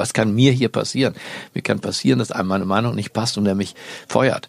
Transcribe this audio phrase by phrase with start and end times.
[0.00, 1.14] Was kann mir hier passieren?
[1.52, 3.74] Mir kann passieren, dass einem meine Meinung nicht passt und er mich
[4.08, 4.48] feuert.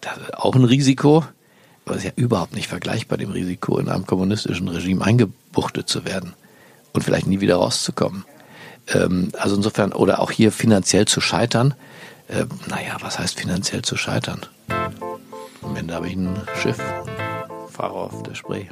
[0.00, 1.24] Das ist auch ein Risiko,
[1.84, 6.04] aber es ist ja überhaupt nicht vergleichbar dem Risiko, in einem kommunistischen Regime eingebuchtet zu
[6.04, 6.34] werden
[6.92, 8.24] und vielleicht nie wieder rauszukommen.
[8.94, 11.74] Ähm, also insofern, oder auch hier finanziell zu scheitern.
[12.28, 14.46] Äh, naja, was heißt finanziell zu scheitern?
[15.62, 16.78] Am Ende habe ich ein Schiff
[17.80, 18.66] Fahrer auf der Spree.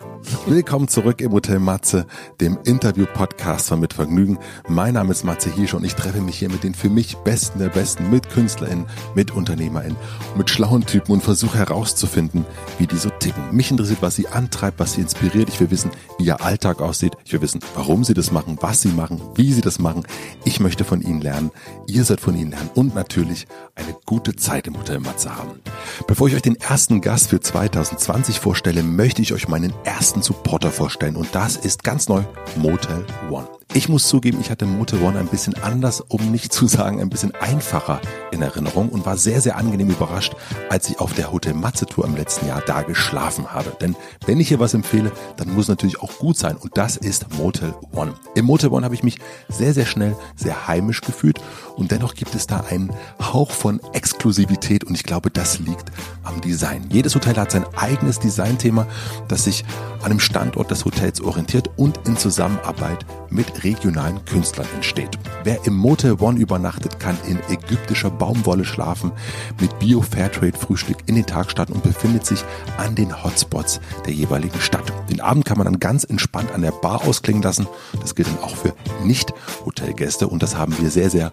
[0.45, 2.05] Willkommen zurück im Hotel Matze,
[2.43, 4.39] dem Interview-Podcast von Mit Vergnügen.
[4.69, 7.59] Mein Name ist Matze Hirsch und ich treffe mich hier mit den für mich Besten
[7.59, 9.97] der Besten, mit KünstlerInnen, mit UnternehmerInnen,
[10.37, 12.45] mit schlauen Typen und versuche herauszufinden,
[12.79, 13.45] wie die so ticken.
[13.51, 15.49] Mich interessiert, was sie antreibt, was sie inspiriert.
[15.49, 17.17] Ich will wissen, wie ihr Alltag aussieht.
[17.25, 20.05] Ich will wissen, warum sie das machen, was sie machen, wie sie das machen.
[20.45, 21.51] Ich möchte von ihnen lernen.
[21.87, 25.61] Ihr sollt von ihnen lernen und natürlich eine gute Zeit im Hotel Matze haben.
[26.07, 30.73] Bevor ich euch den ersten Gast für 2020 vorstelle, möchte ich euch meinen ersten Supporter
[30.73, 32.25] vorstellen und das ist ganz neu
[32.57, 33.58] Motel One.
[33.75, 37.11] Ich muss zugeben, ich hatte Motel One ein bisschen anders, um nicht zu sagen ein
[37.11, 38.01] bisschen einfacher
[38.31, 40.35] in Erinnerung und war sehr, sehr angenehm überrascht,
[40.71, 43.77] als ich auf der Hotel Matze Tour im letzten Jahr da geschlafen habe.
[43.79, 43.95] Denn
[44.25, 47.75] wenn ich hier was empfehle, dann muss natürlich auch gut sein und das ist Motel
[47.93, 48.15] One.
[48.35, 49.19] Im Motel One habe ich mich
[49.51, 51.39] sehr, sehr schnell sehr heimisch gefühlt
[51.77, 55.93] und dennoch gibt es da einen Hauch von Exklusivität und ich glaube, das liegt
[56.25, 56.87] am Design.
[56.91, 58.87] Jedes Hotel hat sein eigenes Designthema,
[59.29, 59.65] das sich
[60.03, 65.19] an dem Standort des Hotels orientiert und in Zusammenarbeit mit regionalen Künstlern entsteht.
[65.45, 69.13] Wer im Motel One übernachtet, kann in ägyptischer Baumwolle schlafen,
[69.61, 72.45] mit Bio Fairtrade Frühstück in den Tag starten und befindet sich
[72.77, 74.93] an den Hotspots der jeweiligen Stadt.
[75.11, 77.67] Den Abend kann man dann ganz entspannt an der Bar ausklingen lassen.
[78.01, 81.31] Das gilt dann auch für Nicht-Hotelgäste und das haben wir sehr, sehr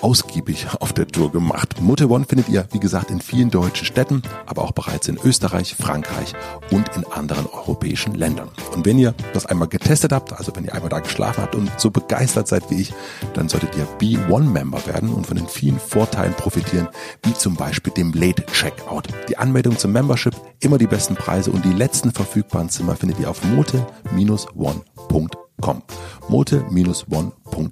[0.00, 1.80] ausgiebig auf der Tour gemacht.
[1.80, 5.74] Motel One findet ihr, wie gesagt, in vielen deutschen Städten, aber auch bereits in Österreich,
[5.74, 6.34] Frankreich
[6.70, 8.48] und in anderen europäischen Ländern.
[8.74, 11.70] Und wenn ihr das einmal getestet habt, also wenn ihr einmal da geschlafen habt und
[11.78, 12.92] so begeistert seid wie ich,
[13.34, 16.88] dann solltet ihr B1-Member werden und von den vielen Vorteilen profitieren,
[17.22, 19.08] wie zum Beispiel dem Late Checkout.
[19.28, 23.30] Die Anmeldung zum Membership, immer die besten Preise und die letzten verfügbaren Zimmer findet ihr
[23.30, 25.82] auf motel-one.com.
[26.28, 27.70] motel-one.com.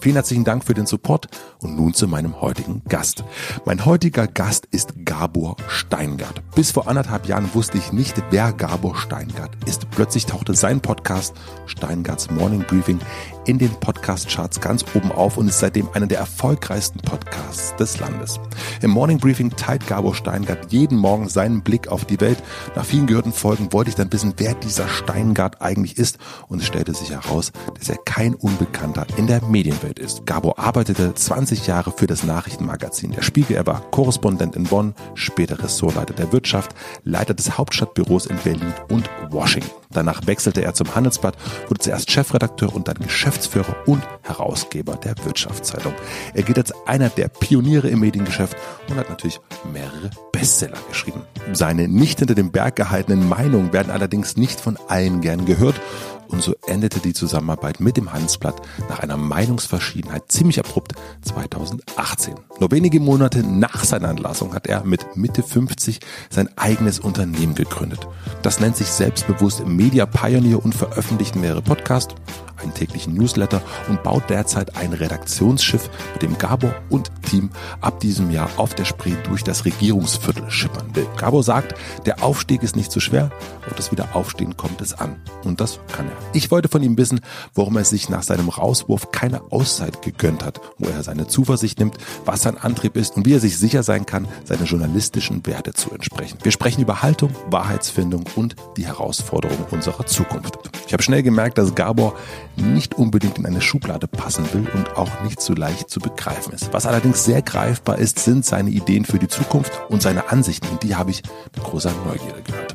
[0.00, 1.28] Vielen herzlichen Dank für den Support
[1.60, 3.24] und nun zu meinem heutigen Gast.
[3.64, 6.42] Mein heutiger Gast ist Gabor Steingart.
[6.54, 9.90] Bis vor anderthalb Jahren wusste ich nicht, wer Gabor Steingart ist.
[9.90, 11.34] Plötzlich tauchte sein Podcast
[11.66, 13.00] Steingarts Morning Briefing
[13.46, 18.40] in den Podcast-Charts ganz oben auf und ist seitdem einer der erfolgreichsten Podcasts des Landes.
[18.82, 22.42] Im Morning Briefing teilt Gabor Steingart jeden Morgen seinen Blick auf die Welt.
[22.74, 26.18] Nach vielen gehörten Folgen wollte ich dann wissen, wer dieser Steingart eigentlich ist
[26.48, 30.26] und es stellte sich heraus, dass er kein Unbekannter in der Medienwelt ist.
[30.26, 33.56] Gabor arbeitete 20 Jahre für das Nachrichtenmagazin Der Spiegel.
[33.56, 36.74] Er war Korrespondent in Bonn, später Ressortleiter der Wirtschaft,
[37.04, 39.85] Leiter des Hauptstadtbüros in Berlin und Washington.
[39.96, 41.36] Danach wechselte er zum Handelsblatt,
[41.68, 45.94] wurde zuerst Chefredakteur und dann Geschäftsführer und Herausgeber der Wirtschaftszeitung.
[46.34, 48.56] Er gilt als einer der Pioniere im Mediengeschäft
[48.90, 49.40] und hat natürlich
[49.72, 51.22] mehrere Bestseller geschrieben.
[51.54, 55.80] Seine nicht hinter dem Berg gehaltenen Meinungen werden allerdings nicht von allen gern gehört
[56.28, 62.34] und so endete die Zusammenarbeit mit dem Handelsblatt nach einer Meinungsverschiedenheit ziemlich abrupt 2018.
[62.58, 68.06] Nur wenige Monate nach seiner Entlassung hat er mit Mitte 50 sein eigenes Unternehmen gegründet.
[68.42, 72.12] Das nennt sich selbstbewusst Media Pioneer und veröffentlicht mehrere Podcasts,
[72.60, 78.30] einen täglichen Newsletter und baut derzeit ein Redaktionsschiff, mit dem Gabor und Team ab diesem
[78.30, 81.06] Jahr auf der Spree durch das Regierungsviertel schippern will.
[81.16, 81.74] Gabor sagt,
[82.04, 83.30] der Aufstieg ist nicht so schwer,
[83.66, 85.16] auf das Wiederaufstehen kommt es an.
[85.44, 86.16] Und das kann er.
[86.32, 87.20] Ich wollte von ihm wissen,
[87.54, 91.96] warum er sich nach seinem Rauswurf keine Auszeit gegönnt hat, wo er seine Zuversicht nimmt,
[92.24, 95.90] was sein Antrieb ist und wie er sich sicher sein kann, seine journalistischen Werte zu
[95.90, 96.38] entsprechen.
[96.42, 100.58] Wir sprechen über Haltung, Wahrheitsfindung und die Herausforderungen unserer Zukunft.
[100.86, 102.14] Ich habe schnell gemerkt, dass Gabor
[102.56, 106.72] nicht unbedingt in eine Schublade passen will und auch nicht so leicht zu begreifen ist.
[106.72, 110.68] Was allerdings sehr greifbar ist, sind seine Ideen für die Zukunft und seine Ansichten.
[110.68, 111.22] Und die habe ich
[111.54, 112.74] mit großer Neugierde gehört.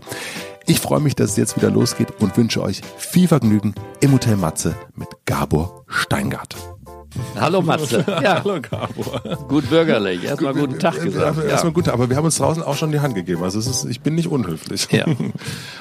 [0.68, 4.38] Ich freue mich, dass es jetzt wieder losgeht und wünsche euch viel Vergnügen im Hotel
[4.38, 6.56] Matze mit Gabor Steingart.
[7.36, 8.04] Hallo Matze.
[8.22, 8.44] Ja.
[8.44, 9.22] Hallo Gabor.
[9.48, 10.24] Gut bürgerlich.
[10.24, 11.38] Erstmal guten Tag gesagt.
[11.38, 13.44] Ja, Erstmal guten Tag, aber wir haben uns draußen auch schon die Hand gegeben.
[13.44, 14.88] Also es ist, ich bin nicht unhöflich.
[14.92, 15.06] Ja.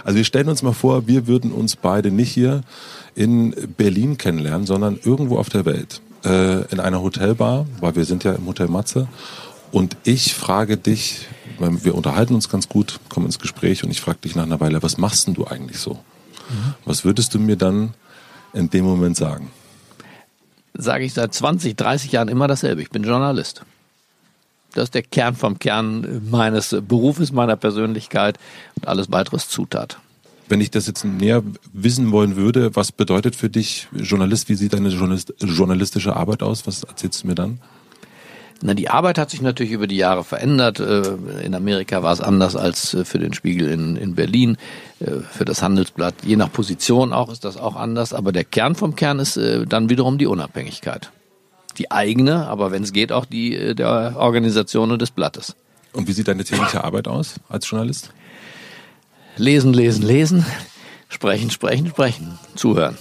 [0.04, 2.62] Also wir stellen uns mal vor, wir würden uns beide nicht hier
[3.14, 6.00] in Berlin kennenlernen, sondern irgendwo auf der Welt.
[6.24, 9.08] Äh, in einer Hotelbar, weil wir sind ja im Hotel Matze.
[9.72, 11.28] Und ich frage dich,
[11.58, 14.82] wir unterhalten uns ganz gut, kommen ins Gespräch und ich frage dich nach einer Weile,
[14.82, 15.94] was machst denn du eigentlich so?
[15.94, 16.74] Mhm.
[16.84, 17.94] Was würdest du mir dann
[18.52, 19.50] in dem Moment sagen?
[20.74, 22.82] Sage ich seit 20, 30 Jahren immer dasselbe.
[22.82, 23.62] Ich bin Journalist.
[24.72, 28.38] Das ist der Kern vom Kern meines Berufes, meiner Persönlichkeit
[28.76, 29.98] und alles weiteres Zutat.
[30.50, 34.48] wenn ich das jetzt näher wissen wollen würde, was bedeutet für dich Journalist?
[34.48, 36.66] Wie sieht deine Journalist, journalistische Arbeit aus?
[36.66, 37.60] Was erzählst du mir dann?
[38.62, 40.80] Na, die Arbeit hat sich natürlich über die Jahre verändert.
[40.80, 41.02] Äh,
[41.42, 44.58] in Amerika war es anders als äh, für den Spiegel in, in Berlin,
[45.00, 46.14] äh, für das Handelsblatt.
[46.24, 48.12] Je nach Position auch ist das auch anders.
[48.12, 51.10] Aber der Kern vom Kern ist dann wiederum die Unabhängigkeit.
[51.78, 55.56] Die eigene, aber wenn es geht, auch die der Organisation und des Blattes.
[55.92, 58.10] Und wie sieht deine tägliche Arbeit aus als Journalist?
[59.36, 60.44] Lesen, lesen, lesen.
[61.08, 62.38] Sprechen, sprechen, sprechen.
[62.54, 62.96] Zuhören.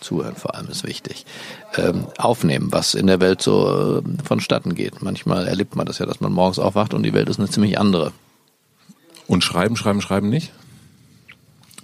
[0.00, 1.26] Zuhören vor allem ist wichtig.
[1.76, 5.02] Ähm, aufnehmen, was in der Welt so äh, vonstatten geht.
[5.02, 7.78] Manchmal erlebt man das ja, dass man morgens aufwacht und die Welt ist eine ziemlich
[7.78, 8.12] andere.
[9.26, 10.52] Und schreiben, schreiben, schreiben nicht?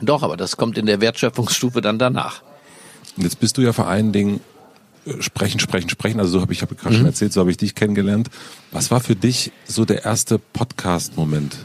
[0.01, 2.43] Doch, aber das kommt in der Wertschöpfungsstufe dann danach.
[3.17, 4.41] Und jetzt bist du ja vor allen Dingen
[5.07, 6.21] äh, sprechen, sprechen, sprechen.
[6.21, 6.99] Also so habe ich habe gerade mhm.
[6.99, 8.31] schon erzählt, so habe ich dich kennengelernt.
[8.73, 11.57] Was war für dich so der erste Podcast-Moment?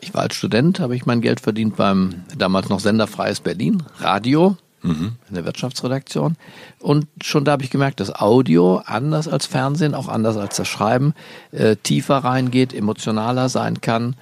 [0.00, 4.56] Ich war als Student, habe ich mein Geld verdient beim damals noch senderfreies Berlin, Radio
[4.84, 5.16] mhm.
[5.28, 6.36] in der Wirtschaftsredaktion.
[6.78, 10.68] Und schon da habe ich gemerkt, dass Audio anders als Fernsehen, auch anders als das
[10.68, 11.14] Schreiben,
[11.50, 14.14] äh, tiefer reingeht, emotionaler sein kann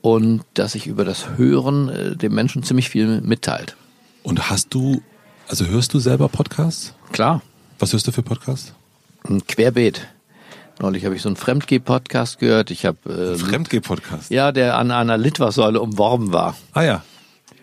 [0.00, 3.76] und dass sich über das Hören äh, dem Menschen ziemlich viel mitteilt.
[4.22, 5.02] Und hast du,
[5.48, 6.94] also hörst du selber Podcasts?
[7.12, 7.42] Klar.
[7.78, 8.72] Was hörst du für Podcasts?
[9.28, 10.06] Ein Querbeet.
[10.80, 12.70] Neulich habe ich so einen Fremdgeh-Podcast gehört.
[12.70, 14.30] Ich habe äh, Fremdgeh-Podcast.
[14.30, 16.56] Ja, der an einer Litfaßsäule umworben war.
[16.72, 17.02] Ah ja.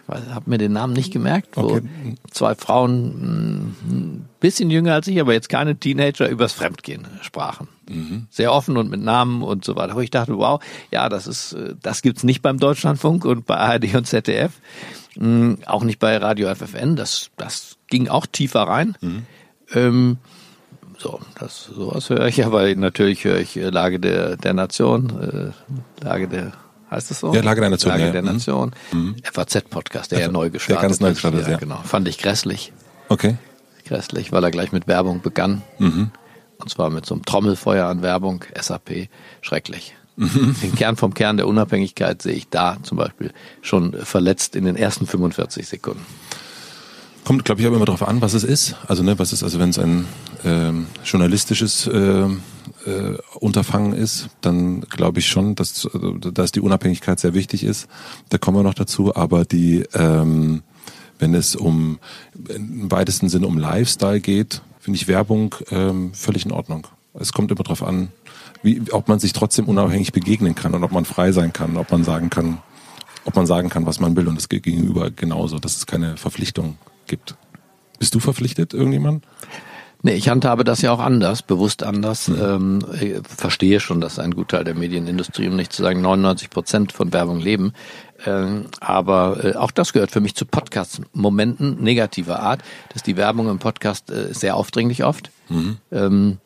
[0.07, 1.55] Ich habe mir den Namen nicht gemerkt.
[1.55, 1.81] Wo okay.
[2.29, 7.69] zwei Frauen, ein bisschen jünger als ich, aber jetzt keine Teenager, übers Fremdgehen sprachen.
[7.89, 8.27] Mhm.
[8.29, 9.95] Sehr offen und mit Namen und so weiter.
[9.95, 10.61] Wo ich dachte, wow,
[10.91, 14.51] ja, das ist, äh, das gibt's nicht beim Deutschlandfunk und bei ARD und ZDF.
[15.17, 16.95] Hm, auch nicht bei Radio FFN.
[16.95, 18.97] Das, das ging auch tiefer rein.
[19.01, 19.25] Mhm.
[19.73, 20.17] Ähm,
[20.97, 25.53] so, das, sowas höre ich, aber natürlich höre ich äh, Lage der, der Nation,
[26.01, 26.53] äh, Lage der,
[26.93, 27.33] heißt das so?
[27.33, 27.91] Ja, Lage der Nation.
[27.91, 28.11] Lage ja.
[28.11, 28.33] der mhm.
[28.33, 28.71] Nation.
[28.91, 29.15] Mhm.
[29.23, 31.47] FAZ-Podcast, der ja neu gestartet der ganz neu gestartet ist.
[31.47, 31.79] Ja, genau.
[31.83, 32.73] Fand ich grässlich.
[33.09, 33.37] Okay.
[33.85, 35.61] Grässlich, weil er gleich mit Werbung begann.
[35.79, 36.11] Mhm.
[36.57, 39.09] Und zwar mit so einem Trommelfeuer an Werbung, SAP,
[39.41, 39.95] schrecklich.
[40.15, 40.55] Mhm.
[40.61, 44.75] Den Kern vom Kern der Unabhängigkeit sehe ich da zum Beispiel schon verletzt in den
[44.75, 46.05] ersten 45 Sekunden.
[47.23, 48.75] Kommt, glaube ich, aber immer darauf an, was es ist.
[48.87, 50.05] Also, ne, was ist, also wenn es ein
[50.43, 52.25] ähm, journalistisches äh,
[52.85, 55.87] äh, Unterfangen ist, dann glaube ich schon, dass,
[56.33, 57.87] dass die Unabhängigkeit sehr wichtig ist.
[58.29, 59.15] Da kommen wir noch dazu.
[59.15, 60.63] Aber die, ähm,
[61.17, 61.99] wenn es um
[62.49, 66.87] im weitesten Sinne um Lifestyle geht, finde ich Werbung ähm, völlig in Ordnung.
[67.13, 68.09] Es kommt immer darauf an,
[68.63, 71.89] wie, ob man sich trotzdem unabhängig begegnen kann und ob man frei sein kann, ob
[71.91, 72.57] man sagen kann,
[73.23, 76.17] ob man sagen kann, was man will und das geht gegenüber genauso, dass es keine
[76.17, 76.77] Verpflichtung
[77.07, 77.35] gibt.
[77.99, 79.25] Bist du verpflichtet, irgendjemand?
[80.05, 82.27] Nee, ich handhabe das ja auch anders, bewusst anders.
[82.27, 82.41] Mhm.
[82.41, 87.13] Ähm, verstehe schon, dass ein Gutteil der Medienindustrie, um nicht zu sagen 99 Prozent von
[87.13, 87.71] Werbung leben.
[88.25, 92.61] Ähm, aber äh, auch das gehört für mich zu Podcast-Momenten negativer Art,
[92.91, 95.31] dass die Werbung im Podcast äh, sehr aufdringlich oft.
[95.47, 95.77] Mhm.
[95.93, 96.37] Ähm,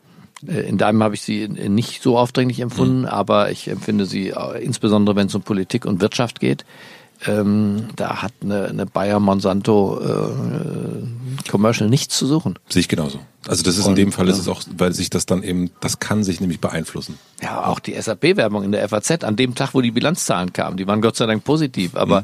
[0.47, 3.05] äh, in deinem habe ich sie nicht so aufdringlich empfunden, mhm.
[3.07, 6.63] aber ich empfinde sie insbesondere, wenn es um Politik und Wirtschaft geht,
[7.25, 12.59] ähm, da hat eine, eine Bayer Monsanto äh, Commercial nichts zu suchen.
[12.69, 13.19] Sehe ich genauso.
[13.47, 15.71] Also das ist Und, in dem Fall ist es auch, weil sich das dann eben,
[15.79, 17.17] das kann sich nämlich beeinflussen.
[17.41, 20.85] Ja, auch die SAP-Werbung in der FAZ an dem Tag, wo die Bilanzzahlen kamen, die
[20.85, 21.95] waren Gott sei Dank positiv.
[21.95, 22.23] Aber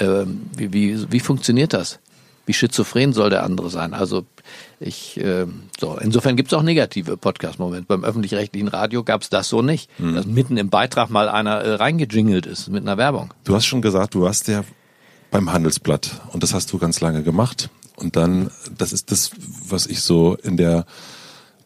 [0.00, 0.04] mhm.
[0.04, 1.98] äh, wie, wie, wie funktioniert das?
[2.46, 3.94] Wie schizophren soll der andere sein?
[3.94, 4.24] Also
[4.82, 5.46] ich, äh,
[5.78, 7.86] so, insofern gibt es auch negative Podcast-Momente.
[7.86, 10.14] Beim öffentlich-rechtlichen Radio gab es das so nicht, mhm.
[10.14, 13.32] dass mitten im Beitrag mal einer äh, reingejingelt ist mit einer Werbung.
[13.44, 14.64] Du hast schon gesagt, du warst ja
[15.30, 17.70] beim Handelsblatt und das hast du ganz lange gemacht.
[17.96, 19.30] Und dann, das ist das,
[19.68, 20.86] was ich so in der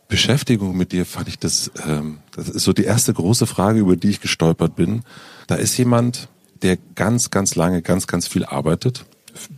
[0.09, 3.97] Beschäftigung mit dir fand ich das, ähm, das ist so die erste große Frage, über
[3.97, 5.03] die ich gestolpert bin.
[5.47, 6.29] Da ist jemand,
[6.63, 9.05] der ganz, ganz lange, ganz, ganz viel arbeitet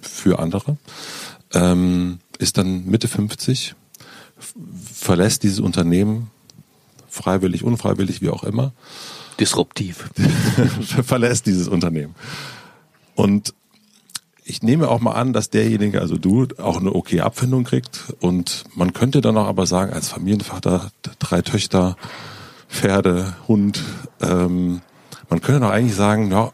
[0.01, 0.79] für andere.
[1.53, 3.75] Ähm, ist dann Mitte 50,
[4.93, 6.31] verlässt dieses Unternehmen,
[7.09, 8.73] freiwillig, unfreiwillig, wie auch immer.
[9.41, 10.11] Disruptiv.
[11.05, 12.15] verlässt dieses Unternehmen.
[13.15, 13.55] Und
[14.45, 18.15] ich nehme auch mal an, dass derjenige, also du, auch eine okay Abfindung kriegt.
[18.21, 21.97] Und man könnte dann auch aber sagen, als Familienvater, drei Töchter,
[22.69, 23.83] Pferde, Hund,
[24.21, 24.81] ähm,
[25.29, 26.51] man könnte doch eigentlich sagen, ja,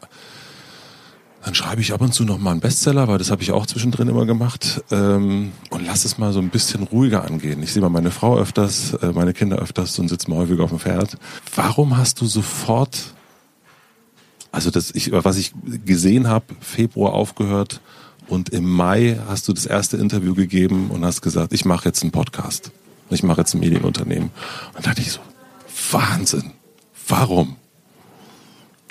[1.45, 3.67] dann schreibe ich ab und zu noch mal einen Bestseller, weil das habe ich auch
[3.67, 4.83] zwischendrin immer gemacht.
[4.89, 7.61] Ähm, und lass es mal so ein bisschen ruhiger angehen.
[7.61, 10.71] Ich sehe mal meine Frau öfters, äh, meine Kinder öfters und sitze mal häufiger auf
[10.71, 11.17] dem Pferd.
[11.55, 13.13] Warum hast du sofort,
[14.51, 15.53] also das, ich, was ich
[15.85, 17.79] gesehen habe, Februar aufgehört
[18.27, 22.01] und im Mai hast du das erste Interview gegeben und hast gesagt, ich mache jetzt
[22.01, 22.71] einen Podcast.
[23.11, 24.31] Ich mache jetzt ein Medienunternehmen.
[24.69, 25.19] Und dann dachte ich so,
[25.91, 26.53] Wahnsinn.
[27.07, 27.57] Warum?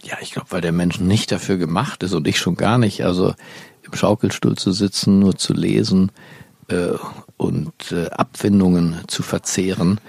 [0.04, 3.04] Ja, ich glaube, weil der Mensch nicht dafür gemacht ist und ich schon gar nicht.
[3.04, 3.34] Also
[3.82, 6.12] im Schaukelstuhl zu sitzen, nur zu lesen
[6.68, 6.92] äh,
[7.36, 10.00] und äh, Abfindungen zu verzehren,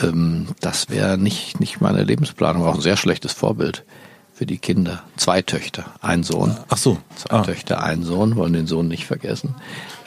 [0.00, 2.64] ähm, das wäre nicht, nicht meine Lebensplanung.
[2.64, 3.84] Auch ein sehr schlechtes Vorbild
[4.32, 5.02] für die Kinder.
[5.16, 6.56] Zwei Töchter, ein Sohn.
[6.68, 6.98] Ach so.
[7.16, 7.42] Zwei ah.
[7.42, 9.54] Töchter, ein Sohn, wollen den Sohn nicht vergessen.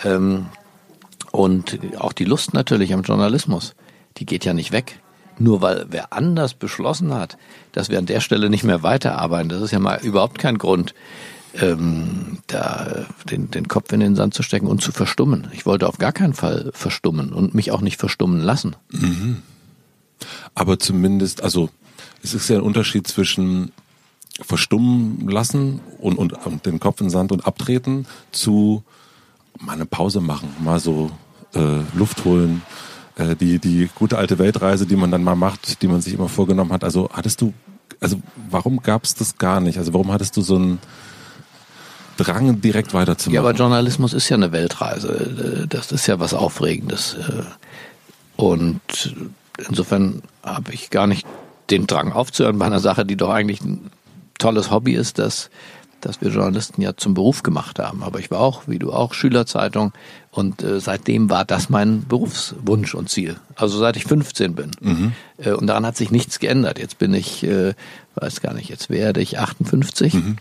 [0.04, 0.48] Ähm,
[1.32, 3.76] und auch die Lust natürlich am Journalismus,
[4.18, 5.00] die geht ja nicht weg.
[5.38, 7.38] Nur weil wer anders beschlossen hat,
[7.72, 10.94] dass wir an der Stelle nicht mehr weiterarbeiten, das ist ja mal überhaupt kein Grund,
[11.62, 15.48] ähm, da den, den Kopf in den Sand zu stecken und zu verstummen.
[15.54, 18.76] Ich wollte auf gar keinen Fall verstummen und mich auch nicht verstummen lassen.
[18.92, 19.42] Mhm.
[20.54, 21.70] Aber zumindest, also
[22.24, 23.72] es ist ja ein Unterschied zwischen
[24.42, 28.84] verstummen lassen und, und, und den Kopf in den Sand und abtreten zu
[29.60, 31.10] mal eine Pause machen, mal so
[31.54, 32.62] äh, Luft holen,
[33.18, 36.30] äh, die, die gute alte Weltreise, die man dann mal macht, die man sich immer
[36.30, 36.84] vorgenommen hat.
[36.84, 37.54] Also hattest du,
[38.00, 39.78] also warum gab es das gar nicht?
[39.78, 40.80] Also warum hattest du so einen
[42.18, 43.36] Drang, direkt weiterzumachen?
[43.36, 45.66] Ja, aber Journalismus ist ja eine Weltreise.
[45.70, 47.18] Das ist ja was Aufregendes.
[48.38, 49.16] Und
[49.68, 51.26] insofern habe ich gar nicht
[51.70, 53.92] den Drang aufzuhören bei einer Sache, die doch eigentlich ein
[54.38, 55.50] tolles Hobby ist, das
[56.06, 58.04] dass wir Journalisten ja zum Beruf gemacht haben.
[58.04, 59.92] Aber ich war auch, wie du auch, Schülerzeitung
[60.32, 63.38] und äh, seitdem war das mein Berufswunsch und Ziel.
[63.56, 64.72] Also seit ich 15 bin.
[64.80, 65.14] Mhm.
[65.38, 66.78] Äh, und daran hat sich nichts geändert.
[66.78, 67.74] Jetzt bin ich, äh,
[68.16, 70.14] weiß gar nicht, jetzt werde ich 58.
[70.14, 70.38] Mhm.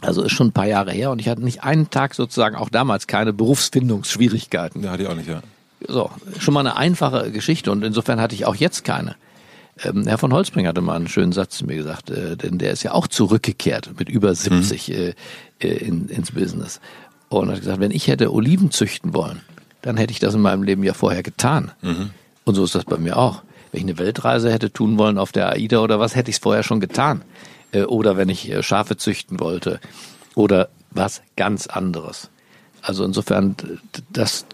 [0.00, 2.68] Also ist schon ein paar Jahre her und ich hatte nicht einen Tag sozusagen auch
[2.68, 4.84] damals keine Berufsfindungsschwierigkeiten.
[4.84, 5.42] Ja, hatte ich auch nicht, ja.
[5.86, 9.16] So, schon mal eine einfache Geschichte und insofern hatte ich auch jetzt keine.
[9.82, 12.72] Ähm, Herr von Holzbring hatte mal einen schönen Satz zu mir gesagt, äh, denn der
[12.72, 14.94] ist ja auch zurückgekehrt mit über 70 mhm.
[14.94, 15.14] äh,
[15.60, 16.80] äh, in, ins Business.
[17.28, 19.40] Und hat gesagt, wenn ich hätte Oliven züchten wollen,
[19.82, 21.72] dann hätte ich das in meinem Leben ja vorher getan.
[21.82, 22.10] Mhm.
[22.44, 23.42] Und so ist das bei mir auch.
[23.72, 26.42] Wenn ich eine Weltreise hätte tun wollen auf der AIDA oder was, hätte ich es
[26.42, 27.22] vorher schon getan.
[27.72, 29.80] Äh, oder wenn ich äh, Schafe züchten wollte
[30.34, 32.30] oder was ganz anderes.
[32.82, 33.56] Also insofern,
[34.12, 34.46] das,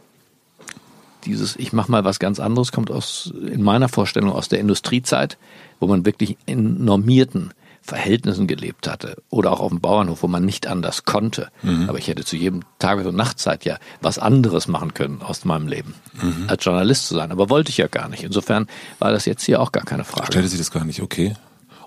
[1.24, 5.38] dieses ich mache mal was ganz anderes kommt aus in meiner Vorstellung aus der Industriezeit,
[5.78, 10.44] wo man wirklich in normierten Verhältnissen gelebt hatte oder auch auf dem Bauernhof, wo man
[10.44, 11.48] nicht anders konnte.
[11.62, 11.88] Mhm.
[11.88, 15.66] Aber ich hätte zu jedem Tages- und Nachtzeit ja was anderes machen können aus meinem
[15.66, 16.44] Leben, mhm.
[16.48, 17.32] als Journalist zu sein.
[17.32, 18.22] Aber wollte ich ja gar nicht.
[18.22, 18.66] Insofern
[18.98, 20.26] war das jetzt hier auch gar keine Frage.
[20.26, 21.34] Stellte sich das gar nicht, okay.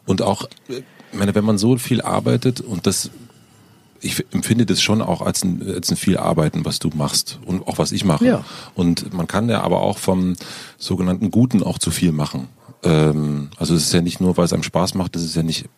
[0.06, 3.12] Und auch, ich meine, wenn man so viel arbeitet und das
[4.04, 7.68] ich empfinde das schon auch als ein, als ein viel Arbeiten, was du machst und
[7.68, 8.26] auch was ich mache.
[8.26, 8.46] Ja.
[8.76, 10.36] Und man kann ja aber auch vom
[10.78, 12.50] sogenannten Guten auch zu viel machen.
[12.84, 15.44] Ähm, also es ist ja nicht nur, weil es einem Spaß macht, das ist ja
[15.44, 15.70] nicht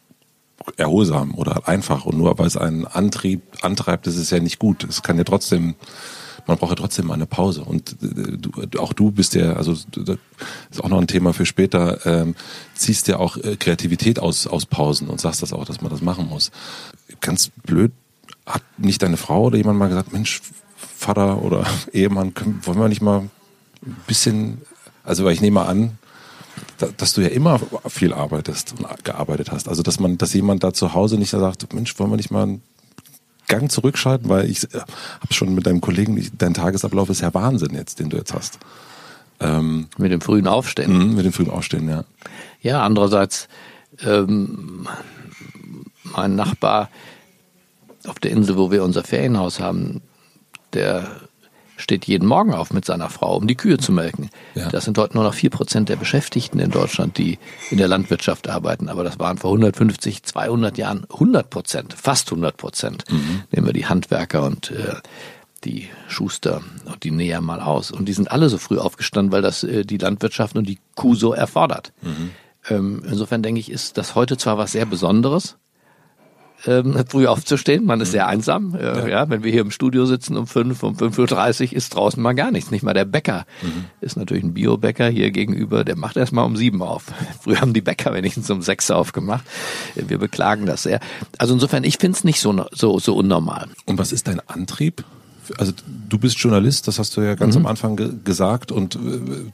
[0.78, 4.84] erholsam oder einfach und nur weil es einen Antrieb antreibt, das ist ja nicht gut.
[4.84, 5.76] Es kann ja trotzdem
[6.48, 7.64] man braucht ja trotzdem mal eine Pause.
[7.64, 10.18] Und äh, du, auch du bist ja, also das
[10.70, 12.36] ist auch noch ein Thema für später, ähm,
[12.76, 16.02] ziehst ja auch äh, Kreativität aus, aus Pausen und sagst das auch, dass man das
[16.02, 16.52] machen muss.
[17.22, 17.92] Ganz blöd
[18.46, 20.42] hat nicht deine Frau oder jemand mal gesagt, Mensch,
[20.76, 23.30] Vater oder Ehemann, können, wollen wir nicht mal
[23.86, 24.62] ein bisschen,
[25.04, 25.98] also weil ich nehme an,
[26.98, 29.68] dass du ja immer viel arbeitest und gearbeitet hast.
[29.68, 32.44] Also dass man, dass jemand da zu Hause nicht sagt, Mensch, wollen wir nicht mal
[32.44, 32.62] einen
[33.48, 37.74] Gang zurückschalten, weil ich äh, habe schon mit deinem Kollegen, dein Tagesablauf ist ja Wahnsinn
[37.74, 38.58] jetzt, den du jetzt hast.
[39.40, 40.98] Ähm, mit dem frühen Aufstehen.
[40.98, 42.06] Mh, mit dem frühen Aufstehen, ja.
[42.62, 43.48] Ja, andererseits
[44.04, 44.88] ähm,
[46.04, 46.90] mein Nachbar
[48.08, 50.02] auf der Insel, wo wir unser Ferienhaus haben,
[50.74, 51.08] der
[51.78, 54.30] steht jeden Morgen auf mit seiner Frau, um die Kühe zu melken.
[54.54, 54.70] Ja.
[54.70, 57.38] Das sind heute nur noch vier Prozent der Beschäftigten in Deutschland, die
[57.70, 58.88] in der Landwirtschaft arbeiten.
[58.90, 63.04] Aber das waren vor 150, 200 Jahren 100 Prozent, fast 100 Prozent.
[63.10, 63.44] Mhm.
[63.52, 64.96] Nehmen wir die Handwerker und äh,
[65.64, 67.92] die Schuster und die Näher mal aus.
[67.92, 71.16] Und die sind alle so früh aufgestanden, weil das äh, die Landwirtschaft und die Kuh
[71.16, 71.92] so erfordert.
[72.02, 72.32] Mhm.
[72.70, 75.58] Ähm, insofern denke ich, ist das heute zwar was sehr Besonderes,
[76.68, 77.86] ähm, früh aufzustehen.
[77.86, 78.30] Man ist sehr mhm.
[78.30, 78.76] einsam.
[78.76, 79.08] Äh, ja.
[79.08, 79.30] ja.
[79.30, 82.34] wenn wir hier im Studio sitzen um fünf, um fünf Uhr dreißig ist draußen mal
[82.34, 82.72] gar nichts.
[82.72, 83.86] Nicht mal der Bäcker mhm.
[84.02, 85.84] ist natürlich ein Biobäcker hier gegenüber.
[85.84, 87.06] Der macht erst mal um sieben auf.
[87.42, 89.46] Früher haben die Bäcker wenigstens um sechs aufgemacht.
[89.96, 91.00] Wir beklagen das sehr.
[91.38, 93.68] Also insofern, ich finde es nicht so, so, so unnormal.
[93.86, 95.04] Und was ist dein Antrieb?
[95.58, 95.74] Also
[96.10, 97.62] du bist Journalist, das hast du ja ganz mhm.
[97.62, 99.00] am Anfang ge gesagt und äh,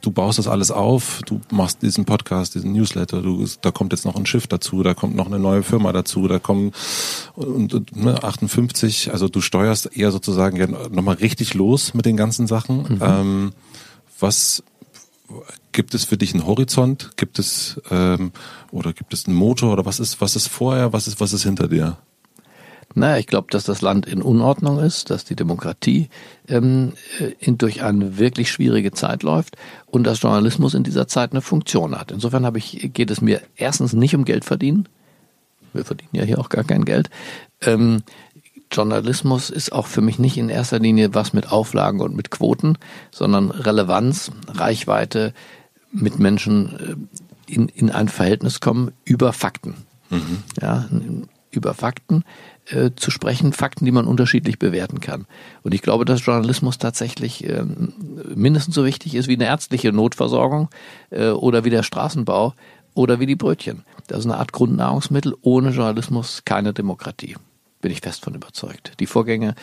[0.00, 4.04] du baust das alles auf, du machst diesen Podcast, diesen Newsletter, du, da kommt jetzt
[4.04, 6.72] noch ein Schiff dazu, da kommt noch eine neue Firma dazu, da kommen
[7.34, 12.16] und, und ne, 58, also du steuerst eher sozusagen ja nochmal richtig los mit den
[12.16, 12.82] ganzen Sachen.
[12.82, 12.98] Mhm.
[13.00, 13.52] Ähm,
[14.20, 14.62] was
[15.72, 17.12] gibt es für dich einen Horizont?
[17.16, 18.32] Gibt es ähm,
[18.70, 20.92] oder gibt es einen Motor oder was ist was ist vorher?
[20.92, 21.96] Was ist was ist hinter dir?
[22.94, 26.08] Naja, ich glaube, dass das Land in Unordnung ist, dass die Demokratie
[26.48, 26.92] ähm,
[27.40, 29.56] in, durch eine wirklich schwierige Zeit läuft
[29.86, 32.10] und dass Journalismus in dieser Zeit eine Funktion hat.
[32.10, 34.88] Insofern habe ich, geht es mir erstens nicht um Geld verdienen.
[35.72, 37.10] wir verdienen ja hier auch gar kein Geld.
[37.60, 38.02] Ähm,
[38.70, 42.78] Journalismus ist auch für mich nicht in erster Linie was mit Auflagen und mit Quoten,
[43.10, 45.34] sondern Relevanz, Reichweite,
[45.92, 47.08] mit Menschen
[47.48, 49.74] äh, in, in ein Verhältnis kommen über Fakten.
[50.10, 50.42] Mhm.
[50.60, 50.88] Ja,
[51.50, 52.24] über Fakten
[52.66, 55.26] äh, zu sprechen, Fakten, die man unterschiedlich bewerten kann.
[55.62, 57.64] Und ich glaube, dass Journalismus tatsächlich äh,
[58.34, 60.68] mindestens so wichtig ist wie eine ärztliche Notversorgung
[61.10, 62.54] äh, oder wie der Straßenbau
[62.94, 63.84] oder wie die Brötchen.
[64.06, 65.34] Das ist eine Art Grundnahrungsmittel.
[65.42, 67.36] Ohne Journalismus keine Demokratie.
[67.80, 68.92] Bin ich fest von überzeugt.
[69.00, 69.54] Die Vorgänge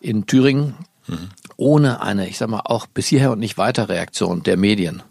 [0.00, 0.74] in Thüringen
[1.06, 1.28] mhm.
[1.56, 5.02] ohne eine, ich sag mal, auch bis hierher und nicht weiter Reaktion der Medien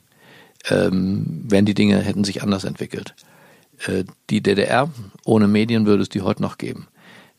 [0.69, 3.13] ähm, wären die Dinge, hätten sich anders entwickelt.
[3.85, 4.89] Äh, die DDR
[5.25, 6.87] ohne Medien würde es die heute noch geben.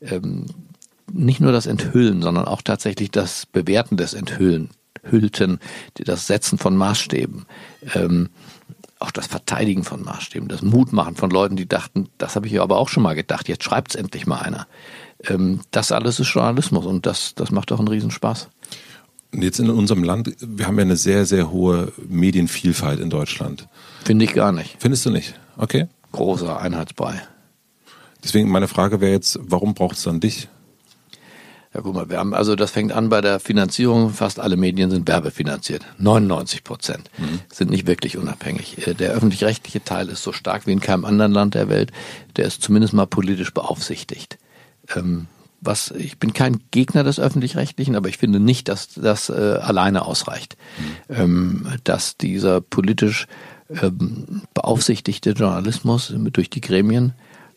[0.01, 0.45] Ähm,
[1.13, 4.69] nicht nur das Enthüllen, sondern auch tatsächlich das Bewerten des Enthüllen,
[5.03, 5.59] Hüllten,
[5.95, 7.45] das Setzen von Maßstäben,
[7.95, 8.29] ähm,
[8.99, 12.61] auch das Verteidigen von Maßstäben, das Mutmachen von Leuten, die dachten, das habe ich ja
[12.61, 14.67] aber auch schon mal gedacht, jetzt schreibt es endlich mal einer.
[15.27, 18.49] Ähm, das alles ist Journalismus und das, das macht auch einen Riesenspaß.
[19.33, 23.67] Und jetzt in unserem Land, wir haben ja eine sehr, sehr hohe Medienvielfalt in Deutschland.
[24.03, 24.75] Finde ich gar nicht.
[24.79, 25.39] Findest du nicht?
[25.57, 25.87] Okay.
[26.11, 27.21] Großer Einheitsbrei.
[28.23, 30.47] Deswegen meine Frage wäre jetzt, warum braucht es dann dich?
[31.73, 34.09] Ja, guck mal, wir haben, also das fängt an bei der Finanzierung.
[34.09, 35.85] Fast alle Medien sind werbefinanziert.
[35.99, 37.39] 99 Prozent mhm.
[37.51, 38.85] sind nicht wirklich unabhängig.
[38.85, 41.91] Äh, der öffentlich-rechtliche Teil ist so stark wie in keinem anderen Land der Welt.
[42.35, 44.37] Der ist zumindest mal politisch beaufsichtigt.
[44.95, 45.27] Ähm,
[45.61, 50.05] was, ich bin kein Gegner des öffentlich-rechtlichen, aber ich finde nicht, dass das äh, alleine
[50.05, 50.57] ausreicht.
[51.07, 51.15] Mhm.
[51.15, 53.27] Ähm, dass dieser politisch
[53.69, 57.13] ähm, beaufsichtigte Journalismus durch die Gremien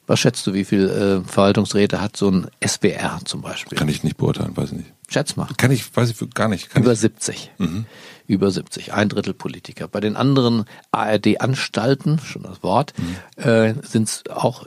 [0.07, 3.79] was schätzt du, wie viel äh, Verwaltungsräte hat so ein SWR zum Beispiel?
[3.79, 4.93] Kann ich nicht beurteilen, weiß ich nicht.
[5.09, 5.49] Schätz mal.
[5.57, 6.71] Kann ich, weiß ich gar nicht.
[6.71, 7.01] Kann Über ich?
[7.01, 7.53] 70.
[7.59, 7.87] Mhm.
[8.27, 8.93] Über 70.
[8.93, 9.89] Ein Drittel Politiker.
[9.89, 13.43] Bei den anderen ARD-Anstalten, schon das Wort, mhm.
[13.43, 14.67] äh, sind es auch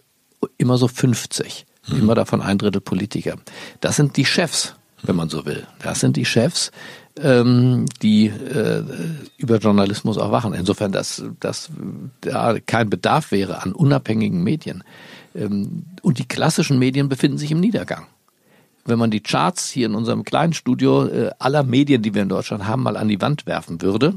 [0.58, 1.65] immer so 50.
[1.88, 2.00] Mhm.
[2.00, 3.36] Immer davon ein Drittel Politiker.
[3.82, 5.65] Das sind die Chefs, wenn man so will.
[5.82, 6.72] Das sind die Chefs,
[7.20, 8.84] ähm, die äh,
[9.38, 10.53] über Journalismus auch wachen.
[10.53, 11.70] Insofern, dass, dass
[12.22, 14.84] da kein Bedarf wäre an unabhängigen Medien.
[15.38, 18.08] Ähm, und die klassischen Medien befinden sich im Niedergang.
[18.86, 22.30] Wenn man die Charts hier in unserem kleinen Studio äh, aller Medien, die wir in
[22.30, 24.13] Deutschland haben, mal an die Wand werfen würde,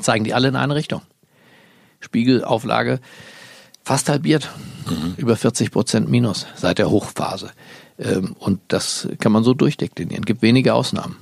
[0.00, 1.02] zeigen die alle in eine Richtung.
[2.00, 3.00] Spiegelauflage
[3.82, 4.50] fast halbiert,
[4.88, 5.14] mhm.
[5.16, 7.50] über 40 Prozent Minus seit der Hochphase.
[7.98, 10.22] Ähm, und das kann man so durchdeklinieren.
[10.22, 11.16] Es gibt wenige Ausnahmen.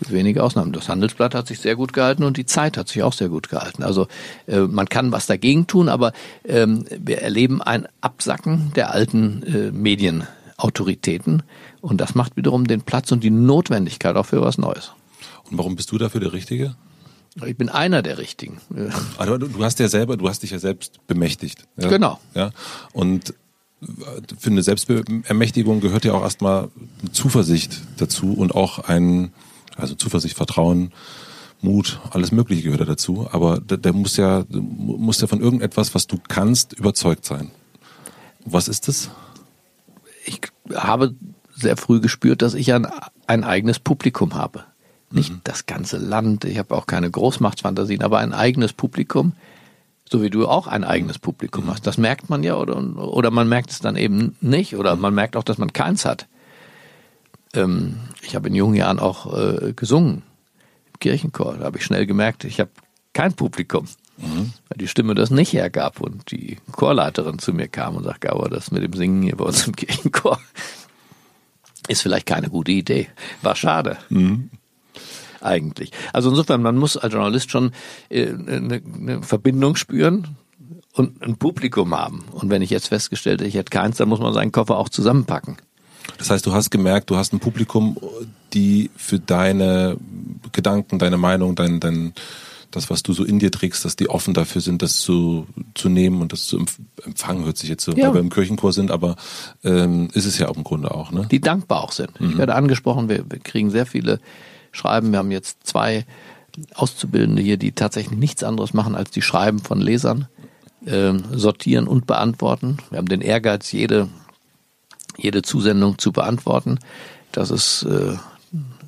[0.00, 0.72] Es gibt wenige Ausnahmen.
[0.72, 3.50] Das Handelsblatt hat sich sehr gut gehalten und die Zeit hat sich auch sehr gut
[3.50, 3.82] gehalten.
[3.82, 4.08] Also
[4.46, 6.12] äh, man kann was dagegen tun, aber
[6.44, 11.42] ähm, wir erleben ein Absacken der alten äh, Medienautoritäten
[11.82, 14.92] und das macht wiederum den Platz und die Notwendigkeit auch für was Neues.
[15.50, 16.76] Und warum bist du dafür der Richtige?
[17.44, 18.58] Ich bin einer der Richtigen.
[19.18, 21.64] Also du hast ja selber, du hast dich ja selbst bemächtigt.
[21.76, 21.88] Ja?
[21.88, 22.18] Genau.
[22.34, 22.52] Ja.
[22.92, 23.34] Und
[24.38, 26.68] für eine Selbstermächtigung gehört ja auch erstmal
[27.12, 29.32] Zuversicht dazu und auch ein,
[29.76, 30.92] also Zuversicht, Vertrauen,
[31.62, 33.28] Mut, alles Mögliche gehört ja dazu.
[33.30, 37.50] Aber der, der muss ja, muss ja von irgendetwas, was du kannst, überzeugt sein.
[38.44, 39.10] Was ist das?
[40.24, 40.40] Ich
[40.74, 41.14] habe
[41.54, 42.86] sehr früh gespürt, dass ich ein,
[43.26, 44.64] ein eigenes Publikum habe.
[45.10, 45.40] Nicht mhm.
[45.44, 49.32] das ganze Land, ich habe auch keine Großmachtsfantasien, aber ein eigenes Publikum,
[50.08, 51.86] so wie du auch ein eigenes Publikum hast.
[51.86, 55.36] Das merkt man ja oder, oder man merkt es dann eben nicht oder man merkt
[55.36, 56.26] auch, dass man keins hat.
[57.54, 60.22] Ähm, ich habe in jungen Jahren auch äh, gesungen
[60.92, 61.56] im Kirchenchor.
[61.58, 62.70] Da habe ich schnell gemerkt, ich habe
[63.12, 63.86] kein Publikum.
[64.18, 64.52] Mhm.
[64.68, 68.48] Weil die Stimme das nicht hergab und die Chorleiterin zu mir kam und sagte, aber
[68.48, 70.38] das mit dem Singen hier bei uns im Kirchenchor
[71.88, 73.08] ist vielleicht keine gute Idee.
[73.42, 73.96] War schade.
[74.10, 74.50] Mhm
[75.42, 75.92] eigentlich.
[76.12, 77.72] Also insofern, man muss als Journalist schon
[78.08, 80.36] äh, eine, eine Verbindung spüren
[80.92, 82.24] und ein Publikum haben.
[82.32, 84.88] Und wenn ich jetzt festgestellt hätte, ich hätte keins, dann muss man seinen Koffer auch
[84.88, 85.56] zusammenpacken.
[86.18, 87.96] Das heißt, du hast gemerkt, du hast ein Publikum,
[88.52, 89.96] die für deine
[90.52, 92.14] Gedanken, deine Meinung, dein, dein,
[92.70, 95.88] das, was du so in dir trägst, dass die offen dafür sind, das zu, zu
[95.88, 96.64] nehmen und das zu
[97.04, 98.08] empfangen, hört sich jetzt so, ja.
[98.08, 99.16] weil wir im Kirchenchor sind, aber
[99.64, 101.10] ähm, ist es ja auch im Grunde auch.
[101.10, 101.26] Ne?
[101.30, 102.20] Die dankbar auch sind.
[102.20, 102.30] Mhm.
[102.30, 104.20] Ich werde angesprochen, wir, wir kriegen sehr viele
[104.72, 105.12] schreiben.
[105.12, 106.06] Wir haben jetzt zwei
[106.74, 110.28] Auszubildende hier, die tatsächlich nichts anderes machen, als die Schreiben von Lesern
[110.84, 112.78] äh, sortieren und beantworten.
[112.90, 114.08] Wir haben den Ehrgeiz, jede,
[115.22, 116.78] jede Zusendung zu beantworten.
[117.32, 118.16] Das ist äh,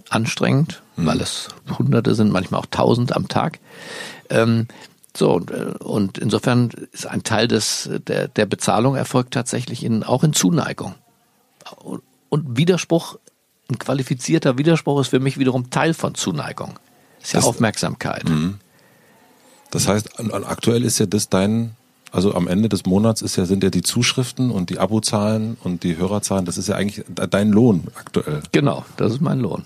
[0.09, 1.07] anstrengend, mhm.
[1.07, 3.61] weil es Hunderte sind, manchmal auch Tausend am Tag.
[4.31, 4.68] Ähm,
[5.16, 10.03] so, und, äh, und insofern ist ein Teil des, der, der Bezahlung erfolgt tatsächlich in,
[10.03, 10.95] auch in Zuneigung.
[12.29, 13.18] Und Widerspruch
[13.73, 16.79] ein qualifizierter Widerspruch ist für mich wiederum Teil von Zuneigung.
[17.23, 18.29] Ist ja das, Aufmerksamkeit.
[18.29, 18.59] Mhm.
[19.71, 21.75] Das heißt, aktuell ist ja das dein
[22.12, 25.83] Also am Ende des Monats ist ja, sind ja die Zuschriften und die Abozahlen und
[25.83, 28.42] die Hörerzahlen, das ist ja eigentlich dein Lohn aktuell.
[28.53, 29.64] Genau, das ist mein Lohn.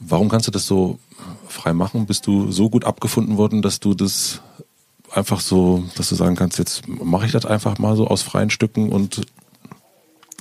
[0.00, 0.98] Warum kannst du das so
[1.46, 2.06] frei machen?
[2.06, 4.40] Bist du so gut abgefunden worden, dass du das
[5.12, 8.48] einfach so, dass du sagen kannst, jetzt mache ich das einfach mal so aus freien
[8.48, 9.20] Stücken und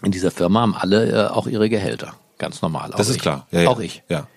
[0.01, 2.91] in dieser Firma haben alle äh, auch ihre Gehälter, ganz normal.
[2.95, 3.21] Das ist ich.
[3.21, 3.69] klar, ja, ja.
[3.69, 4.03] auch ich.
[4.07, 4.27] Ja.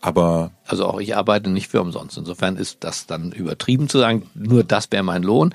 [0.00, 2.18] Aber also auch ich arbeite nicht für umsonst.
[2.18, 5.54] Insofern ist das dann übertrieben zu sagen, nur das wäre mein Lohn.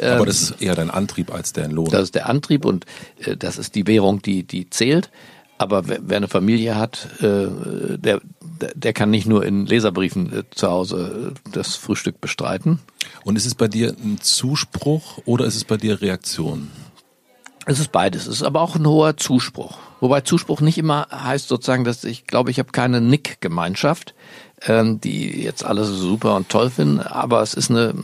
[0.00, 1.90] Aber ähm, das ist eher dein Antrieb als dein Lohn.
[1.90, 2.86] Das ist der Antrieb und
[3.24, 5.10] äh, das ist die Währung, die, die zählt.
[5.58, 7.48] Aber wer, wer eine Familie hat, äh,
[7.98, 8.20] der,
[8.74, 12.78] der kann nicht nur in Leserbriefen äh, zu Hause äh, das Frühstück bestreiten.
[13.24, 16.70] Und ist es bei dir ein Zuspruch oder ist es bei dir Reaktion?
[17.66, 18.26] Es ist beides.
[18.26, 19.78] Es ist aber auch ein hoher Zuspruch.
[20.00, 24.14] Wobei Zuspruch nicht immer heißt sozusagen, dass ich glaube, ich habe keine Nick-Gemeinschaft,
[24.62, 27.94] ähm, die jetzt alles super und toll finden, aber es ist eine,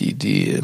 [0.00, 0.60] die, die,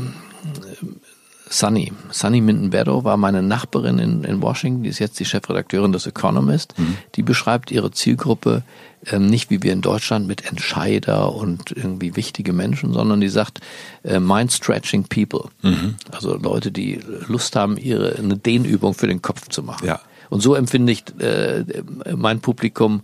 [1.48, 1.92] Sunny.
[2.10, 6.74] Sunny Mindenberdo war meine Nachbarin in, in Washington, die ist jetzt die Chefredakteurin des Economist.
[6.76, 6.96] Mhm.
[7.14, 8.62] Die beschreibt ihre Zielgruppe
[9.06, 13.60] ähm, nicht wie wir in Deutschland mit Entscheider und irgendwie wichtige Menschen, sondern die sagt
[14.02, 15.50] äh, mind-stretching people.
[15.62, 15.96] Mhm.
[16.10, 19.86] Also Leute, die Lust haben, ihre eine Dehnübung für den Kopf zu machen.
[19.86, 20.00] Ja.
[20.28, 21.64] Und so empfinde ich äh,
[22.16, 23.02] mein Publikum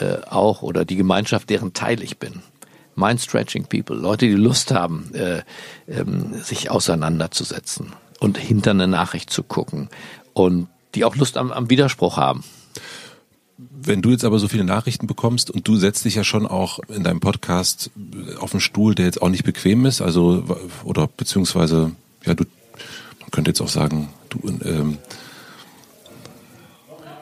[0.00, 2.42] äh, auch oder die Gemeinschaft, deren Teil ich bin.
[2.96, 5.42] Mind-stretching people, Leute, die Lust haben, äh,
[5.88, 9.88] ähm, sich auseinanderzusetzen und hinter eine Nachricht zu gucken
[10.32, 12.44] und die auch Lust am, am Widerspruch haben.
[13.56, 16.80] Wenn du jetzt aber so viele Nachrichten bekommst und du setzt dich ja schon auch
[16.88, 17.90] in deinem Podcast
[18.40, 20.44] auf einen Stuhl, der jetzt auch nicht bequem ist, also
[20.84, 21.92] oder beziehungsweise
[22.24, 22.44] ja du,
[23.20, 24.98] man könnte jetzt auch sagen, du ähm,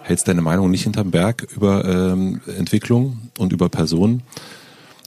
[0.03, 4.23] hältst deine Meinung nicht hinterm Berg über ähm, Entwicklung und über Personen.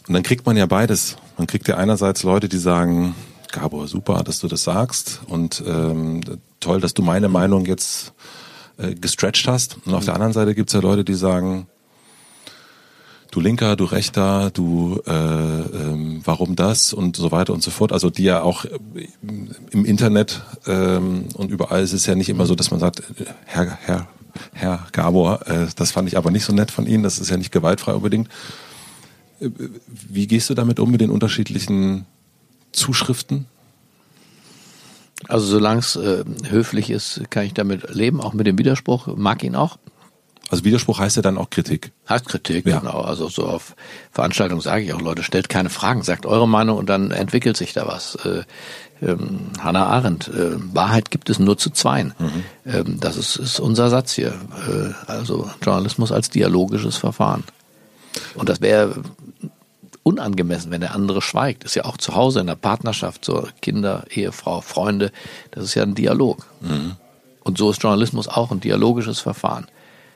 [0.08, 1.18] Und dann kriegt man ja beides.
[1.38, 3.16] Man kriegt ja einerseits Leute, die sagen,
[3.52, 6.22] Gabor, super, dass du das sagst und ähm,
[6.60, 8.14] toll, dass du meine Meinung jetzt
[8.78, 9.78] äh, gestretched hast.
[9.86, 11.68] Und auf der anderen Seite gibt's ja Leute, die sagen,
[13.32, 17.92] du Linker, du Rechter, du äh, ähm, warum das und so weiter und so fort.
[17.92, 19.08] Also die ja auch äh,
[19.72, 23.04] im Internet ähm, und überall ist es ja nicht immer so, dass man sagt,
[23.46, 24.08] Herr, Herr,
[24.54, 27.38] Herr Gabor, äh, das fand ich aber nicht so nett von Ihnen, das ist ja
[27.38, 28.30] nicht gewaltfrei unbedingt.
[29.40, 32.06] Wie gehst du damit um mit den unterschiedlichen
[32.72, 33.48] Zuschriften?
[35.28, 39.44] Also solange es äh, höflich ist, kann ich damit leben, auch mit dem Widerspruch, mag
[39.44, 39.78] ihn auch.
[40.50, 41.92] Also Widerspruch heißt ja dann auch Kritik.
[42.08, 42.80] Heißt Kritik, ja.
[42.80, 43.02] genau.
[43.02, 43.76] Also so auf
[44.12, 47.74] Veranstaltungen sage ich auch, Leute, stellt keine Fragen, sagt eure Meinung und dann entwickelt sich
[47.74, 48.16] da was.
[48.24, 48.44] Äh,
[49.02, 52.14] ähm, Hannah Arendt, äh, Wahrheit gibt es nur zu zweien.
[52.20, 52.44] Mhm.
[52.72, 54.34] Ähm, das ist, ist unser Satz hier.
[54.68, 57.44] Äh, also Journalismus als dialogisches Verfahren.
[58.36, 59.02] Und das wäre
[60.06, 61.64] unangemessen, wenn der andere schweigt.
[61.64, 65.12] Ist ja auch zu Hause in der Partnerschaft, so Kinder, Ehefrau, Freunde.
[65.50, 66.46] Das ist ja ein Dialog.
[66.62, 66.96] Mhm.
[67.44, 69.66] Und so ist Journalismus auch ein dialogisches Verfahren.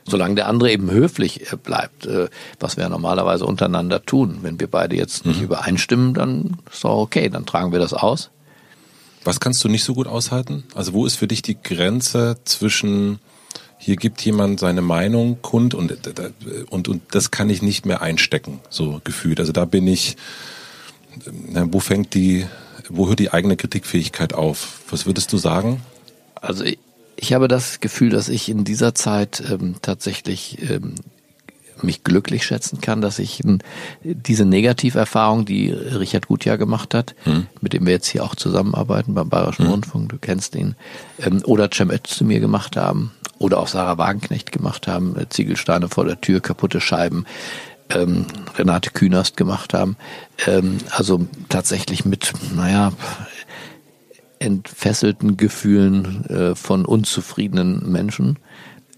[0.05, 4.39] Solange der andere eben höflich äh, bleibt, äh, was wir normalerweise untereinander tun.
[4.43, 5.45] Wenn wir beide jetzt nicht mhm.
[5.45, 8.29] übereinstimmen, dann ist doch okay, dann tragen wir das aus.
[9.23, 10.65] Was kannst du nicht so gut aushalten?
[10.75, 13.19] Also wo ist für dich die Grenze zwischen
[13.81, 15.97] hier gibt jemand seine Meinung kund und,
[16.69, 19.39] und, und das kann ich nicht mehr einstecken, so gefühlt.
[19.39, 20.17] Also da bin ich,
[21.63, 22.45] wo fängt die,
[22.89, 24.81] wo hört die eigene Kritikfähigkeit auf?
[24.89, 25.81] Was würdest du sagen?
[26.35, 26.77] Also ich,
[27.15, 30.95] ich habe das Gefühl, dass ich in dieser Zeit ähm, tatsächlich ähm,
[31.83, 33.59] mich glücklich schätzen kann, dass ich ähm,
[34.03, 37.47] diese Negativerfahrung, die Richard Gutjahr gemacht hat, hm.
[37.61, 39.71] mit dem wir jetzt hier auch zusammenarbeiten beim Bayerischen hm.
[39.71, 40.75] Rundfunk, du kennst ihn,
[41.19, 45.89] ähm, oder Cem zu mir gemacht haben, oder auch Sarah Wagenknecht gemacht haben, äh, Ziegelsteine
[45.89, 47.25] vor der Tür, kaputte Scheiben,
[47.89, 49.97] ähm, Renate Künast gemacht haben.
[50.45, 52.91] Ähm, also tatsächlich mit, naja,
[54.37, 58.37] entfesselten Gefühlen äh, von unzufriedenen Menschen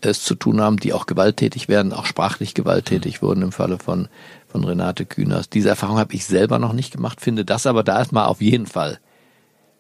[0.01, 4.07] es zu tun haben, die auch gewalttätig werden, auch sprachlich gewalttätig wurden im Falle von,
[4.47, 5.53] von Renate Künast.
[5.53, 8.65] Diese Erfahrung habe ich selber noch nicht gemacht, finde das aber da erstmal auf jeden
[8.65, 8.99] Fall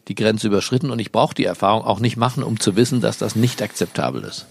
[0.07, 3.17] die Grenze überschritten und ich brauche die Erfahrung auch nicht machen, um zu wissen, dass
[3.17, 4.45] das nicht akzeptabel ist.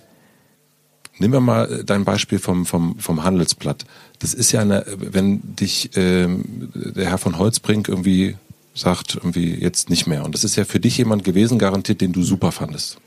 [1.19, 3.85] Nehmen wir mal dein Beispiel vom, vom, vom Handelsblatt.
[4.21, 8.37] Das ist ja eine, wenn dich ähm, der Herr von Holzbrink irgendwie
[8.75, 10.25] sagt, irgendwie jetzt nicht mehr.
[10.25, 12.99] Und das ist ja für dich jemand gewesen, garantiert, den du super fandest.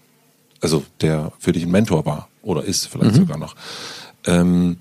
[0.62, 3.22] Also der für dich ein Mentor war oder ist vielleicht mhm.
[3.22, 3.56] sogar noch.
[4.26, 4.78] Ähm,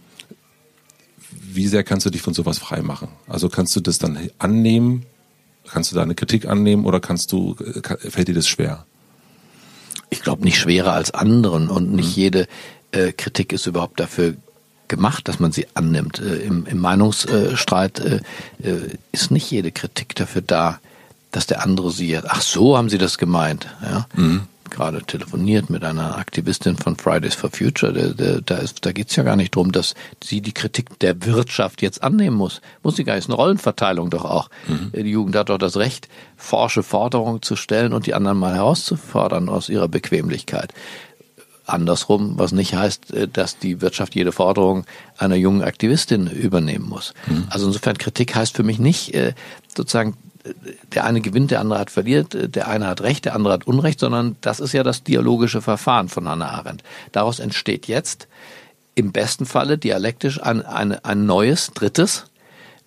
[1.55, 3.09] wie sehr kannst du dich von sowas frei machen?
[3.27, 5.07] Also kannst du das dann annehmen
[5.69, 7.57] Kannst du da eine Kritik annehmen oder kannst du,
[8.09, 8.85] fällt dir das schwer?
[10.11, 12.23] Ich glaube nicht schwerer als anderen und nicht mhm.
[12.23, 12.49] jede
[12.91, 14.35] äh, Kritik ist überhaupt dafür
[14.89, 16.21] gemacht, dass man sie annimmt.
[16.21, 18.21] Äh, im, Im Meinungsstreit äh,
[18.63, 20.81] äh, ist nicht jede Kritik dafür da,
[21.31, 24.07] dass der andere sie ach so haben sie das gemeint, ja.
[24.15, 24.43] Mhm.
[24.73, 27.93] Gerade telefoniert mit einer Aktivistin von Fridays for Future.
[27.93, 31.27] Der, der, da, ist, da geht's ja gar nicht drum, dass sie die Kritik der
[31.27, 32.63] Wirtschaft jetzt annehmen muss.
[32.83, 33.25] Muss sie gar nicht.
[33.25, 34.49] Ist eine Rollenverteilung doch auch.
[34.67, 34.93] Mhm.
[34.95, 36.09] Die Jugend hat doch das Recht,
[36.39, 40.73] forsche Forderungen zu stellen und die anderen mal herauszufordern aus ihrer Bequemlichkeit
[41.65, 44.85] andersrum, was nicht heißt, äh, dass die Wirtschaft jede Forderung
[45.19, 47.15] einer jungen Aktivistin übernehmen muss.
[47.27, 47.47] Mhm.
[47.51, 49.35] Also insofern Kritik heißt für mich nicht äh,
[49.75, 50.17] sozusagen
[50.93, 54.01] der eine gewinnt, der andere hat verliert, der eine hat Recht, der andere hat Unrecht,
[54.01, 56.83] sondern das ist ja das dialogische Verfahren von Hannah Arendt.
[57.13, 58.29] Daraus entsteht jetzt
[58.95, 62.27] im besten Falle dialektisch ein, ein, ein neues, drittes,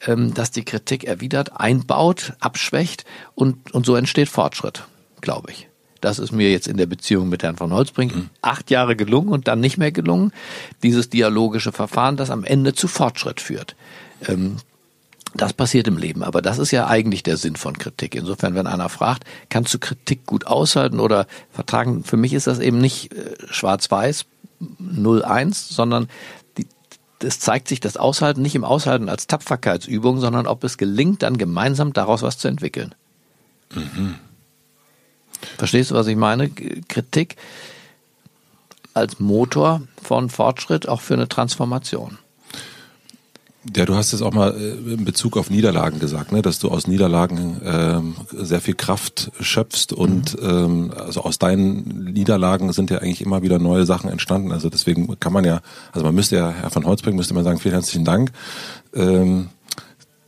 [0.05, 4.83] ähm, das die Kritik erwidert, einbaut, abschwächt und, und so entsteht Fortschritt,
[5.21, 5.69] glaube ich.
[6.01, 8.29] Das ist mir jetzt in der Beziehung mit Herrn von Holzbrink mhm.
[8.41, 10.33] acht Jahre gelungen und dann nicht mehr gelungen.
[10.83, 13.75] Dieses dialogische Verfahren, das am Ende zu Fortschritt führt.
[14.27, 14.57] Ähm,
[15.36, 18.15] das passiert im Leben, aber das ist ja eigentlich der Sinn von Kritik.
[18.15, 22.60] Insofern, wenn einer fragt, kannst du Kritik gut aushalten oder vertragen, für mich ist das
[22.60, 24.26] eben nicht äh, schwarz-weiß
[24.82, 26.08] 0-1, sondern
[27.19, 31.38] es zeigt sich das Aushalten nicht im Aushalten als Tapferkeitsübung, sondern ob es gelingt, dann
[31.38, 32.93] gemeinsam daraus was zu entwickeln.
[33.74, 34.15] Mhm.
[35.58, 36.50] Verstehst du, was ich meine?
[36.50, 37.36] Kritik
[38.93, 42.17] als Motor von Fortschritt, auch für eine Transformation.
[43.73, 46.41] Ja, du hast es auch mal äh, in Bezug auf Niederlagen gesagt, ne?
[46.41, 50.49] dass du aus Niederlagen ähm, sehr viel Kraft schöpfst und mhm.
[50.49, 54.51] ähm, also aus deinen Niederlagen sind ja eigentlich immer wieder neue Sachen entstanden.
[54.51, 55.62] Also deswegen kann man ja,
[55.93, 58.32] also man müsste ja, Herr von Holzbrink müsste man sagen, vielen herzlichen Dank.
[58.93, 59.49] Ähm,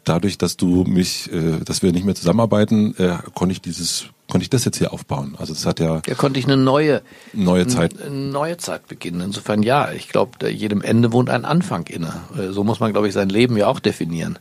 [0.03, 4.43] dadurch, dass du mich, äh, dass wir nicht mehr zusammenarbeiten, äh, konnte ich dieses konnte
[4.43, 5.35] ich das jetzt hier aufbauen.
[5.37, 6.01] Also das hat ja.
[6.05, 7.01] Ja, konnte ich eine neue,
[7.33, 8.01] neue Zeit.
[8.01, 9.21] Eine neue Zeit beginnen.
[9.21, 12.13] Insofern ja, ich glaube, jedem Ende wohnt ein Anfang inne.
[12.37, 14.37] Äh, so muss man, glaube ich, sein Leben ja auch definieren.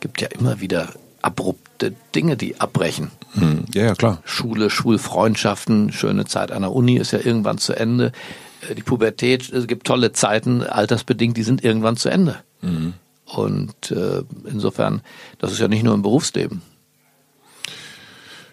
[0.00, 0.88] Gibt ja immer wieder
[1.20, 3.10] abrupte Dinge, die abbrechen.
[3.32, 3.64] Hm.
[3.74, 4.22] Ja, ja, klar.
[4.24, 8.12] Schule, Schulfreundschaften, schöne Zeit an der Uni ist ja irgendwann zu Ende.
[8.68, 12.36] Äh, die Pubertät, es gibt tolle Zeiten, altersbedingt, die sind irgendwann zu Ende.
[12.62, 12.94] Mhm.
[13.26, 15.02] Und äh, insofern,
[15.38, 16.62] das ist ja nicht nur im Berufsleben.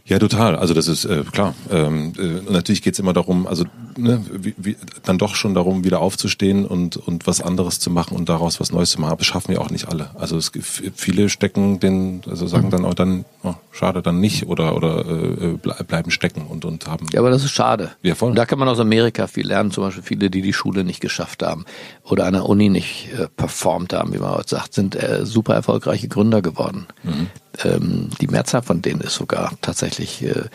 [0.07, 0.55] Ja, total.
[0.55, 1.55] Also das ist äh, klar.
[1.71, 3.65] Ähm, äh, natürlich geht's immer darum, also
[3.97, 8.15] ne, wie, wie, dann doch schon darum, wieder aufzustehen und und was anderes zu machen
[8.15, 9.09] und daraus was Neues zu machen.
[9.09, 10.11] Aber das schaffen wir auch nicht alle.
[10.13, 10.65] Also es gibt
[10.95, 15.57] viele stecken den, also sagen dann auch dann, oh, schade, dann nicht oder oder äh,
[15.57, 17.07] bleiben stecken und und haben.
[17.11, 17.91] Ja, aber das ist schade.
[18.03, 18.29] Ja, voll.
[18.29, 19.71] Und da kann man aus Amerika viel lernen.
[19.71, 21.65] Zum Beispiel viele, die die Schule nicht geschafft haben
[22.03, 25.55] oder an der Uni nicht äh, performt haben, wie man heute sagt, sind äh, super
[25.55, 26.85] erfolgreiche Gründer geworden.
[27.01, 27.31] Mhm
[27.63, 30.45] ähm, die Mehrzahl von denen ist sogar tatsächlich äh,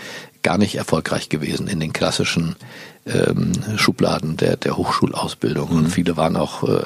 [0.42, 2.56] gar nicht erfolgreich gewesen in den klassischen
[3.06, 5.70] ähm, Schubladen der, der Hochschulausbildung.
[5.70, 5.76] Mhm.
[5.76, 6.82] Und viele waren auch äh,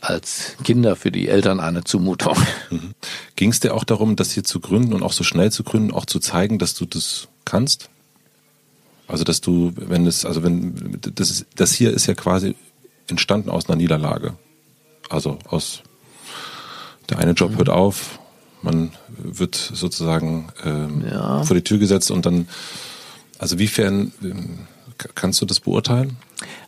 [0.00, 2.36] als Kinder für die Eltern eine Zumutung.
[2.70, 2.94] Mhm.
[3.36, 5.92] Ging es dir auch darum, das hier zu gründen und auch so schnell zu gründen,
[5.92, 7.88] auch zu zeigen, dass du das kannst?
[9.06, 12.54] Also dass du, wenn es, also wenn das ist, das hier ist ja quasi
[13.08, 14.34] entstanden aus einer Niederlage.
[15.10, 15.82] Also aus
[17.10, 17.58] der eine Job mhm.
[17.58, 18.18] hört auf,
[18.64, 21.42] man wird sozusagen ähm, ja.
[21.44, 22.48] vor die Tür gesetzt und dann,
[23.38, 24.66] also wiefern ähm,
[25.14, 26.16] kannst du das beurteilen?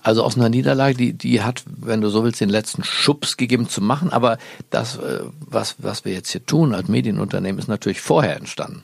[0.02, 3.68] Also aus einer Niederlage, die, die hat, wenn du so willst, den letzten Schubs gegeben
[3.68, 4.11] zu machen.
[4.12, 4.38] Aber
[4.70, 8.82] das, äh, was, was wir jetzt hier tun als Medienunternehmen, ist natürlich vorher entstanden.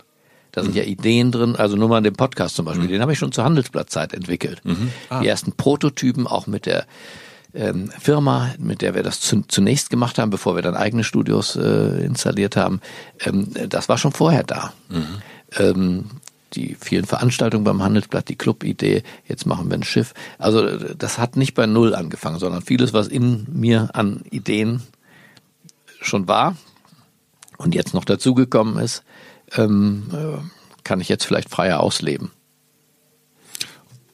[0.52, 0.78] Da sind mhm.
[0.78, 2.92] ja Ideen drin, also nur mal in dem Podcast zum Beispiel, mhm.
[2.92, 4.60] den habe ich schon zur Handelsblattzeit entwickelt.
[4.64, 4.92] Mhm.
[5.08, 5.20] Ah.
[5.20, 6.86] Die ersten Prototypen auch mit der
[7.54, 11.56] ähm, Firma, mit der wir das zu, zunächst gemacht haben, bevor wir dann eigene Studios
[11.56, 12.80] äh, installiert haben,
[13.20, 14.72] ähm, das war schon vorher da.
[14.88, 15.22] Mhm.
[15.58, 16.04] Ähm,
[16.54, 20.12] die vielen Veranstaltungen beim Handelsblatt, die Clubidee, jetzt machen wir ein Schiff.
[20.38, 24.82] Also das hat nicht bei Null angefangen, sondern vieles, was in mir an Ideen
[26.00, 26.56] schon war
[27.58, 29.02] und jetzt noch dazugekommen ist,
[29.56, 30.38] ähm, äh,
[30.84, 32.30] kann ich jetzt vielleicht freier ausleben.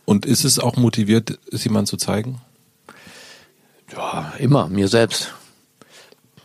[0.04, 2.40] Und ist es auch motiviert, es jemandem zu zeigen?
[3.92, 5.34] Ja, immer, mir selbst.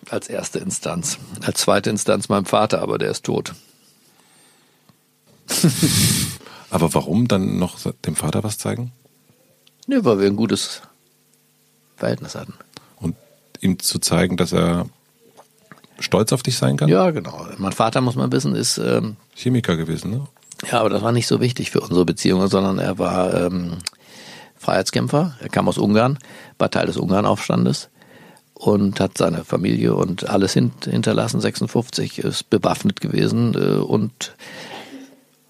[0.09, 1.17] Als erste Instanz.
[1.41, 3.53] Als zweite Instanz meinem Vater, aber der ist tot.
[6.69, 8.91] aber warum dann noch dem Vater was zeigen?
[9.87, 10.81] Ja, weil wir ein gutes
[11.97, 12.53] Verhältnis hatten.
[12.97, 13.15] Und
[13.61, 14.85] ihm zu zeigen, dass er
[15.99, 16.89] stolz auf dich sein kann?
[16.89, 17.47] Ja, genau.
[17.57, 20.27] Mein Vater, muss man wissen, ist ähm, Chemiker gewesen, ne?
[20.71, 23.77] Ja, aber das war nicht so wichtig für unsere Beziehung, sondern er war ähm,
[24.63, 25.35] Freiheitskämpfer.
[25.39, 26.17] Er kam aus Ungarn,
[26.57, 27.89] war Teil des Ungarnaufstandes
[28.53, 31.41] und hat seine Familie und alles hinterlassen.
[31.41, 34.35] 56 ist bewaffnet gewesen äh, und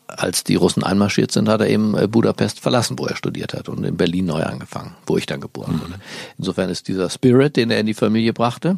[0.08, 3.70] als die Russen einmarschiert sind, hat er eben äh, Budapest verlassen, wo er studiert hat
[3.70, 5.82] und in Berlin neu angefangen, wo ich dann geboren mhm.
[5.82, 5.94] wurde.
[6.38, 8.78] Insofern ist dieser Spirit, den er in die Familie brachte,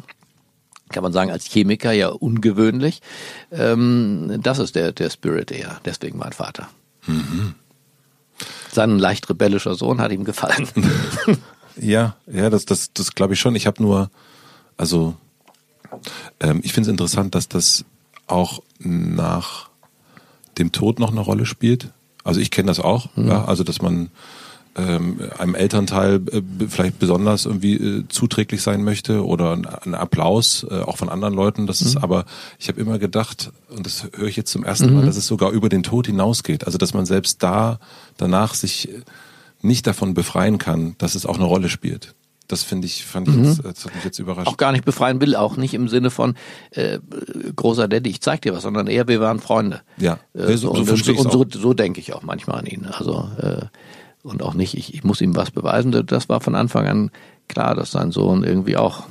[0.90, 3.00] kann man sagen, als Chemiker ja ungewöhnlich.
[3.50, 6.68] Ähm, das ist der, der Spirit eher, deswegen mein Vater.
[7.06, 7.54] Mhm.
[8.76, 10.68] Sein leicht rebellischer Sohn hat ihm gefallen.
[11.80, 13.56] ja, ja, das, das, das glaube ich schon.
[13.56, 14.10] Ich habe nur,
[14.76, 15.14] also
[16.40, 17.86] ähm, ich finde es interessant, dass das
[18.26, 19.70] auch nach
[20.58, 21.90] dem Tod noch eine Rolle spielt.
[22.22, 23.28] Also ich kenne das auch, mhm.
[23.28, 24.10] ja, also dass man
[24.76, 30.80] ähm, einem Elternteil äh, vielleicht besonders irgendwie äh, zuträglich sein möchte oder ein, Applaus äh,
[30.80, 31.66] auch von anderen Leuten.
[31.66, 31.86] Das mhm.
[31.86, 32.26] ist aber,
[32.58, 34.96] ich habe immer gedacht, und das höre ich jetzt zum ersten mhm.
[34.96, 36.66] Mal, dass es sogar über den Tod hinausgeht.
[36.66, 37.78] Also dass man selbst da
[38.16, 38.88] danach sich
[39.62, 42.14] nicht davon befreien kann, dass es auch eine Rolle spielt.
[42.48, 43.44] Das finde ich, fand ich mhm.
[43.44, 44.46] jetzt, das hat mich jetzt überrascht.
[44.46, 46.34] Auch gar nicht befreien will, auch nicht im Sinne von
[46.70, 47.00] äh,
[47.56, 49.80] großer Daddy, ich zeig dir was, sondern eher wir waren Freunde.
[49.96, 52.86] Ja, äh, so, so, und, so, und so, so denke ich auch manchmal an ihn.
[52.86, 53.66] Also äh,
[54.26, 55.92] und auch nicht, ich, ich muss ihm was beweisen.
[56.06, 57.10] Das war von Anfang an
[57.48, 59.04] klar, dass sein Sohn irgendwie auch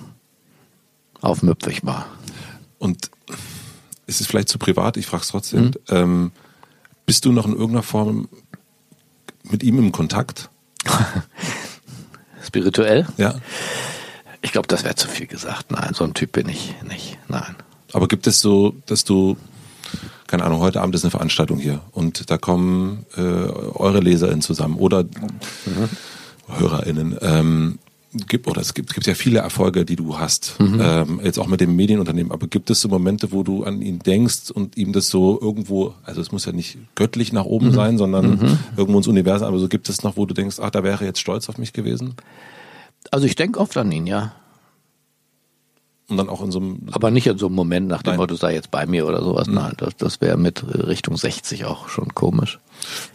[1.22, 2.06] aufmüpfig war.
[2.78, 3.10] Und
[4.08, 4.98] ist es vielleicht zu privat?
[4.98, 5.66] Ich frage es trotzdem.
[5.66, 5.74] Mhm.
[5.90, 6.32] Ähm,
[7.06, 8.28] bist du noch in irgendeiner Form
[9.44, 10.50] mit ihm im Kontakt?
[12.44, 13.08] Spirituell?
[13.18, 13.36] Ja.
[14.42, 15.72] Ich glaube, das wäre zu viel gesagt.
[15.72, 17.18] Nein, so ein Typ bin ich nicht.
[17.30, 17.56] Nein.
[17.94, 19.38] Aber gibt es so, dass du
[20.28, 24.78] keine Ahnung, heute Abend ist eine Veranstaltung hier und da kommen äh, eure LeserInnen zusammen
[24.78, 25.90] oder mhm.
[26.48, 27.18] HörerInnen.
[27.22, 27.80] Ähm,
[28.28, 30.80] gibt, oder es gibt, gibt ja viele Erfolge, die du hast, mhm.
[30.82, 34.00] ähm, jetzt auch mit dem Medienunternehmen, aber gibt es so Momente, wo du an ihn
[34.00, 37.74] denkst und ihm das so irgendwo, also es muss ja nicht göttlich nach oben mhm.
[37.74, 38.60] sein, sondern mhm.
[38.78, 41.08] irgendwo ins Universum, aber so gibt es noch, wo du denkst, ach, da wäre er
[41.08, 42.16] jetzt stolz auf mich gewesen?
[43.12, 44.34] Also ich denke oft an ihn, ja.
[46.08, 46.88] Und dann auch in so einem.
[46.92, 49.48] Aber nicht in so einem Moment, nach dem Motto, sei jetzt bei mir oder sowas.
[49.48, 49.56] Mhm.
[49.56, 52.60] Nein, das, das wäre mit Richtung 60 auch schon komisch.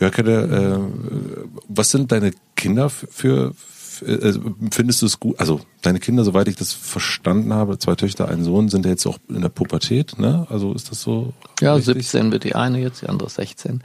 [0.00, 4.34] Ja, Kette, äh, was sind deine Kinder für, für äh,
[4.72, 5.38] findest du es gut?
[5.38, 9.06] Also deine Kinder, soweit ich das verstanden habe, zwei Töchter, ein Sohn, sind ja jetzt
[9.06, 10.46] auch in der Pubertät, ne?
[10.50, 11.32] Also ist das so?
[11.60, 12.08] Ja, richtig?
[12.08, 13.84] 17 wird die eine jetzt, die andere 16.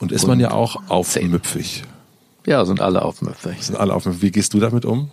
[0.00, 1.84] Und ist Und man ja auch aufmüpfig.
[2.46, 3.62] Ja, sind alle aufmüpfig.
[3.62, 4.22] Sind alle aufmüpfig.
[4.22, 5.10] Wie gehst du damit um?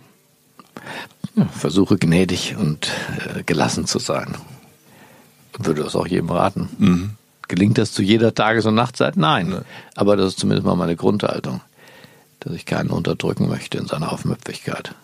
[1.36, 2.90] Ja, versuche gnädig und
[3.34, 4.34] äh, gelassen zu sein.
[5.58, 6.68] Würde das auch jedem raten.
[6.78, 7.10] Mhm.
[7.48, 9.16] Gelingt das zu jeder Tages- und Nachtzeit?
[9.16, 9.48] Nein.
[9.48, 9.56] Nee.
[9.96, 11.60] Aber das ist zumindest mal meine Grundhaltung,
[12.38, 14.94] dass ich keinen unterdrücken möchte in seiner Aufmüpfigkeit.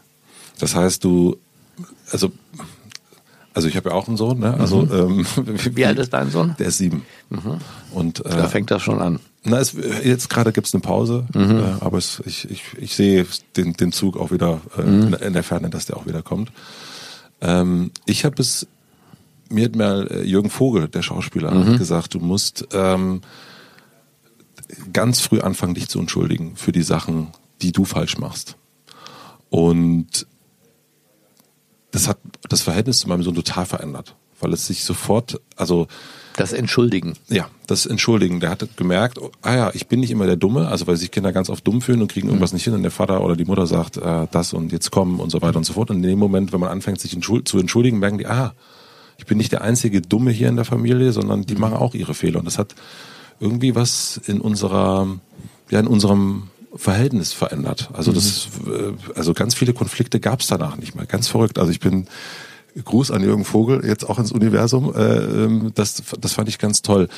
[0.59, 1.37] Das heißt, du,
[2.11, 2.31] also,
[3.53, 4.55] also ich habe ja auch einen Sohn, ne?
[4.55, 5.27] Also, mhm.
[5.37, 6.55] ähm, wie, wie, alt ist dein Sohn?
[6.59, 7.05] Der ist sieben.
[7.31, 7.59] Mhm.
[7.91, 9.19] Und äh, da fängt das schon an.
[9.48, 11.59] Na, es, jetzt gerade gibt's eine Pause, mhm.
[11.59, 15.14] äh, aber es, ich, ich, ich sehe den, den Zug auch wieder äh, mhm.
[15.14, 16.50] in, der Ferne, dass der auch wieder kommt.
[17.40, 18.66] Ähm, ich habe es,
[19.48, 21.78] mir hat mal äh, Jürgen Vogel, der Schauspieler, mhm.
[21.78, 23.20] gesagt, du musst ähm,
[24.92, 27.28] ganz früh anfangen, dich zu entschuldigen für die Sachen,
[27.62, 28.56] die du falsch machst.
[29.48, 30.26] Und
[31.92, 35.87] das hat das Verhältnis zu meinem Sohn total verändert, weil es sich sofort, also
[36.37, 37.14] das Entschuldigen.
[37.29, 38.40] Ja, das Entschuldigen.
[38.40, 41.11] Der hat gemerkt, oh, ah ja, ich bin nicht immer der Dumme, also weil sich
[41.11, 42.57] Kinder ganz oft dumm fühlen und kriegen irgendwas mhm.
[42.57, 45.31] nicht hin und der Vater oder die Mutter sagt, äh, das und jetzt kommen und
[45.31, 45.90] so weiter und so fort.
[45.90, 48.55] Und in dem Moment, wenn man anfängt, sich zu entschuldigen, merken die, ah,
[49.18, 51.61] ich bin nicht der einzige Dumme hier in der Familie, sondern die mhm.
[51.61, 52.38] machen auch ihre Fehler.
[52.38, 52.75] Und das hat
[53.40, 55.09] irgendwie was in unserer,
[55.70, 56.44] ja, in unserem
[56.75, 57.88] Verhältnis verändert.
[57.94, 58.72] Also das, mhm.
[58.72, 61.07] äh, also ganz viele Konflikte gab es danach nicht mehr.
[61.07, 61.59] Ganz verrückt.
[61.59, 62.07] Also ich bin
[62.85, 64.95] Gruß an Jürgen Vogel, jetzt auch ins Universum.
[64.95, 67.09] Äh, ähm, das, das fand ich ganz toll.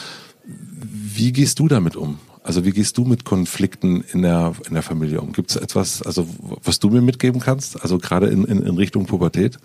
[0.44, 2.18] Wie gehst du damit um?
[2.42, 5.33] Also wie gehst du mit Konflikten in der, in der Familie um?
[5.33, 6.27] Gibt es etwas, also
[6.62, 7.83] was du mir mitgeben kannst?
[7.83, 9.59] Also gerade in, in, in Richtung Pubertät?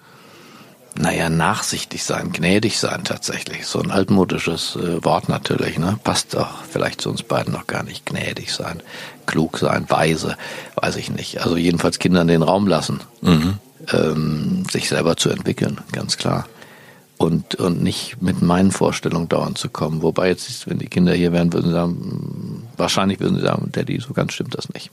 [0.96, 3.66] Naja, nachsichtig sein, gnädig sein tatsächlich.
[3.66, 5.98] So ein altmodisches äh, Wort natürlich, ne?
[6.04, 8.06] Passt doch vielleicht zu uns beiden noch gar nicht.
[8.06, 8.84] Gnädig sein,
[9.26, 10.38] klug sein, weise,
[10.76, 11.42] weiß ich nicht.
[11.42, 13.00] Also jedenfalls Kindern den Raum lassen.
[13.22, 13.60] Mhm
[13.91, 16.48] ähm, sich selber zu entwickeln, ganz klar.
[17.17, 20.02] Und, und nicht mit meinen Vorstellungen dauernd zu kommen.
[20.02, 24.00] Wobei jetzt, wenn die Kinder hier wären, würden sie sagen, wahrscheinlich würden sie sagen, Daddy,
[24.00, 24.91] so ganz stimmt das nicht.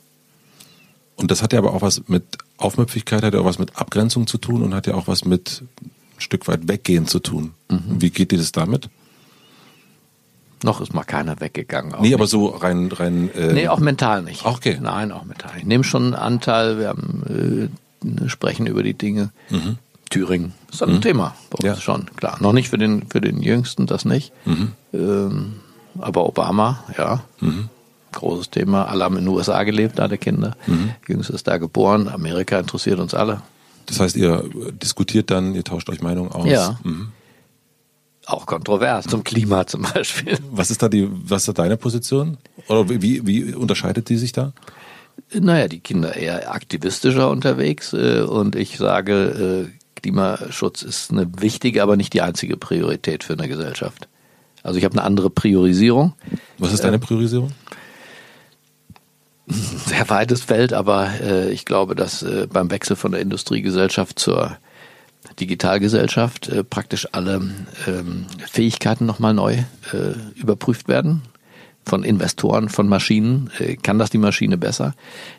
[1.16, 2.24] Und das hat ja aber auch was mit
[2.56, 5.62] Aufmüpfigkeit, hat ja auch was mit Abgrenzung zu tun und hat ja auch was mit
[5.82, 7.52] ein Stück weit weggehen zu tun.
[7.68, 8.00] Mhm.
[8.00, 8.88] Wie geht dir das damit?
[10.62, 11.92] Noch ist mal keiner weggegangen.
[11.96, 12.14] nee, nicht.
[12.14, 13.30] aber so rein, rein.
[13.34, 14.44] Äh nee, auch mental nicht.
[14.44, 14.78] Okay.
[14.80, 15.52] Nein, auch mental.
[15.56, 16.78] Ich nehme schon einen Anteil.
[16.78, 17.89] Wir haben äh,
[18.26, 19.30] sprechen über die Dinge.
[19.50, 19.78] Mhm.
[20.10, 21.00] Thüringen ist ein mhm.
[21.02, 21.80] Thema bei uns ja.
[21.80, 22.36] schon, klar.
[22.40, 24.32] Noch nicht für den, für den Jüngsten, das nicht.
[24.44, 24.72] Mhm.
[24.92, 25.54] Ähm,
[25.98, 27.22] aber Obama, ja.
[27.40, 27.68] Mhm.
[28.12, 28.86] Großes Thema.
[28.86, 30.56] Alle haben in den USA gelebt, alle Kinder.
[30.66, 30.90] Mhm.
[31.06, 32.08] Jüngst ist da geboren.
[32.08, 33.42] Amerika interessiert uns alle.
[33.86, 34.44] Das heißt, ihr
[34.82, 36.48] diskutiert dann, ihr tauscht euch Meinungen aus.
[36.48, 36.78] Ja.
[36.82, 37.12] Mhm.
[38.26, 40.38] Auch kontrovers, zum Klima zum Beispiel.
[40.50, 42.36] Was ist da die, was ist da deine Position?
[42.68, 44.52] Oder wie, wie unterscheidet die sich da?
[45.32, 51.82] Naja, die Kinder eher aktivistischer unterwegs äh, und ich sage, äh, Klimaschutz ist eine wichtige,
[51.82, 54.08] aber nicht die einzige Priorität für eine Gesellschaft.
[54.62, 56.14] Also ich habe eine andere Priorisierung.
[56.58, 57.52] Was ist deine Priorisierung?
[59.46, 64.56] Sehr weites Feld, aber äh, ich glaube, dass äh, beim Wechsel von der Industriegesellschaft zur
[65.38, 67.50] Digitalgesellschaft äh, praktisch alle
[67.86, 69.54] ähm, Fähigkeiten nochmal neu
[69.92, 71.22] äh, überprüft werden
[71.84, 73.50] von Investoren, von Maschinen.
[73.58, 74.94] Äh, kann das die Maschine besser?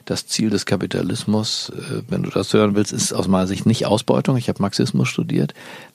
[0.06, 3.86] Das Ziel des Kapitalismus, äh, wenn du das hören willst, ist aus meiner Sicht nicht
[3.86, 4.38] Ausbeutung.
[4.38, 5.54] Ich habe Marxismus studiert.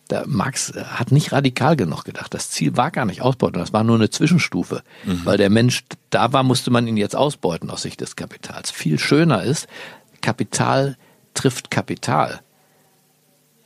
[0.09, 2.33] Da Marx hat nicht radikal genug gedacht.
[2.33, 4.83] Das Ziel war gar nicht Ausbeutung, das war nur eine Zwischenstufe.
[5.05, 5.23] Mhm.
[5.25, 8.71] Weil der Mensch da war, musste man ihn jetzt ausbeuten aus Sicht des Kapitals.
[8.71, 9.67] Viel schöner ist,
[10.21, 10.97] Kapital
[11.35, 12.41] trifft Kapital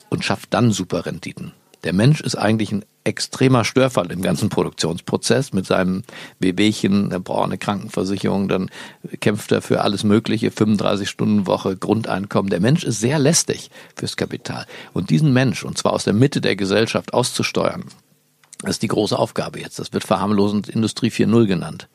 [0.08, 1.52] und schafft dann Superrenditen.
[1.84, 6.02] Der Mensch ist eigentlich ein extremer Störfall im ganzen Produktionsprozess mit seinem
[6.38, 8.70] Wehwehchen, er braucht eine Krankenversicherung, dann
[9.20, 12.50] kämpft er für alles Mögliche, 35 Stunden Woche, Grundeinkommen.
[12.50, 14.66] Der Mensch ist sehr lästig fürs Kapital.
[14.92, 17.84] Und diesen Mensch, und zwar aus der Mitte der Gesellschaft auszusteuern,
[18.66, 19.78] ist die große Aufgabe jetzt.
[19.78, 21.88] Das wird verharmlosend Industrie 4.0 genannt.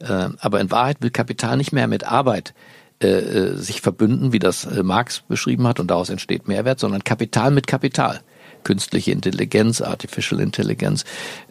[0.00, 2.54] Äh, aber in Wahrheit will Kapital nicht mehr mit Arbeit
[3.00, 7.52] äh, äh, sich verbünden, wie das Marx beschrieben hat, und daraus entsteht Mehrwert, sondern Kapital
[7.52, 8.22] mit Kapital
[8.64, 11.04] künstliche Intelligenz, Artificial Intelligence,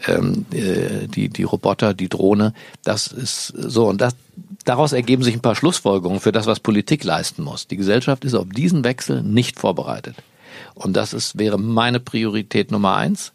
[0.07, 2.53] ähm, äh, die, die Roboter, die Drohne.
[2.83, 3.87] Das ist so.
[3.87, 4.15] Und das,
[4.65, 7.67] daraus ergeben sich ein paar Schlussfolgerungen für das, was Politik leisten muss.
[7.67, 10.15] Die Gesellschaft ist auf diesen Wechsel nicht vorbereitet.
[10.73, 13.33] Und das ist, wäre meine Priorität Nummer eins,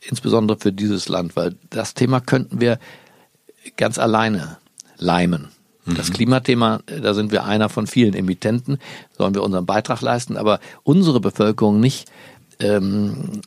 [0.00, 2.78] insbesondere für dieses Land, weil das Thema könnten wir
[3.76, 4.58] ganz alleine
[4.98, 5.48] leimen.
[5.84, 6.12] Das mhm.
[6.14, 8.78] Klimathema, da sind wir einer von vielen Emittenten,
[9.16, 12.08] sollen wir unseren Beitrag leisten, aber unsere Bevölkerung nicht
[12.60, 13.42] ähm,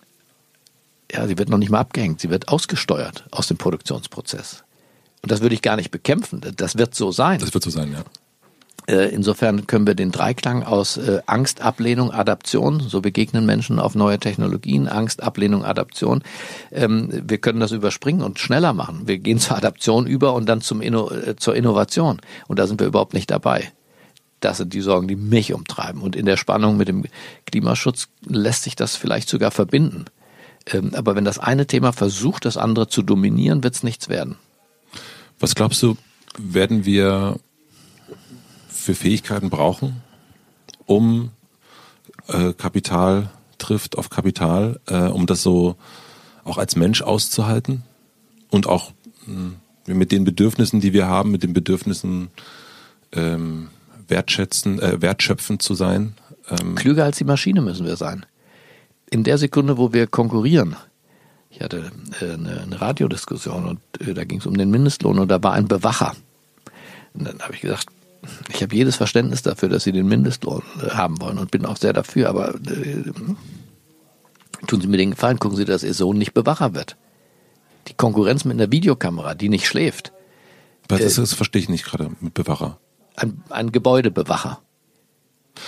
[1.12, 4.64] ja, sie wird noch nicht mal abgehängt, sie wird ausgesteuert aus dem Produktionsprozess.
[5.22, 6.42] Und das würde ich gar nicht bekämpfen.
[6.56, 7.40] Das wird so sein.
[7.40, 8.04] Das wird so sein, ja.
[8.88, 13.96] Äh, insofern können wir den Dreiklang aus äh, Angst, Ablehnung, Adaption, so begegnen Menschen auf
[13.96, 16.22] neue Technologien, Angst, Ablehnung, Adaption.
[16.72, 19.08] Ähm, wir können das überspringen und schneller machen.
[19.08, 22.22] Wir gehen zur Adaption über und dann zum Inno äh, zur Innovation.
[22.48, 23.72] Und da sind wir überhaupt nicht dabei.
[24.46, 26.04] Das sind die Sorgen, die mich umtreiben.
[26.04, 27.06] Und in der Spannung mit dem
[27.48, 30.06] Klimaschutz lässt sich das vielleicht sogar verbinden.
[30.68, 34.36] Ähm, aber wenn das eine Thema versucht, das andere zu dominieren, wird es nichts werden.
[35.40, 35.98] Was glaubst du,
[36.38, 37.40] werden wir
[38.70, 40.04] für Fähigkeiten brauchen,
[40.86, 41.32] um
[42.28, 45.76] äh, Kapital trifft auf Kapital, äh, um das so
[46.44, 47.82] auch als Mensch auszuhalten
[48.52, 48.92] und auch
[49.26, 49.54] mh,
[49.88, 52.30] hm, mit den Bedürfnissen, die wir haben, mit den Bedürfnissen
[53.12, 53.70] ähm,
[54.08, 56.16] wertschätzen, äh, wertschöpfend zu sein.
[56.50, 58.26] Ähm Klüger als die Maschine müssen wir sein.
[59.10, 60.76] In der Sekunde, wo wir konkurrieren,
[61.50, 61.92] ich hatte
[62.22, 65.54] äh, eine, eine Radiodiskussion und äh, da ging es um den Mindestlohn und da war
[65.54, 66.16] ein Bewacher.
[67.14, 67.88] Und dann habe ich gesagt,
[68.50, 71.78] ich habe jedes Verständnis dafür, dass Sie den Mindestlohn äh, haben wollen und bin auch
[71.78, 72.56] sehr dafür, aber
[74.68, 76.98] tun Sie mir den Gefallen, gucken Sie, dass Ihr Sohn nicht Bewacher wird.
[77.88, 80.12] Die Konkurrenz mit einer Videokamera, die nicht schläft.
[80.90, 82.80] Was ist das, verstehe ich nicht gerade mit Bewacher
[83.16, 84.60] ein, ein Gebäudebewacher.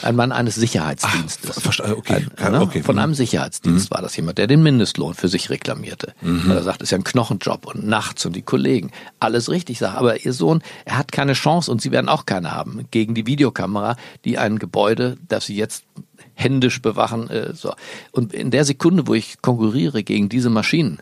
[0.01, 1.61] Ein Mann eines Sicherheitsdienstes.
[1.65, 2.25] Ach, okay.
[2.37, 2.61] Ein, ne?
[2.61, 2.83] okay.
[2.83, 3.95] Von einem Sicherheitsdienst mhm.
[3.95, 6.13] war das jemand, der den Mindestlohn für sich reklamierte.
[6.21, 6.49] Mhm.
[6.49, 8.91] Weil er sagt, es ist ja ein Knochenjob und nachts und die Kollegen.
[9.19, 9.97] Alles richtig sagt.
[9.97, 13.25] Aber ihr Sohn, er hat keine Chance und sie werden auch keine haben gegen die
[13.25, 13.95] Videokamera,
[14.25, 15.85] die ein Gebäude, das sie jetzt
[16.33, 17.29] händisch bewachen.
[17.29, 17.73] Äh, so.
[18.11, 20.99] Und in der Sekunde, wo ich konkurriere gegen diese Maschinen,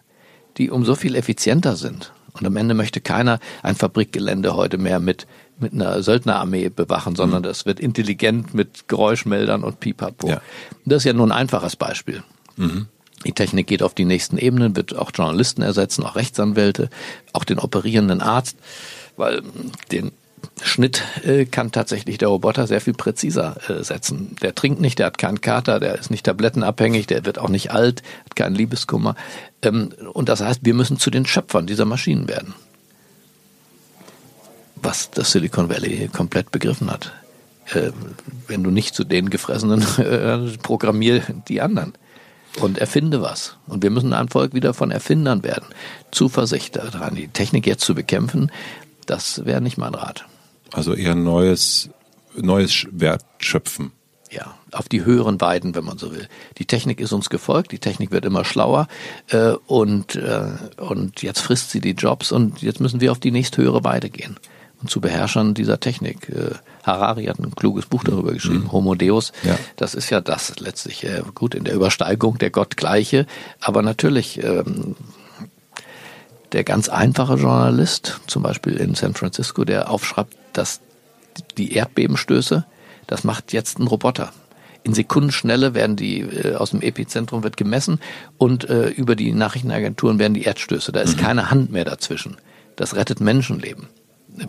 [0.58, 5.00] die um so viel effizienter sind, und am Ende möchte keiner ein Fabrikgelände heute mehr
[5.00, 5.26] mit
[5.60, 7.48] mit einer Söldnerarmee bewachen, sondern mhm.
[7.48, 10.30] das wird intelligent mit Geräuschmeldern und Pipapo.
[10.30, 10.42] Ja.
[10.86, 12.24] Das ist ja nur ein einfaches Beispiel.
[12.58, 12.88] Mhm.
[13.26, 16.90] Die Technik geht auf die nächsten Ebenen, wird auch Journalisten ersetzen, auch Rechtsanwälte,
[17.34, 18.58] auch den operierenden Arzt,
[19.18, 19.42] weil
[19.92, 20.12] den
[20.62, 24.36] Schnitt äh, kann tatsächlich der Roboter sehr viel präziser äh, setzen.
[24.44, 27.72] Der trinkt nicht, der hat keinen Kater, der ist nicht tablettenabhängig, der wird auch nicht
[27.72, 29.16] alt, hat keinen Liebeskummer.
[29.64, 32.54] Ähm, und das heißt, wir müssen zu den Schöpfern dieser Maschinen werden
[34.86, 37.12] was das Silicon Valley komplett begriffen hat.
[37.74, 37.92] Äh,
[38.48, 41.94] wenn du nicht zu den Gefressenen, äh, programmier die anderen
[42.62, 43.58] und erfinde was.
[43.68, 45.66] Und wir müssen ein Volk wieder von Erfindern werden.
[46.12, 48.52] Zuversicht daran, die Technik jetzt zu bekämpfen,
[49.08, 50.26] das wäre nicht mein Rat.
[50.72, 51.90] Also eher neues,
[52.36, 53.92] neues Wertschöpfen.
[54.32, 56.28] Ja, auf die höheren Weiden, wenn man so will.
[56.58, 58.88] Die Technik ist uns gefolgt, die Technik wird immer schlauer
[59.30, 63.32] äh, und, äh, und jetzt frisst sie die Jobs und jetzt müssen wir auf die
[63.32, 64.38] nächsthöhere Weide gehen
[64.88, 66.30] zu Beherrschern dieser Technik.
[66.30, 68.72] Äh, Harari hat ein kluges Buch darüber geschrieben, mhm.
[68.72, 69.32] Homo Deus.
[69.44, 69.58] Ja.
[69.76, 71.04] Das ist ja das letztlich.
[71.04, 73.26] Äh, gut, in der Übersteigung der Gottgleiche,
[73.60, 74.96] aber natürlich ähm,
[76.52, 80.80] der ganz einfache Journalist, zum Beispiel in San Francisco, der aufschreibt, dass
[81.58, 82.66] die Erdbebenstöße,
[83.08, 84.32] das macht jetzt ein Roboter.
[84.84, 88.00] in Sekundenschnelle werden die äh, aus dem Epizentrum wird gemessen
[88.38, 90.92] und äh, über die Nachrichtenagenturen werden die Erdstöße.
[90.92, 91.22] Da ist mhm.
[91.22, 92.38] keine Hand mehr dazwischen.
[92.76, 93.88] Das rettet Menschenleben.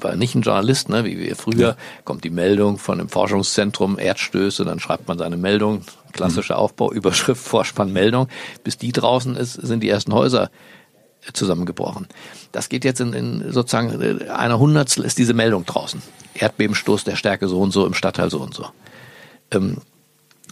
[0.01, 1.77] War nicht ein Journalist, ne, wie wir früher, ja.
[2.05, 5.83] kommt die Meldung von einem Forschungszentrum, Erdstöße, dann schreibt man seine Meldung,
[6.13, 6.61] klassischer mhm.
[6.61, 8.29] Aufbau, Überschrift, Vorspann, Meldung.
[8.65, 10.51] Bis die draußen ist, sind die ersten Häuser
[11.33, 12.07] zusammengebrochen.
[12.53, 16.03] Das geht jetzt in, in sozusagen äh, einer Hundertstel ist diese Meldung draußen.
[16.35, 18.67] Erdbebenstoß der Stärke so und so im Stadtteil so und so.
[19.51, 19.79] Ähm,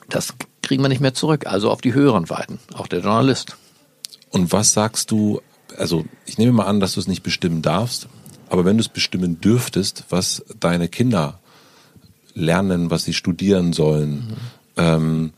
[0.08, 3.56] das kriegen wir nicht mehr zurück, also auf die höheren Weiten, auch der Journalist.
[4.30, 5.40] Und was sagst du,
[5.76, 8.08] also ich nehme mal an, dass du es nicht bestimmen darfst,
[8.54, 11.40] aber wenn du es bestimmen dürftest, was deine Kinder
[12.34, 14.36] lernen, was sie studieren sollen, mhm.
[14.76, 15.32] ähm,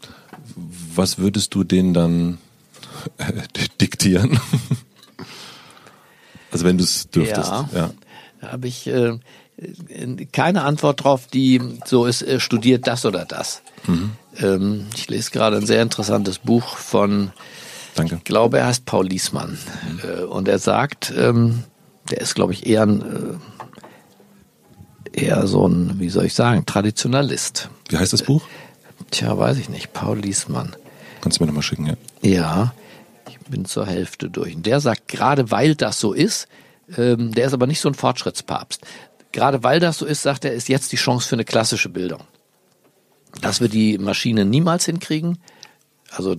[0.95, 2.37] was würdest du denen dann
[3.17, 3.33] äh,
[3.81, 4.33] diktieren?
[6.53, 7.49] also wenn du es dürftest.
[7.49, 7.91] Ja, ja.
[8.43, 9.19] da habe ich äh,
[10.33, 13.63] keine Antwort drauf, die so ist, äh, studiert das oder das.
[13.87, 14.11] Mhm.
[14.37, 17.33] Ähm, ich lese gerade ein sehr interessantes Buch von,
[17.95, 18.17] Danke.
[18.17, 19.57] ich glaube, er heißt Paul Liesmann.
[19.91, 20.01] Mhm.
[20.07, 21.65] Äh, und er sagt, ähm,
[22.11, 23.41] der ist, glaube ich, eher ein,
[25.13, 27.71] äh, eher so ein, wie soll ich sagen, Traditionalist.
[27.89, 28.43] Wie heißt das Buch?
[29.11, 29.93] Tja, weiß ich nicht.
[29.93, 30.77] Paul Liesmann.
[31.21, 31.97] Kannst du mir nochmal schicken, ja?
[32.23, 32.75] Ja,
[33.29, 34.55] ich bin zur Hälfte durch.
[34.55, 36.49] Und der sagt, gerade weil das so ist,
[36.97, 38.83] ähm, der ist aber nicht so ein Fortschrittspapst.
[39.33, 42.21] Gerade weil das so ist, sagt er, ist jetzt die Chance für eine klassische Bildung.
[43.41, 45.39] Dass wir die Maschine niemals hinkriegen.
[46.11, 46.37] Also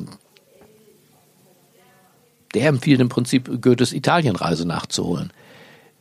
[2.54, 5.32] der empfiehlt im Prinzip Goethes Italienreise nachzuholen.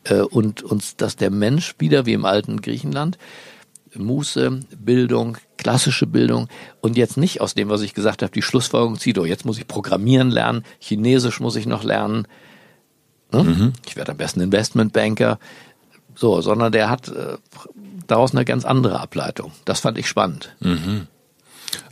[0.08, 3.18] Äh, und uns, dass der Mensch wieder wie im alten Griechenland
[3.94, 6.48] Muße, Bildung, klassische Bildung
[6.80, 9.58] und jetzt nicht aus dem, was ich gesagt habe, die Schlussfolgerung zieht, oh, jetzt muss
[9.58, 12.28] ich Programmieren lernen, Chinesisch muss ich noch lernen,
[13.32, 13.42] ne?
[13.42, 13.72] mhm.
[13.86, 15.38] ich werde am besten Investmentbanker,
[16.14, 17.38] so, sondern der hat äh,
[18.06, 19.52] daraus eine ganz andere Ableitung.
[19.64, 20.54] Das fand ich spannend.
[20.60, 21.06] Mhm.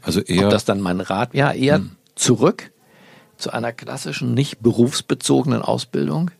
[0.02, 0.44] Also eher.
[0.44, 1.92] Ob das dann mein Rat, ja, eher mhm.
[2.14, 2.70] zurück
[3.36, 6.30] zu einer klassischen, nicht berufsbezogenen Ausbildung,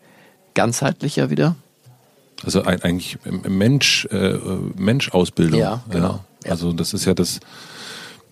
[0.55, 1.57] ganzheitlicher wieder.
[2.45, 3.19] Also eigentlich
[3.49, 4.39] Mensch, äh,
[4.77, 5.61] Mensch-Ausbildung.
[5.61, 6.25] Ja, genau.
[6.45, 6.51] Ja.
[6.51, 7.41] Also das ist ja das,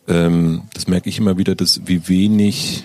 [0.09, 2.85] ähm, das merke ich immer wieder, dass wie wenig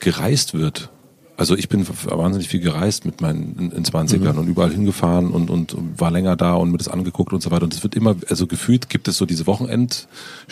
[0.00, 0.90] gereist wird.
[1.36, 4.38] Also ich bin wahnsinnig viel gereist mit meinen in 20ern mhm.
[4.38, 7.64] und überall hingefahren und, und war länger da und mir das angeguckt und so weiter.
[7.64, 10.06] Und es wird immer, also gefühlt gibt es so diese Wochenend,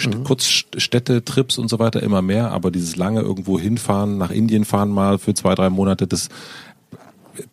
[0.05, 0.25] mhm.
[0.25, 5.19] Kurzstädte-Trips und so weiter immer mehr, aber dieses lange irgendwo hinfahren, nach Indien fahren mal
[5.19, 6.29] für zwei, drei Monate, das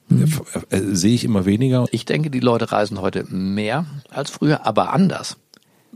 [0.10, 0.32] mhm.
[0.72, 1.86] Sehe ich immer weniger.
[1.92, 5.38] Ich denke, die Leute reisen heute mehr als früher, aber anders.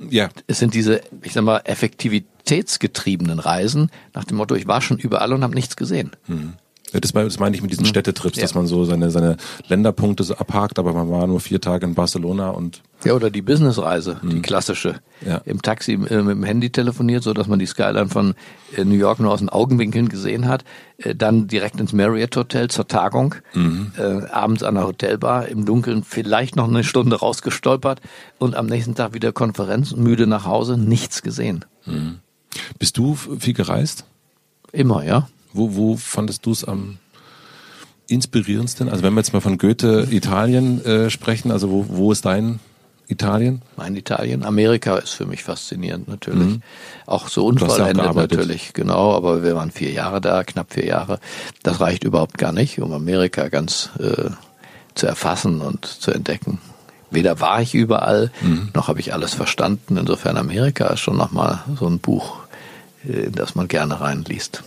[0.09, 0.29] Ja.
[0.47, 5.33] Es sind diese, ich sag mal, effektivitätsgetriebenen Reisen nach dem Motto, ich war schon überall
[5.33, 6.11] und habe nichts gesehen.
[6.27, 6.53] Mhm.
[7.01, 7.89] Das, das meine ich mit diesen hm.
[7.89, 8.43] Städtetrips, ja.
[8.43, 9.37] dass man so seine, seine
[9.67, 12.81] Länderpunkte so abhakt, aber man war nur vier Tage in Barcelona und.
[13.03, 14.29] Ja, oder die Businessreise, mhm.
[14.29, 15.01] die klassische.
[15.25, 15.41] Ja.
[15.45, 18.33] Im Taxi äh, mit dem Handy telefoniert, so dass man die Skyline von
[18.77, 20.63] äh, New York nur aus den Augenwinkeln gesehen hat.
[20.97, 23.35] Äh, dann direkt ins Marriott Hotel zur Tagung.
[23.53, 23.91] Mhm.
[23.97, 27.99] Äh, abends an der Hotelbar, im Dunkeln vielleicht noch eine Stunde rausgestolpert
[28.39, 31.65] und am nächsten Tag wieder Konferenz, müde nach Hause, nichts gesehen.
[31.85, 32.19] Mhm.
[32.79, 34.05] Bist du viel gereist?
[34.71, 35.27] Immer, ja.
[35.53, 36.97] Wo, wo fandest du es am
[38.07, 38.89] inspirierendsten?
[38.89, 42.59] Also wenn wir jetzt mal von Goethe Italien äh, sprechen, also wo, wo ist dein
[43.07, 43.61] Italien?
[43.75, 44.43] Mein Italien.
[44.43, 46.47] Amerika ist für mich faszinierend natürlich.
[46.47, 46.61] Mhm.
[47.05, 49.13] Auch so unvollendet natürlich, genau.
[49.13, 51.19] Aber wir waren vier Jahre da, knapp vier Jahre.
[51.63, 54.29] Das reicht überhaupt gar nicht, um Amerika ganz äh,
[54.95, 56.59] zu erfassen und zu entdecken.
[57.11, 58.69] Weder war ich überall, mhm.
[58.73, 59.97] noch habe ich alles verstanden.
[59.97, 62.37] Insofern Amerika ist schon nochmal so ein Buch,
[63.03, 64.63] in das man gerne reinliest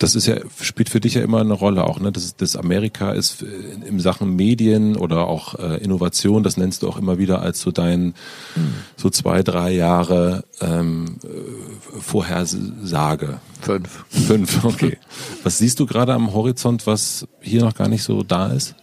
[0.00, 2.10] das ist ja, spielt für dich ja immer eine Rolle auch, ne?
[2.10, 6.96] Das, das Amerika ist in Sachen Medien oder auch äh, Innovation, das nennst du auch
[6.96, 8.14] immer wieder als so dein
[8.56, 8.74] mhm.
[8.96, 13.40] so zwei, drei Jahre ähm, äh, Vorhersage.
[13.60, 14.04] Fünf.
[14.08, 14.96] Fünf, okay.
[15.42, 18.74] was siehst du gerade am Horizont, was hier noch gar nicht so da ist?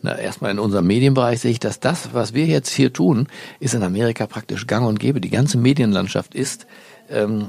[0.00, 3.28] Na, erstmal in unserem Medienbereich sehe ich, dass das, was wir jetzt hier tun,
[3.60, 5.20] ist in Amerika praktisch gang und gäbe.
[5.20, 6.66] Die ganze Medienlandschaft ist
[7.10, 7.48] ähm,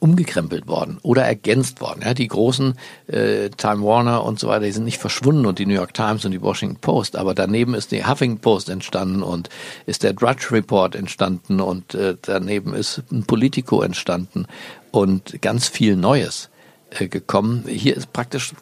[0.00, 2.02] umgekrempelt worden oder ergänzt worden.
[2.02, 2.74] Ja, die großen
[3.06, 6.24] äh, Time Warner und so weiter, die sind nicht verschwunden und die New York Times
[6.24, 9.50] und die Washington Post, aber daneben ist die Huffington Post entstanden und
[9.86, 14.46] ist der Drudge Report entstanden und äh, daneben ist ein Politico entstanden
[14.90, 16.48] und ganz viel Neues
[16.90, 17.64] äh, gekommen.
[17.68, 18.52] Hier ist praktisch,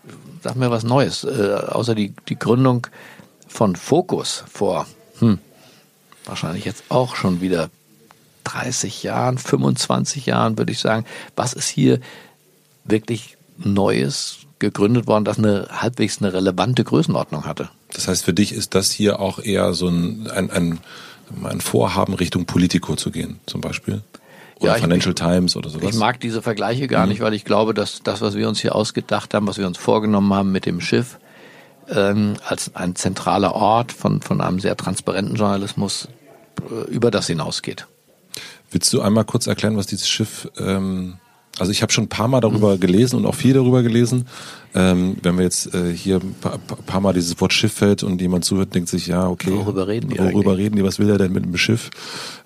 [0.43, 2.89] sag mir was Neues, äh, außer die, die Gründung
[3.47, 4.87] von Focus vor
[5.21, 5.39] hm,
[6.25, 7.71] wahrscheinlich jetzt auch schon wieder
[8.53, 11.05] 30 Jahren, 25 Jahren, würde ich sagen,
[11.37, 12.01] was ist hier
[12.85, 17.69] wirklich Neues gegründet worden, das eine halbwegs eine relevante Größenordnung hatte.
[17.93, 20.79] Das heißt, für dich ist das hier auch eher so ein, ein, ein,
[21.45, 24.03] ein Vorhaben Richtung Politico zu gehen, zum Beispiel?
[24.61, 25.91] oder Ja, ich- Financial Times oder sowas.
[25.91, 28.75] Ich mag diese Vergleiche gar nicht, weil ich glaube, dass das, was wir uns hier
[28.75, 31.19] ausgedacht haben, was wir uns vorgenommen haben mit dem Schiff,
[31.89, 36.09] ähm, als ein zentraler Ort von, von einem sehr transparenten Journalismus
[36.71, 37.87] äh, über das hinausgeht.
[38.71, 41.15] Willst du einmal kurz erklären, was dieses Schiff, ähm,
[41.59, 44.27] also ich habe schon ein paar Mal darüber gelesen und auch viel darüber gelesen.
[44.75, 48.21] Ähm, wenn wir jetzt äh, hier ein paar, paar Mal dieses Wort Schiff fällt und
[48.21, 49.51] jemand zuhört, denkt sich, ja, okay.
[49.53, 50.67] Worüber reden die Worüber eigentlich?
[50.67, 50.85] reden die?
[50.85, 51.91] Was will er denn mit dem Schiff?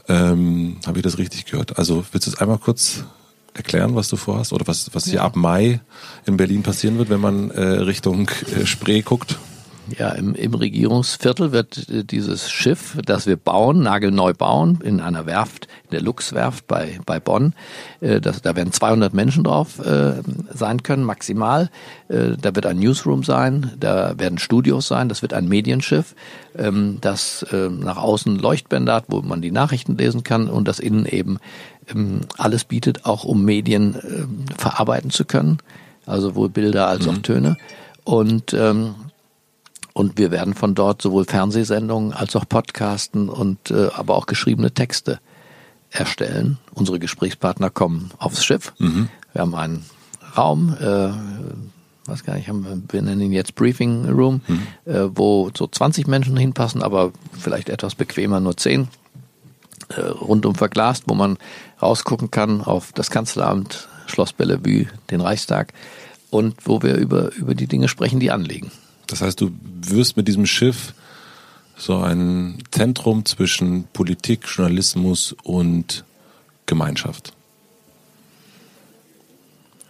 [0.08, 1.78] Ähm, habe ich das richtig gehört?
[1.78, 3.04] Also willst du es einmal kurz
[3.54, 4.52] erklären, was du vorhast?
[4.52, 5.80] Oder was, was hier ab Mai
[6.24, 9.38] in Berlin passieren wird, wenn man äh, Richtung äh, Spree guckt?
[9.98, 15.26] Ja, im, im Regierungsviertel wird äh, dieses Schiff, das wir bauen, nagelneu bauen, in einer
[15.26, 17.54] Werft, in der Luxwerft bei, bei Bonn.
[18.00, 20.22] Äh, das, da werden 200 Menschen drauf äh,
[20.54, 21.68] sein können, maximal.
[22.08, 26.14] Äh, da wird ein Newsroom sein, da werden Studios sein, das wird ein Medienschiff,
[26.56, 30.78] ähm, das äh, nach außen Leuchtbänder hat, wo man die Nachrichten lesen kann und das
[30.78, 31.38] innen eben
[31.92, 33.96] ähm, alles bietet, auch um Medien
[34.56, 35.58] verarbeiten zu können.
[36.06, 37.56] Also sowohl Bilder als auch Töne.
[38.04, 38.94] Und ähm,
[39.93, 44.72] und wir werden von dort sowohl Fernsehsendungen als auch Podcasten und äh, aber auch geschriebene
[44.72, 45.20] Texte
[45.90, 46.59] erstellen.
[46.74, 48.72] Unsere Gesprächspartner kommen aufs Schiff.
[49.32, 49.84] Wir haben einen
[50.36, 51.11] Raum, äh,
[52.07, 54.40] was gar nicht, haben wir, nennen ihn jetzt Briefing Room,
[54.86, 58.88] äh, wo so 20 Menschen hinpassen, aber vielleicht etwas bequemer nur 10
[59.88, 61.38] äh, rundum verglast, wo man
[61.80, 65.72] rausgucken kann auf das Kanzleramt, Schloss Bellevue, den Reichstag
[66.30, 68.70] und wo wir über, über die Dinge sprechen, die anliegen.
[69.07, 70.94] Das heißt, du wirst mit diesem Schiff
[71.76, 76.05] so ein Zentrum zwischen Politik, Journalismus und
[76.66, 77.32] Gemeinschaft.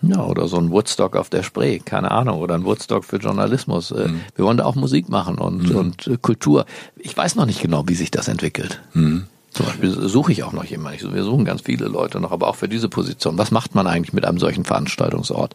[0.02, 3.92] Ja, oder so ein Woodstock auf der Spree, keine Ahnung, oder ein Woodstock für Journalismus.
[3.92, 6.66] Äh, Wir wollen da auch Musik machen und, und äh, Kultur.
[6.96, 8.80] Ich weiß noch nicht genau, wie sich das entwickelt.
[8.94, 11.14] Zum Beispiel suche ich auch noch jemanden.
[11.14, 13.38] Wir suchen ganz viele Leute noch, aber auch für diese Position.
[13.38, 15.54] Was macht man eigentlich mit einem solchen Veranstaltungsort,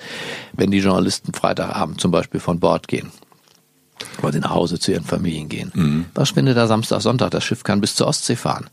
[0.53, 3.11] wenn die Journalisten Freitagabend zum Beispiel von Bord gehen?
[4.21, 6.05] Weil sie nach Hause zu ihren Familien gehen.
[6.15, 7.31] Was findet da Samstag, Sonntag?
[7.31, 8.69] Das Schiff kann bis zur Ostsee fahren.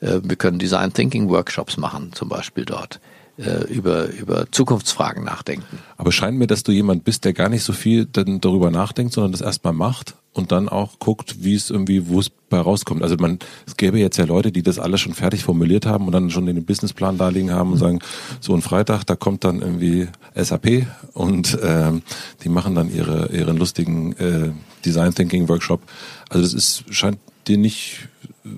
[0.00, 3.00] Äh, Wir können Design Thinking Workshops machen, zum Beispiel dort.
[3.38, 5.78] Äh, Über, über Zukunftsfragen nachdenken.
[5.96, 8.70] Aber es scheint mir, dass du jemand bist, der gar nicht so viel dann darüber
[8.70, 12.60] nachdenkt, sondern das erstmal macht und dann auch guckt, wie es irgendwie, wo es bei
[12.60, 13.02] rauskommt.
[13.02, 16.12] Also man, es gäbe jetzt ja Leute, die das alles schon fertig formuliert haben und
[16.12, 17.98] dann schon den Businessplan da liegen haben und sagen,
[18.40, 22.02] so ein Freitag, da kommt dann irgendwie SAP und ähm,
[22.44, 24.50] die machen dann ihre ihren lustigen äh,
[24.84, 25.82] Design Thinking Workshop.
[26.28, 27.18] Also das ist scheint
[27.48, 28.08] dir nicht
[28.44, 28.48] äh,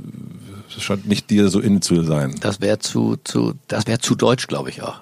[0.75, 2.37] das scheint nicht dir so innen zu sein.
[2.41, 5.01] Das wäre zu, zu, das wäre zu deutsch, glaube ich auch.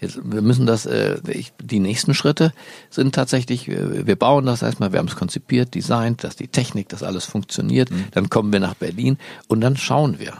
[0.00, 2.52] Jetzt, wir müssen das, äh, ich, die nächsten Schritte
[2.90, 6.88] sind tatsächlich, äh, wir bauen das erstmal, wir haben es konzipiert, designt, dass die Technik,
[6.88, 7.90] das alles funktioniert.
[8.12, 9.18] Dann kommen wir nach Berlin
[9.48, 10.32] und dann schauen wir.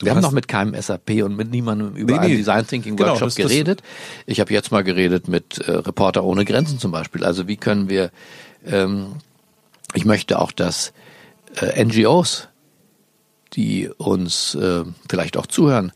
[0.00, 2.36] Du wir haben noch mit keinem SAP und mit niemandem über Nee, einen nee.
[2.38, 3.82] Design Thinking Genau, Workshop das- das- geredet.
[4.26, 7.24] Ich habe jetzt mal geredet mit äh, Reporter ohne Grenzen zum Beispiel.
[7.24, 8.10] Also wie können wir,
[8.66, 9.14] ähm,
[9.94, 10.92] ich möchte auch, dass
[11.60, 12.48] äh, NGOs,
[13.56, 15.92] die uns äh, vielleicht auch zuhören,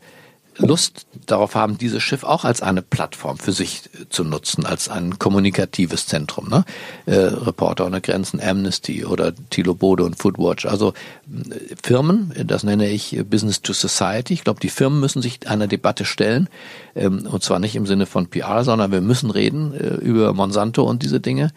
[0.59, 4.89] Lust darauf haben, dieses Schiff auch als eine Plattform für sich äh, zu nutzen, als
[4.89, 6.49] ein kommunikatives Zentrum.
[6.49, 6.65] Ne?
[7.05, 10.65] Äh, Reporter ohne Grenzen, Amnesty oder Thilo Bode und Foodwatch.
[10.65, 14.33] Also äh, Firmen, das nenne ich äh, Business to Society.
[14.33, 16.49] Ich glaube, die Firmen müssen sich einer Debatte stellen.
[16.95, 20.83] Ähm, und zwar nicht im Sinne von PR, sondern wir müssen reden äh, über Monsanto
[20.83, 21.51] und diese Dinge.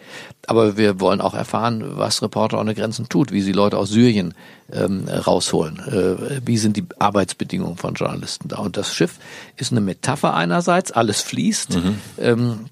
[0.47, 4.33] Aber wir wollen auch erfahren, was Reporter ohne Grenzen tut, wie sie Leute aus Syrien
[4.71, 5.79] ähm, rausholen.
[5.79, 8.57] Äh, wie sind die Arbeitsbedingungen von Journalisten da?
[8.57, 9.17] Und das Schiff
[9.57, 11.77] ist eine Metapher einerseits, alles fließt,
[12.19, 12.65] ähm,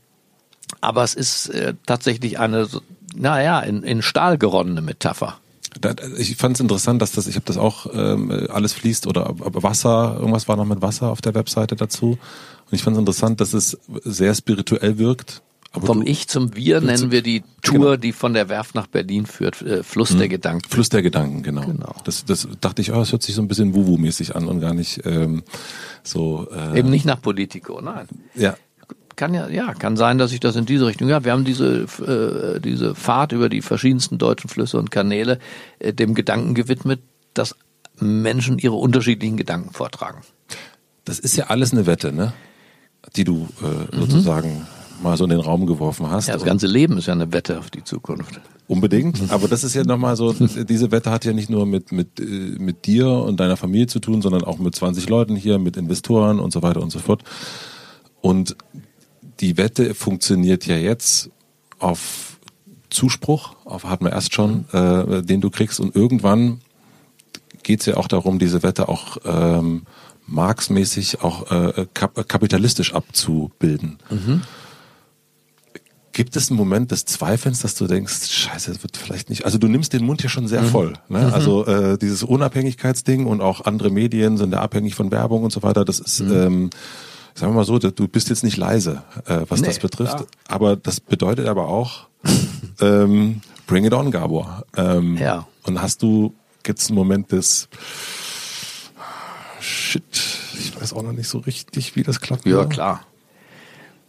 [0.79, 2.67] aber es ist äh, tatsächlich eine,
[3.15, 5.37] naja, in, in Stahl geronnene Metapher.
[6.17, 10.17] Ich fand es interessant, dass das, ich habe das auch ähm, alles fließt oder Wasser,
[10.19, 12.17] irgendwas war noch mit Wasser auf der Webseite dazu.
[12.69, 15.41] Und ich fand es interessant, dass es sehr spirituell wirkt.
[15.73, 17.95] Aber Vom Ich zum Wir nennen wir die Tour, Genau.
[17.95, 20.69] die von der Werft nach Berlin führt, äh, Fluss der Gedanken.
[20.69, 21.61] Fluss der Gedanken, genau.
[21.65, 21.95] Genau.
[22.03, 24.73] Das, das dachte ich, oh, das hört sich so ein bisschen Wuwu-mäßig an und gar
[24.73, 25.43] nicht ähm,
[26.03, 26.47] so.
[26.51, 28.07] Äh, Eben nicht nach Politico, nein.
[28.35, 28.57] Ja.
[29.15, 31.07] Kann ja, ja, kann sein, dass ich das in diese Richtung.
[31.07, 35.39] Ja, wir haben diese äh, diese Fahrt über die verschiedensten deutschen Flüsse und Kanäle
[35.79, 37.01] äh, dem Gedanken gewidmet,
[37.33, 37.55] dass
[37.99, 40.21] Menschen ihre unterschiedlichen Gedanken vortragen.
[41.05, 42.33] Das ist ja alles eine Wette, ne?
[43.15, 44.67] Die du äh, sozusagen
[45.01, 46.27] mal so in den Raum geworfen hast.
[46.27, 48.39] Ja, das ganze Leben ist ja eine Wette auf die Zukunft.
[48.67, 49.31] Unbedingt.
[49.31, 52.23] Aber das ist ja nochmal so, diese Wette hat ja nicht nur mit, mit, äh,
[52.23, 56.39] mit dir und deiner Familie zu tun, sondern auch mit 20 Leuten hier, mit Investoren
[56.39, 57.23] und so weiter und so fort.
[58.21, 58.55] Und
[59.39, 61.29] die Wette funktioniert ja jetzt
[61.79, 62.37] auf
[62.89, 65.79] Zuspruch, auf hatten wir erst schon, äh, den du kriegst.
[65.79, 66.61] Und irgendwann
[67.63, 69.83] geht es ja auch darum, diese Wette auch ähm,
[70.27, 73.99] marxmäßig auch äh, kap kapitalistisch abzubilden.
[74.09, 74.41] Mhm.
[76.13, 79.45] Gibt es einen Moment des Zweifelns, dass du denkst, scheiße, das wird vielleicht nicht.
[79.45, 80.67] Also du nimmst den Mund ja schon sehr mhm.
[80.67, 80.93] voll.
[81.07, 81.27] Ne?
[81.27, 81.33] Mhm.
[81.33, 85.63] Also äh, dieses Unabhängigkeitsding und auch andere Medien sind ja abhängig von Werbung und so
[85.63, 85.85] weiter.
[85.85, 86.31] Das ist, mhm.
[86.33, 86.69] ähm,
[87.33, 90.17] sagen wir mal so, du bist jetzt nicht leise, äh, was nee, das betrifft.
[90.17, 90.27] Klar.
[90.47, 92.07] Aber das bedeutet aber auch,
[92.81, 94.65] ähm, bring it on, Gabor.
[94.75, 95.47] Ähm, ja.
[95.63, 96.33] Und hast du
[96.65, 97.69] jetzt einen Moment des
[99.61, 102.45] Shit, ich weiß auch noch nicht so richtig, wie das klappt.
[102.45, 103.01] Ja, klar.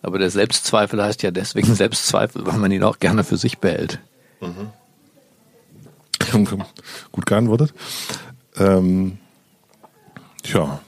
[0.02, 4.00] Aber der Selbstzweifel heißt ja deswegen Selbstzweifel, weil man ihn auch gerne für sich behält.
[4.40, 4.70] Mhm.
[7.10, 7.74] Gut geantwortet.
[8.56, 9.18] Ähm,
[10.42, 10.80] tja,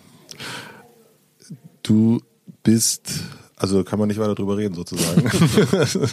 [1.83, 2.21] du
[2.63, 3.11] bist,
[3.57, 5.31] also kann man nicht weiter drüber reden sozusagen.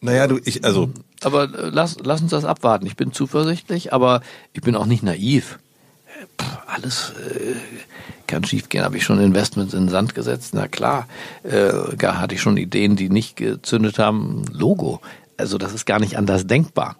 [0.00, 0.90] naja, du, ich, also.
[1.22, 2.86] Aber äh, lass, lass uns das abwarten.
[2.86, 4.22] Ich bin zuversichtlich, aber
[4.52, 5.58] ich bin auch nicht naiv.
[6.66, 7.54] Alles äh,
[8.26, 8.84] kann schiefgehen.
[8.84, 10.54] Habe ich schon Investments in den Sand gesetzt?
[10.54, 11.08] Na klar.
[11.42, 14.44] Äh, gar hatte ich schon Ideen, die nicht gezündet haben.
[14.52, 15.00] Logo.
[15.36, 16.96] Also das ist gar nicht anders denkbar.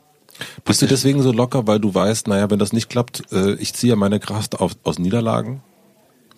[0.65, 3.75] Bist du deswegen so locker, weil du weißt, naja, wenn das nicht klappt, äh, ich
[3.75, 5.63] ziehe meine Kraft auf, aus Niederlagen,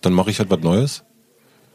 [0.01, 1.03] dann mache ich halt was Neues?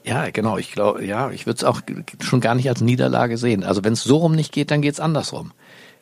[0.04, 0.56] Ja, genau.
[0.58, 1.80] Ich glaube, ja, ich würde es auch
[2.20, 3.64] schon gar nicht als Niederlage sehen.
[3.64, 5.52] Also wenn es so rum nicht geht, dann geht es andersrum.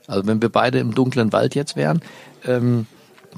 [0.06, 2.02] Also wenn wir beide im dunklen Wald jetzt wären,
[2.44, 2.86] ähm,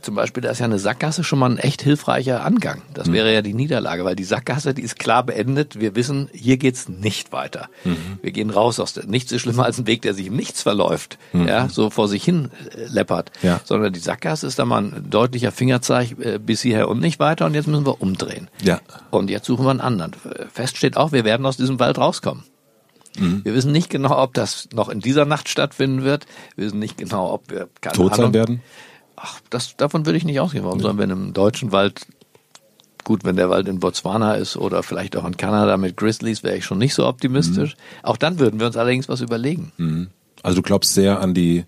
[0.02, 2.82] zum Beispiel, da ist ja eine Sackgasse schon mal ein echt hilfreicher Angang.
[2.94, 3.12] Das mhm.
[3.14, 5.80] wäre ja die Niederlage, weil die Sackgasse, die ist klar beendet.
[5.80, 7.68] Wir wissen, hier geht's nicht weiter.
[7.84, 8.18] Mhm.
[8.22, 10.62] Wir gehen raus aus der, nichts ist schlimmer als ein Weg, der sich im Nichts
[10.62, 11.48] verläuft, mhm.
[11.48, 13.32] ja, so vor sich hin äh, läppert.
[13.42, 13.60] Ja.
[13.64, 17.46] Sondern die Sackgasse ist da mal ein deutlicher Fingerzeig äh, bis hierher und nicht weiter
[17.46, 18.48] und jetzt müssen wir umdrehen.
[18.62, 18.80] Ja.
[19.10, 20.12] Und jetzt suchen wir einen anderen.
[20.52, 22.44] Fest steht auch, wir werden aus diesem Wald rauskommen.
[23.18, 23.44] Mhm.
[23.44, 26.26] Wir wissen nicht genau, ob das noch in dieser Nacht stattfinden wird.
[26.54, 28.62] Wir wissen nicht genau, ob wir keine tot sein werden.
[29.16, 30.64] Ach, das, davon würde ich nicht ausgehen.
[30.64, 32.06] Warum sollen wir in einem deutschen Wald,
[33.02, 36.56] gut, wenn der Wald in Botswana ist oder vielleicht auch in Kanada mit Grizzlies, wäre
[36.56, 37.74] ich schon nicht so optimistisch.
[37.74, 38.04] Mhm.
[38.04, 39.72] Auch dann würden wir uns allerdings was überlegen.
[39.78, 40.08] Mhm.
[40.42, 41.64] Also du glaubst sehr an die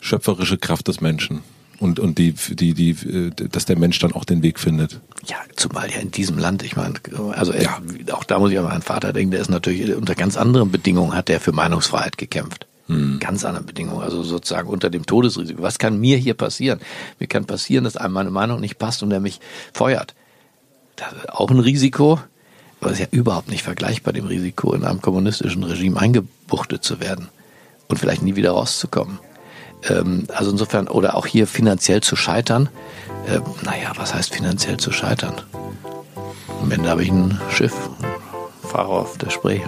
[0.00, 1.42] schöpferische Kraft des Menschen
[1.78, 5.00] und und die die die dass der Mensch dann auch den Weg findet.
[5.26, 6.94] Ja, zumal ja in diesem Land, ich meine,
[7.32, 7.80] also ja.
[8.12, 11.14] auch da muss ich an meinen Vater denken, der ist natürlich unter ganz anderen Bedingungen
[11.14, 12.66] hat der für Meinungsfreiheit gekämpft.
[12.88, 13.18] Hm.
[13.18, 15.62] Ganz anderen Bedingungen, also sozusagen unter dem Todesrisiko.
[15.62, 16.80] Was kann mir hier passieren?
[17.18, 19.40] Mir kann passieren, dass einem meine Meinung nicht passt und er mich
[19.72, 20.14] feuert.
[20.94, 22.20] Das ist auch ein Risiko,
[22.80, 27.28] aber ist ja überhaupt nicht vergleichbar dem Risiko, in einem kommunistischen Regime eingebuchtet zu werden
[27.88, 29.18] und vielleicht nie wieder rauszukommen.
[29.88, 32.68] Ähm, also insofern, oder auch hier finanziell zu scheitern.
[33.26, 35.34] Äh, naja, was heißt finanziell zu scheitern?
[36.62, 37.74] Am Ende habe ich ein Schiff,
[38.62, 39.60] fahre auf der Spree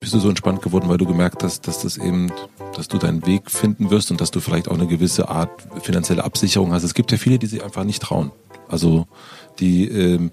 [0.00, 2.32] bist du so entspannt geworden, weil du gemerkt hast, dass das eben,
[2.74, 5.50] dass du deinen Weg finden wirst und dass du vielleicht auch eine gewisse Art
[5.82, 6.84] finanzielle Absicherung hast.
[6.84, 8.32] Es gibt ja viele, die sich einfach nicht trauen.
[8.66, 9.06] Also
[9.58, 10.30] die ähm,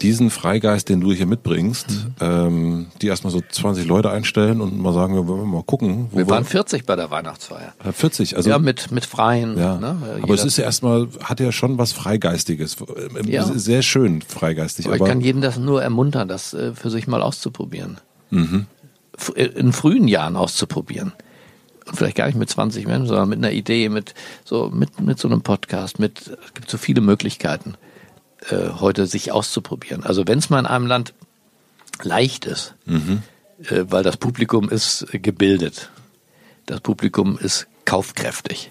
[0.00, 2.14] diesen Freigeist, den du hier mitbringst, mhm.
[2.20, 6.08] ähm, die erstmal so 20 Leute einstellen und mal sagen, wir wollen mal gucken.
[6.12, 7.74] wir waren 40 bei der Weihnachtsfeier.
[7.92, 9.58] 40, also ja mit mit freien.
[9.58, 9.76] Ja.
[9.76, 9.96] Ne?
[10.22, 12.78] Aber es ist ja erstmal hat ja schon was Freigeistiges,
[13.26, 13.44] ja.
[13.44, 14.86] sehr schön freigeistig.
[14.86, 17.98] Aber, aber ich kann jeden das nur ermuntern, das äh, für sich mal auszuprobieren.
[18.30, 18.66] Mhm
[19.34, 21.12] in frühen Jahren auszuprobieren.
[21.86, 25.18] Und vielleicht gar nicht mit 20 Menschen, sondern mit einer Idee, mit so, mit, mit
[25.18, 27.74] so einem Podcast, mit, es gibt so viele Möglichkeiten,
[28.48, 30.04] äh, heute sich auszuprobieren.
[30.04, 31.14] Also wenn es mal in einem Land
[32.02, 33.22] leicht ist, mhm.
[33.68, 35.90] äh, weil das Publikum ist gebildet,
[36.66, 38.70] das Publikum ist kaufkräftig.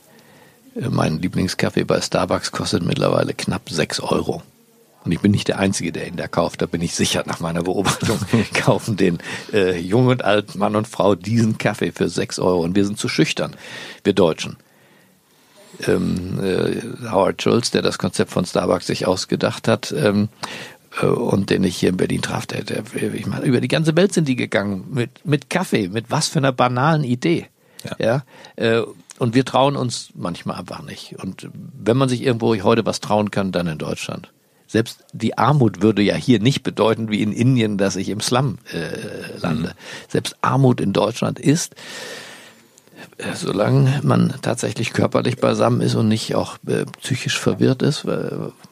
[0.76, 4.44] Äh, mein Lieblingskaffee bei Starbucks kostet mittlerweile knapp sechs Euro.
[5.04, 6.62] Und ich bin nicht der Einzige, der ihn da kauft.
[6.62, 8.20] Da bin ich sicher nach meiner Beobachtung.
[8.54, 9.20] kaufen den
[9.51, 12.62] äh, Jung und Alt, Mann und Frau diesen Kaffee für sechs Euro.
[12.62, 13.56] Und wir sind zu schüchtern,
[14.04, 14.58] wir Deutschen.
[15.88, 20.30] Ähm, äh, Howard Schulz, der das Konzept von Starbucks sich ausgedacht hat, ähm,
[21.01, 22.84] äh, und den ich hier in Berlin traf, der, der,
[23.14, 26.39] ich meine, über die ganze Welt sind die gegangen mit, mit Kaffee, mit was für
[26.39, 27.47] einer banalen Idee.
[27.84, 27.95] Ja.
[27.99, 28.24] ja?
[28.56, 28.84] Äh,
[29.20, 31.16] und wir trauen uns manchmal einfach nicht.
[31.24, 34.32] Und wenn man sich irgendwo heute was trauen kann, dann in Deutschland.
[34.74, 38.57] Selbst die Armut würde ja hier nicht bedeuten wie in Indien, dass ich im Slum
[38.74, 39.69] äh, lande.
[39.69, 40.07] Mhm.
[40.09, 41.76] Selbst Armut in Deutschland ist,
[43.19, 48.07] äh, solange man tatsächlich körperlich beisammen ist und nicht auch äh, psychisch verwirrt ist,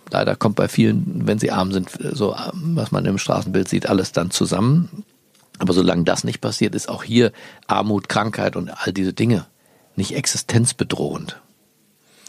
[0.10, 4.12] leider kommt bei vielen, wenn sie arm sind, so was man im Straßenbild sieht, alles
[4.12, 5.04] dann zusammen.
[5.60, 7.32] Aber solange das nicht passiert, ist auch hier
[7.68, 9.46] Armut, Krankheit und all diese Dinge
[9.96, 11.40] nicht existenzbedrohend.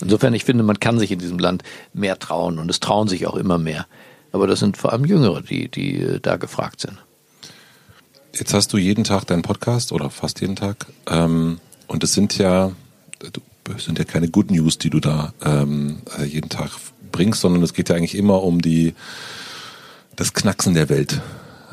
[0.02, 1.62] Insofern, ich finde, man kann sich in diesem Land
[1.94, 3.86] mehr trauen und es trauen sich auch immer mehr.
[4.32, 6.98] Aber das sind vor allem Jüngere, die, die äh, da gefragt sind.
[8.34, 10.86] Jetzt hast du jeden Tag deinen Podcast oder fast jeden Tag.
[11.06, 12.72] Ähm, und es sind ja,
[13.78, 16.70] sind ja keine Good News, die du da ähm, äh, jeden Tag
[17.12, 18.94] bringst, sondern es geht ja eigentlich immer um die
[20.16, 21.20] das Knacksen der Welt.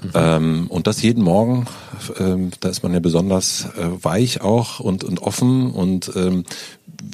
[0.01, 0.11] Mhm.
[0.13, 1.65] Ähm, und das jeden Morgen,
[2.19, 5.71] ähm, da ist man ja besonders äh, weich auch und, und offen.
[5.71, 6.43] Und ähm,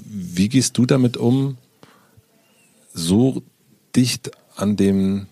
[0.06, 1.58] wie gehst du damit um,
[2.94, 3.44] so
[3.96, 5.28] dicht an dem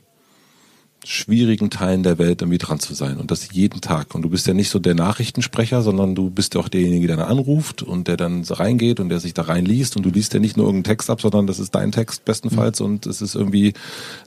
[1.05, 4.15] schwierigen Teilen der Welt irgendwie dran zu sein und das jeden Tag.
[4.15, 7.17] Und du bist ja nicht so der Nachrichtensprecher, sondern du bist ja auch derjenige, der
[7.17, 10.39] dann anruft und der dann reingeht und der sich da reinliest und du liest ja
[10.39, 12.85] nicht nur irgendeinen Text ab, sondern das ist dein Text bestenfalls mhm.
[12.85, 13.73] und es ist irgendwie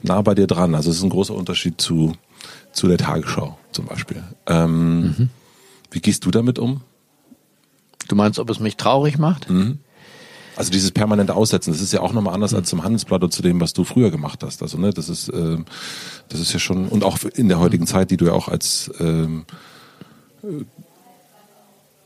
[0.03, 0.75] nah bei dir dran.
[0.75, 2.13] Also es ist ein großer Unterschied zu,
[2.73, 4.23] zu der Tagesschau zum Beispiel.
[4.47, 5.31] Ähm, mhm.
[5.91, 6.83] Wie gehst du damit um?
[8.09, 9.51] Du meinst, ob es mich traurig macht?
[9.51, 9.79] Mhm.
[10.57, 13.43] Also dieses permanente Aussetzen, das ist ja auch nochmal anders als zum Handelsblatt oder zu
[13.43, 14.63] dem, was du früher gemacht hast.
[14.63, 15.59] Also ne, das ist, äh,
[16.31, 18.91] das ist ja schon und auch in der heutigen Zeit, die du ja auch als
[18.99, 19.45] ähm,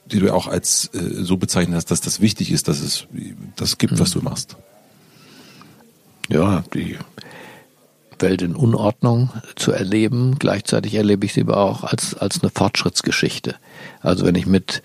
[0.06, 3.06] die du ja auch als äh, so bezeichnet hast, dass das wichtig ist, dass es
[3.54, 4.56] das gibt, was du machst.
[6.28, 6.96] Ja, die
[8.22, 10.36] Welt in Unordnung zu erleben.
[10.38, 13.56] Gleichzeitig erlebe ich sie aber auch als, als eine Fortschrittsgeschichte.
[14.00, 14.82] Also wenn ich mit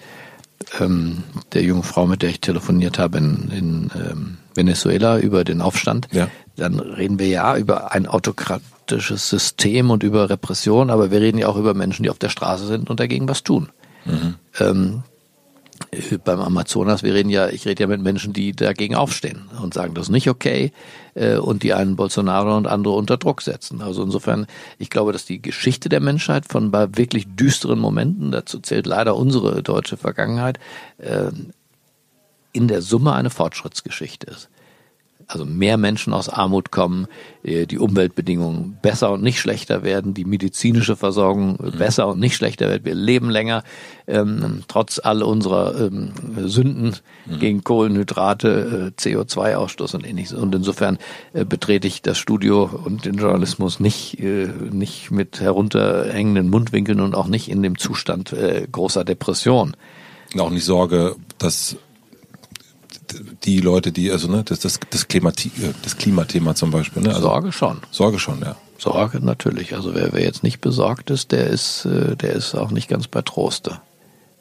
[0.79, 1.23] ähm,
[1.53, 6.07] der jungen Frau, mit der ich telefoniert habe in, in ähm, Venezuela über den Aufstand,
[6.11, 6.29] ja.
[6.55, 11.47] dann reden wir ja über ein autokratisches System und über Repression, aber wir reden ja
[11.47, 13.69] auch über Menschen, die auf der Straße sind und dagegen was tun.
[14.05, 14.35] Mhm.
[14.59, 15.14] Ähm, äh,
[16.23, 19.93] beim Amazonas, wir reden ja, ich rede ja mit Menschen, die dagegen aufstehen und sagen,
[19.93, 20.71] das ist nicht okay
[21.13, 23.81] äh, und die einen Bolsonaro und andere unter Druck setzen.
[23.81, 28.59] Also insofern, ich glaube, dass die Geschichte der Menschheit von bei wirklich düsteren Momenten, dazu
[28.59, 30.59] zählt leider unsere deutsche Vergangenheit,
[30.97, 31.31] äh,
[32.51, 34.49] in der Summe eine Fortschrittsgeschichte ist
[35.27, 37.07] also mehr Menschen aus Armut kommen,
[37.43, 41.77] äh, die Umweltbedingungen besser und nicht schlechter werden, die medizinische Versorgung mhm.
[41.77, 42.85] besser und nicht schlechter wird.
[42.85, 43.63] Wir leben länger,
[44.07, 46.11] ähm, trotz all unserer ähm,
[46.45, 46.95] Sünden
[47.25, 47.39] mhm.
[47.39, 50.33] gegen Kohlenhydrate, äh, CO2-Ausstoß und ähnliches.
[50.33, 50.97] Und insofern
[51.33, 57.15] äh, betrete ich das Studio und den Journalismus nicht, äh, nicht mit herunterhängenden Mundwinkeln und
[57.15, 59.75] auch nicht in dem Zustand äh, großer Depression.
[60.37, 61.77] Auch nicht Sorge, dass
[63.43, 65.51] die Leute, die, also ne, das, das, das, Klimati
[65.83, 67.03] das Klimathema zum Beispiel.
[67.03, 67.09] Ne?
[67.09, 67.79] Also, Sorge schon.
[67.91, 68.55] Sorge schon, ja.
[68.77, 69.73] Sorge natürlich.
[69.73, 73.07] Also wer, wer jetzt nicht besorgt ist, der ist, äh, der ist auch nicht ganz
[73.07, 73.79] bei Troste.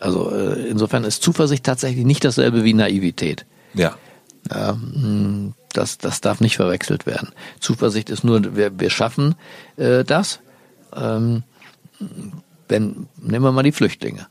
[0.01, 3.47] Also äh, insofern ist Zuversicht tatsächlich nicht dasselbe wie Naivität.
[3.75, 3.97] Ja.
[4.51, 7.31] ja hm, das, das darf nicht verwechselt werden.
[7.61, 9.35] Zuversicht ist nur, wir, wir schaffen
[9.77, 10.41] äh, das.
[10.95, 11.43] Ähm,
[12.69, 14.27] wenn, nehmen wir mal die Flüchtlinge.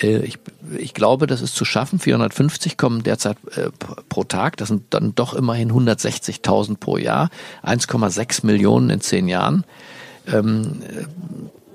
[0.00, 0.38] Äh, ich,
[0.78, 1.98] ich glaube, das ist zu schaffen.
[1.98, 3.70] 450 kommen derzeit äh,
[4.08, 4.56] pro Tag.
[4.56, 7.30] Das sind dann doch immerhin 160.000 pro Jahr.
[7.64, 9.64] 1,6 Millionen in zehn Jahren.
[10.26, 11.04] Ähm, äh,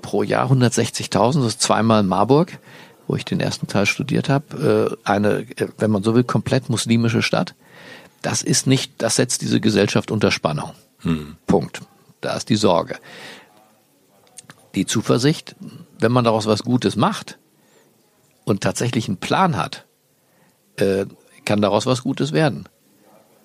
[0.02, 2.58] pro Jahr 160.000, das ist zweimal Marburg,
[3.06, 4.98] wo ich den ersten Teil studiert habe.
[5.04, 5.46] Äh, eine,
[5.78, 7.54] wenn man so will, komplett muslimische Stadt.
[8.22, 10.70] Das ist nicht, das setzt diese Gesellschaft unter Spannung.
[11.00, 11.36] Hm.
[11.46, 11.80] Punkt.
[12.20, 12.96] Da ist die Sorge.
[14.74, 15.54] Die Zuversicht,
[15.98, 17.38] wenn man daraus was Gutes macht,
[18.44, 19.84] und tatsächlich einen Plan hat,
[20.76, 21.06] äh,
[21.44, 22.68] kann daraus was Gutes werden.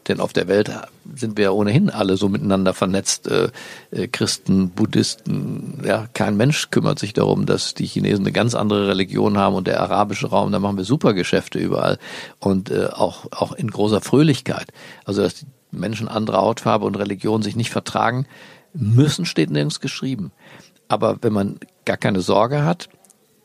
[0.08, 0.72] Denn auf der Welt
[1.16, 3.28] sind wir ja ohnehin alle so miteinander vernetzt.
[3.28, 3.52] Äh,
[3.92, 8.88] äh, Christen, Buddhisten, ja, kein Mensch kümmert sich darum, dass die Chinesen eine ganz andere
[8.88, 12.00] Religion haben und der arabische Raum, da machen wir super Geschäfte überall
[12.40, 14.70] und äh, auch, auch in großer Fröhlichkeit.
[15.06, 18.26] Also, dass die Menschen anderer Hautfarbe und Religion sich nicht vertragen
[18.74, 20.32] müssen, steht nirgends geschrieben.
[20.88, 22.90] Aber wenn man gar keine Sorge hat,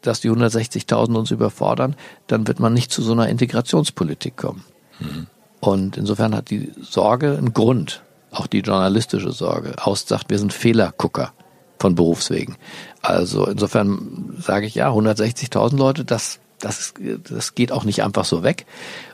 [0.07, 1.97] dass die 160.000 uns überfordern,
[2.27, 4.65] dann wird man nicht zu so einer Integrationspolitik kommen.
[5.01, 5.27] Mhm.
[5.61, 9.75] Und insofern hat die Sorge einen Grund, auch die journalistische Sorge.
[9.79, 11.33] Aust sagt, wir sind Fehlergucker
[11.79, 12.57] von Berufswegen.
[13.01, 16.95] Also insofern sage ich ja, 160.000 Leute, das, das,
[17.29, 18.67] das geht auch nicht einfach so weg.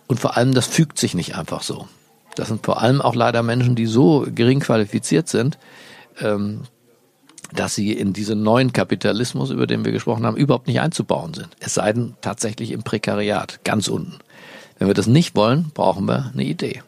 [0.09, 1.87] Und vor allem, das fügt sich nicht einfach so.
[2.35, 5.59] Das sind vor allem auch leider Menschen, die so gering qualifiziert sind,
[6.21, 6.63] ähm,
[7.53, 11.49] dass sie in diesen neuen Kapitalismus, über den wir gesprochen haben, überhaupt nicht einzubauen sind.
[11.59, 14.19] Es sei denn tatsächlich im Prekariat, ganz unten.
[14.79, 16.83] Wenn wir das nicht wollen, brauchen wir eine Idee.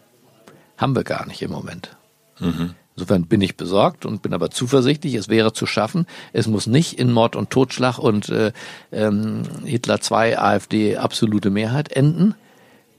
[0.76, 1.96] Haben wir gar nicht im Moment.
[2.38, 2.74] Mhm.
[2.94, 6.06] Insofern bin ich besorgt und bin aber zuversichtlich, es wäre zu schaffen.
[6.32, 8.52] Es muss nicht in Mord und Totschlag und äh,
[8.92, 12.34] ähm, Hitler 2, AfD absolute Mehrheit enden.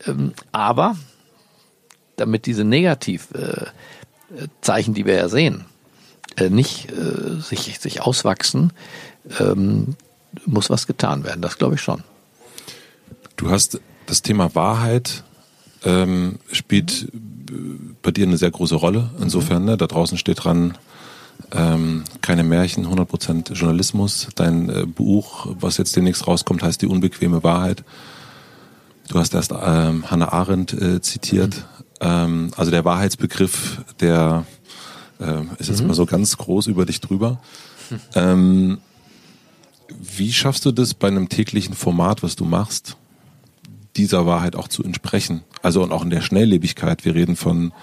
[0.08, 0.96] Ähm, aber
[2.16, 3.74] damit diese Negativzeichen,
[4.68, 5.66] äh, die wir ja sehen,
[6.38, 8.72] äh, nicht äh, sich, sich auswachsen,
[9.40, 9.96] ähm,
[10.46, 11.42] muss was getan werden.
[11.42, 12.04] Das glaube ich schon.
[13.36, 15.24] Du hast das Thema Wahrheit
[15.86, 17.12] ähm, spielt
[18.02, 19.10] bei dir eine sehr große Rolle.
[19.20, 20.78] Insofern, ne, da draußen steht dran,
[21.52, 24.28] ähm, keine Märchen, 100% Journalismus.
[24.36, 27.84] Dein äh, Buch, was jetzt demnächst rauskommt, heißt Die unbequeme Wahrheit.
[29.10, 31.56] Du hast erst ähm, Hannah Arendt äh, zitiert.
[31.56, 31.62] Mhm.
[32.02, 34.46] Ähm, also der Wahrheitsbegriff, der
[35.24, 35.88] äh, ist jetzt mhm.
[35.88, 37.40] mal so ganz groß über dich drüber.
[38.16, 38.80] Ähm,
[40.00, 42.98] wie schaffst du das bei einem täglichen Format, was du machst,
[43.96, 45.44] dieser Wahrheit auch zu entsprechen?
[45.62, 47.06] Also und auch in der Schnelllebigkeit.
[47.06, 47.74] Wir reden von,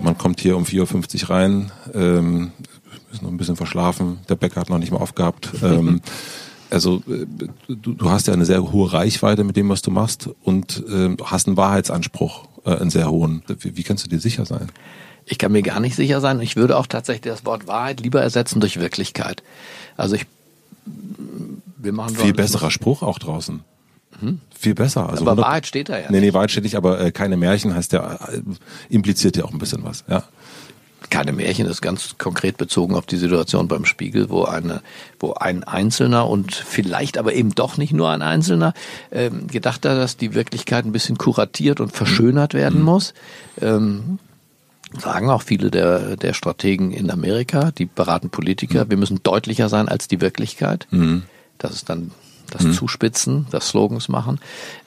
[0.00, 2.52] man kommt hier um 4.50 Uhr rein, ähm,
[3.12, 5.50] ist noch ein bisschen verschlafen, der Bäcker hat noch nicht mal aufgehabt.
[5.62, 6.00] Ähm,
[6.70, 7.26] also äh,
[7.68, 11.16] du, du hast ja eine sehr hohe Reichweite mit dem, was du machst und äh,
[11.24, 13.42] hast einen Wahrheitsanspruch, äh, einen sehr hohen.
[13.60, 14.68] Wie, wie kannst du dir sicher sein?
[15.30, 16.40] Ich kann mir gar nicht sicher sein.
[16.40, 19.42] Ich würde auch tatsächlich das Wort Wahrheit lieber ersetzen durch Wirklichkeit.
[19.96, 20.26] Also ich,
[21.76, 23.60] wir machen viel besserer Spruch auch draußen.
[24.20, 24.40] Hm?
[24.58, 25.08] Viel besser.
[25.08, 26.10] Also aber Wahrheit steht da ja.
[26.10, 28.40] Nee, nee, Wahrheit steht nicht, aber äh, keine Märchen heißt ja, äh,
[28.88, 30.24] impliziert ja auch ein bisschen was, ja
[31.10, 34.82] keine Märchen ist ganz konkret bezogen auf die Situation beim Spiegel, wo eine,
[35.20, 38.74] wo ein Einzelner und vielleicht aber eben doch nicht nur ein Einzelner
[39.10, 42.84] ähm, gedacht hat, dass die Wirklichkeit ein bisschen kuratiert und verschönert werden mhm.
[42.84, 43.14] muss.
[43.60, 44.18] Ähm,
[44.96, 48.90] sagen auch viele der, der Strategen in Amerika, die beraten Politiker, mhm.
[48.90, 50.86] wir müssen deutlicher sein als die Wirklichkeit.
[50.90, 51.24] Mhm.
[51.58, 52.12] Das ist dann
[52.50, 52.72] das mhm.
[52.72, 54.40] Zuspitzen, das Slogans machen.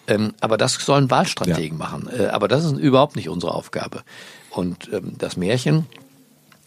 [0.08, 1.86] Ähm, aber das sollen Wahlstrategen ja.
[1.86, 2.10] machen.
[2.10, 4.02] Äh, aber das ist überhaupt nicht unsere Aufgabe.
[4.50, 5.86] Und ähm, das Märchen,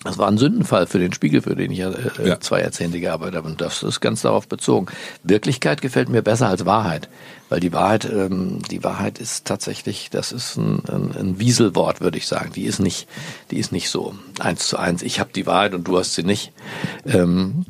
[0.04, 2.40] das war ein Sündenfall für den Spiegel, für den ich ja, äh, ja.
[2.40, 3.48] zwei Jahrzehnte gearbeitet habe.
[3.48, 4.86] Und das ist ganz darauf bezogen.
[5.22, 7.08] Wirklichkeit gefällt mir besser als Wahrheit.
[7.48, 12.18] Weil die Wahrheit, ähm, die Wahrheit ist tatsächlich, das ist ein, ein, ein Wieselwort, würde
[12.18, 12.52] ich sagen.
[12.52, 13.08] Die ist nicht,
[13.50, 15.02] die ist nicht so eins zu eins.
[15.02, 16.52] Ich habe die Wahrheit und du hast sie nicht.
[17.06, 17.64] Ähm,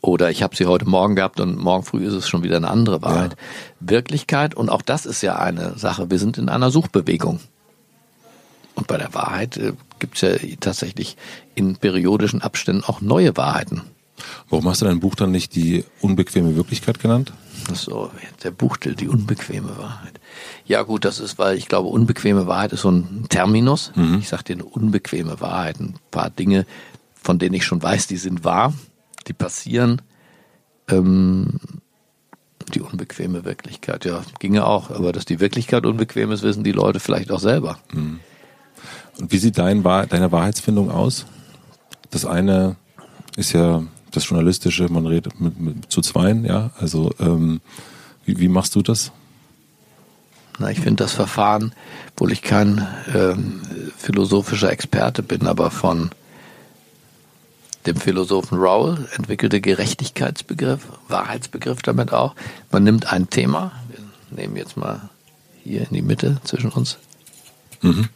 [0.00, 2.70] oder ich habe sie heute Morgen gehabt und morgen früh ist es schon wieder eine
[2.70, 3.32] andere Wahrheit.
[3.32, 3.90] Ja.
[3.90, 7.40] Wirklichkeit, und auch das ist ja eine Sache, wir sind in einer Suchbewegung.
[8.74, 11.16] Und bei der Wahrheit äh, gibt es ja tatsächlich
[11.54, 13.82] in periodischen Abständen auch neue Wahrheiten.
[14.50, 17.32] Warum hast du dein Buch dann nicht die unbequeme Wirklichkeit genannt?
[17.74, 18.10] So,
[18.42, 20.20] der Buchtitel, die unbequeme Wahrheit.
[20.66, 23.92] Ja gut, das ist, weil ich glaube, unbequeme Wahrheit ist so ein Terminus.
[23.94, 24.18] Mhm.
[24.20, 26.66] Ich sage dir eine unbequeme Wahrheit, ein paar Dinge,
[27.14, 28.74] von denen ich schon weiß, die sind wahr,
[29.26, 30.02] die passieren.
[30.88, 31.58] Ähm,
[32.74, 34.90] die unbequeme Wirklichkeit, ja, ginge auch.
[34.90, 37.78] Aber dass die Wirklichkeit unbequem ist, wissen die Leute vielleicht auch selber.
[37.92, 38.20] Mhm.
[39.18, 41.26] Und wie sieht dein, deine Wahrheitsfindung aus?
[42.10, 42.76] Das eine
[43.36, 46.70] ist ja das Journalistische, man redet mit, mit zu zweien, ja.
[46.78, 47.60] Also ähm,
[48.24, 49.12] wie, wie machst du das?
[50.58, 51.72] Na, ich finde das Verfahren,
[52.10, 53.62] obwohl ich kein ähm,
[53.96, 56.10] philosophischer Experte bin, aber von
[57.86, 62.34] dem Philosophen Rowell entwickelte Gerechtigkeitsbegriff, Wahrheitsbegriff damit auch.
[62.70, 65.08] Man nimmt ein Thema, wir nehmen jetzt mal
[65.64, 66.98] hier in die Mitte zwischen uns
[67.80, 68.08] mhm.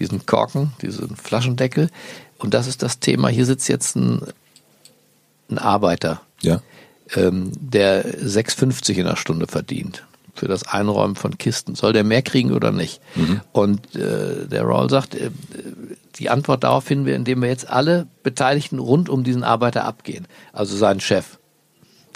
[0.00, 1.90] Diesen Korken, diesen Flaschendeckel.
[2.38, 3.28] Und das ist das Thema.
[3.28, 4.22] Hier sitzt jetzt ein,
[5.50, 6.62] ein Arbeiter, ja.
[7.14, 11.74] ähm, der 6,50 in der Stunde verdient für das Einräumen von Kisten.
[11.74, 13.00] Soll der mehr kriegen oder nicht?
[13.14, 13.40] Mhm.
[13.52, 15.30] Und äh, der Rawl sagt, äh,
[16.16, 20.26] die Antwort darauf finden wir, indem wir jetzt alle Beteiligten rund um diesen Arbeiter abgehen.
[20.52, 21.38] Also seinen Chef,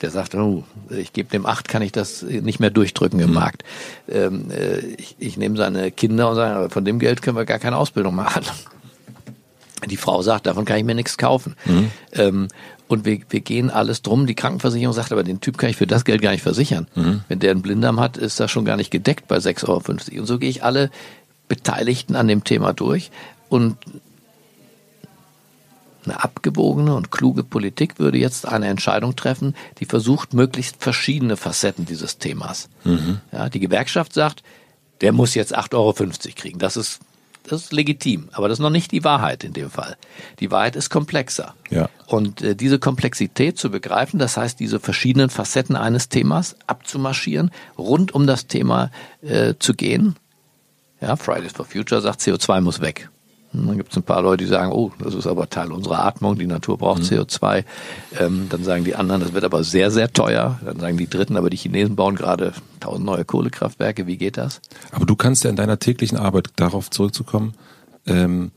[0.05, 3.35] der sagt, oh, ich gebe dem acht, kann ich das nicht mehr durchdrücken im mhm.
[3.35, 3.65] Markt.
[4.07, 7.59] Ähm, äh, ich, ich nehme seine Kinder und sage, von dem Geld können wir gar
[7.59, 8.45] keine Ausbildung machen.
[9.87, 11.57] Die Frau sagt, davon kann ich mir nichts kaufen.
[11.65, 11.91] Mhm.
[12.13, 12.49] Ähm,
[12.87, 14.27] und wir, wir gehen alles drum.
[14.27, 16.87] Die Krankenversicherung sagt, aber den Typ kann ich für das Geld gar nicht versichern.
[16.95, 17.23] Mhm.
[17.29, 19.83] Wenn der einen Blinddarm hat, ist das schon gar nicht gedeckt bei 6,50 Euro.
[20.21, 20.91] Und so gehe ich alle
[21.49, 23.11] Beteiligten an dem Thema durch
[23.49, 23.79] und
[26.07, 31.87] eine abgewogene und kluge Politik würde jetzt eine Entscheidung treffen, die versucht, möglichst verschiedene Facetten
[31.87, 32.69] dieses Themas.
[32.85, 33.21] Mhm.
[33.33, 34.43] Ja, die Gewerkschaft sagt,
[35.01, 35.93] der muss jetzt 8,50 Euro
[36.35, 36.59] kriegen.
[36.59, 37.01] Das ist,
[37.49, 39.97] das ist legitim, aber das ist noch nicht die Wahrheit in dem Fall.
[40.41, 41.55] Die Wahrheit ist komplexer.
[41.71, 41.89] Ja.
[42.07, 48.15] Und äh, diese Komplexität zu begreifen, das heißt, diese verschiedenen Facetten eines Themas abzumarschieren, rund
[48.15, 48.91] um das Thema
[49.23, 50.17] äh, zu gehen.
[51.01, 53.11] Ja, Fridays for Future sagt, CO2 muss weg.
[53.55, 56.37] Dann gibt es ein paar Leute, die sagen, oh, das ist aber Teil unserer Atmung,
[56.37, 57.19] die Natur braucht mhm.
[57.19, 57.65] CO2.
[58.19, 60.59] Ähm, dann sagen die anderen, das wird aber sehr, sehr teuer.
[60.65, 64.07] Dann sagen die Dritten, aber die Chinesen bauen gerade tausend neue Kohlekraftwerke.
[64.07, 64.61] Wie geht das?
[64.91, 67.55] Aber du kannst ja in deiner täglichen Arbeit darauf zurückzukommen,
[68.07, 68.51] ähm,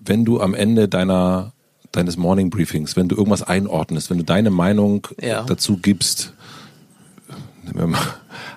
[0.00, 1.52] wenn du am Ende deiner
[1.92, 5.42] deines Morning Briefings, wenn du irgendwas einordnest, wenn du deine Meinung ja.
[5.42, 6.34] dazu gibst,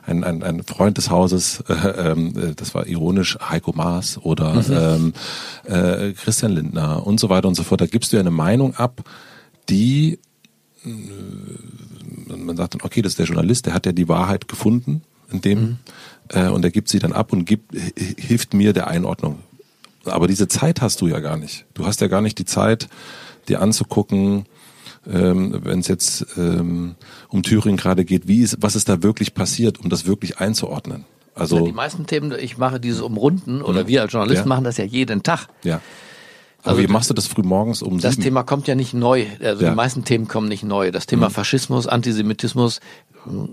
[0.05, 5.14] ein, ein, ein Freund des Hauses, äh, äh, das war ironisch, Heiko Maas oder mhm.
[5.68, 7.82] ähm, äh, Christian Lindner und so weiter und so fort.
[7.82, 9.03] Da gibst du ja eine Meinung ab,
[9.70, 10.20] die
[10.86, 10.89] äh,
[12.36, 15.41] man sagt dann, okay, das ist der Journalist, der hat ja die Wahrheit gefunden in
[15.41, 15.78] dem mhm.
[16.30, 19.39] äh, und er gibt sie dann ab und gibt, hilft mir der Einordnung.
[20.05, 21.66] Aber diese Zeit hast du ja gar nicht.
[21.74, 22.89] Du hast ja gar nicht die Zeit,
[23.47, 24.45] dir anzugucken,
[25.12, 26.95] ähm, wenn es jetzt ähm,
[27.30, 31.06] um Thüringen gerade geht, wie ist, was ist da wirklich passiert, um das wirklich einzuordnen?
[31.36, 33.88] Also ja, die meisten Themen, ich mache dieses Umrunden oder mhm.
[33.88, 34.56] wir als Journalisten ja.
[34.56, 35.47] machen das ja jeden Tag.
[35.64, 35.82] Ja.
[36.66, 38.24] Aber wie machst du das früh morgens um Das sieben?
[38.24, 39.26] Thema kommt ja nicht neu.
[39.41, 39.72] Also Ja.
[39.72, 40.91] die meisten Themen kommen nicht neu.
[40.91, 42.80] Das Thema Faschismus, Antisemitismus,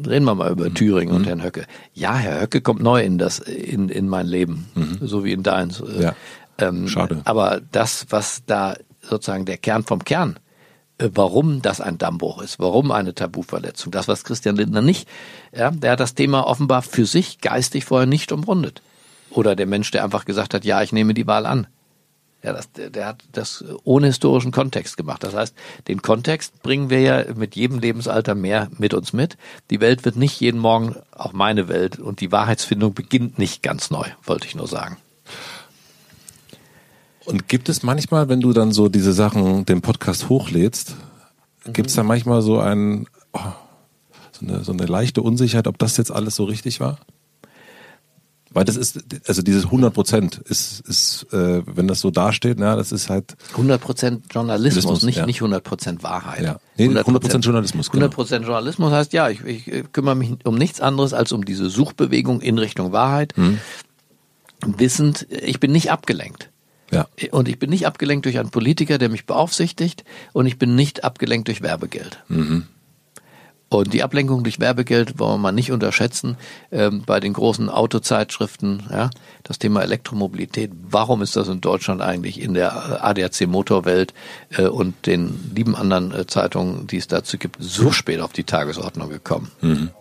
[0.06, 1.66] reden wir mal über Thüringen und Herrn Höcke.
[1.92, 4.66] Ja, Herr Höcke kommt neu in das, in, in mein Leben.
[5.00, 5.82] So wie in deins.
[5.98, 6.14] Ja.
[6.58, 7.22] Ähm, Schade.
[7.24, 10.38] Aber das, was da sozusagen der Kern vom Kern,
[11.14, 15.08] warum das ein Dammbruch ist, warum eine Tabuverletzung, das, was Christian Lindner nicht,
[15.56, 18.82] ja, der hat das Thema offenbar für sich geistig vorher nicht umrundet.
[19.30, 21.66] Oder der Mensch, der einfach gesagt hat, ja, ich nehme die Wahl an.
[22.42, 25.22] Ja, das, der hat das ohne historischen Kontext gemacht.
[25.22, 25.54] Das heißt,
[25.88, 29.36] den Kontext bringen wir ja mit jedem Lebensalter mehr mit uns mit.
[29.68, 33.90] Die Welt wird nicht jeden Morgen, auch meine Welt, und die Wahrheitsfindung beginnt nicht ganz
[33.90, 34.96] neu, wollte ich nur sagen.
[37.30, 40.96] Und gibt es manchmal, wenn du dann so diese Sachen, den Podcast hochlädst,
[41.72, 43.38] gibt es da manchmal so ein, oh,
[44.32, 46.98] so, eine, so eine leichte Unsicherheit, ob das jetzt alles so richtig war?
[48.52, 52.74] Weil das ist, also dieses 100 Prozent ist, ist äh, wenn das so dasteht, na,
[52.74, 55.26] das ist halt, 100% Journalismus, Journalismus, nicht, ja.
[55.26, 56.42] nicht 100% Wahrheit.
[56.42, 56.58] Ja.
[56.76, 58.06] Nee, 100% Journalismus, genau.
[58.06, 62.40] 100% Journalismus heißt, ja, ich, ich kümmere mich um nichts anderes als um diese Suchbewegung
[62.40, 63.36] in Richtung Wahrheit.
[63.36, 63.58] Hm.
[64.66, 66.49] Wissend, ich bin nicht abgelenkt.
[66.90, 67.06] Ja.
[67.30, 71.04] Und ich bin nicht abgelenkt durch einen Politiker, der mich beaufsichtigt und ich bin nicht
[71.04, 72.22] abgelenkt durch Werbegeld.
[73.72, 76.36] Und die Ablenkung durch Werbegeld wollen wir mal nicht unterschätzen.
[76.72, 79.10] Ähm, bei den großen Autozeitschriften, ja,
[79.44, 84.12] das Thema Elektromobilität, warum ist das in Deutschland eigentlich in der äh, ADAC Motorwelt
[84.50, 88.42] äh, und den lieben anderen äh, Zeitungen, die es dazu gibt, so spät auf die
[88.42, 89.52] Tagesordnung gekommen?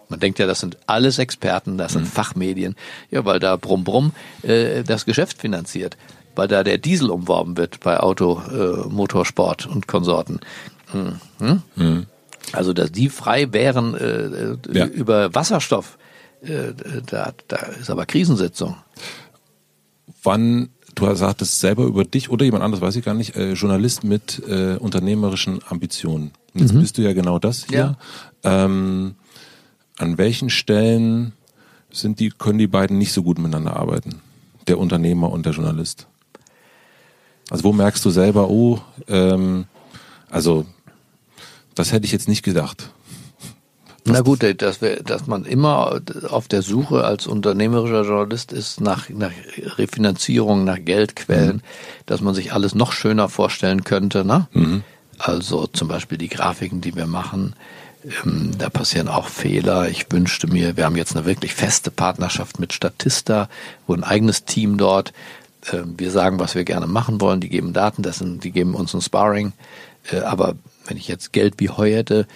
[0.10, 2.76] Man denkt ja, das sind alles Experten, das sind Fachmedien,
[3.12, 5.96] ja, weil da Brumm Brumm äh, das Geschäft finanziert,
[6.40, 10.40] weil da der Diesel umworben wird bei Auto, äh, Motorsport und Konsorten.
[10.94, 11.62] Hm?
[11.76, 12.06] Hm?
[12.54, 14.86] Also, dass die frei wären äh, äh, Ja.
[14.86, 15.98] über Wasserstoff,
[16.42, 16.72] äh,
[17.06, 18.78] da, da ist aber Krisensitzung.
[20.24, 24.06] Wann, du sagtest selber über dich oder jemand anderes, weiß ich gar nicht, äh, Journalist
[24.06, 26.32] mit äh, unternehmerischen Ambitionen.
[26.54, 27.98] Jetzt bist du ja genau das hier.
[28.44, 29.16] Ähm,
[29.98, 31.34] an welchen Stellen
[31.92, 34.22] sind die, können die beiden nicht so gut miteinander arbeiten?
[34.68, 36.08] Der Unternehmer und der Journalist.
[37.50, 39.66] Also wo merkst du selber, oh, ähm,
[40.30, 40.66] also
[41.76, 42.90] das hätte ich jetzt nicht gedacht.
[44.06, 49.10] Na gut, dass, wir, dass man immer auf der Suche als unternehmerischer Journalist ist nach,
[49.10, 49.32] nach
[49.78, 51.62] Refinanzierung, nach Geldquellen,
[52.06, 54.26] dass man sich alles noch schöner vorstellen könnte.
[54.26, 54.48] Ne?
[55.20, 57.56] Also zum Beispiel die Grafiken, die wir machen,
[58.26, 59.90] ähm, da passieren auch Fehler.
[59.90, 63.50] Ich wünschte mir, wir haben jetzt eine wirklich feste Partnerschaft mit Statista,
[63.86, 65.14] wo ein eigenes Team dort.
[65.72, 67.40] Ähm, wir sagen, was wir gerne machen wollen.
[67.40, 69.54] Die geben Daten, das sind, die geben uns ein Sparring.
[70.12, 70.56] Äh, aber
[70.86, 72.28] wenn ich jetzt Geld wie Heu hätte,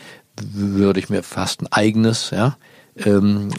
[0.41, 2.57] würde ich mir fast ein eigenes, ja,
[2.97, 3.49] ähm,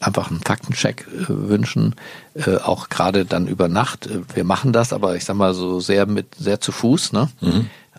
[0.00, 1.94] einfach einen Faktencheck äh, wünschen,
[2.34, 4.08] äh, auch gerade dann über Nacht.
[4.34, 7.12] Wir machen das, aber ich sag mal so sehr mit sehr zu Fuß.
[7.12, 7.28] Ne?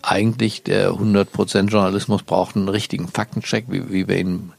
[0.02, 4.52] Eigentlich der 100% Journalismus braucht einen richtigen Faktencheck, wie, wie wir ihn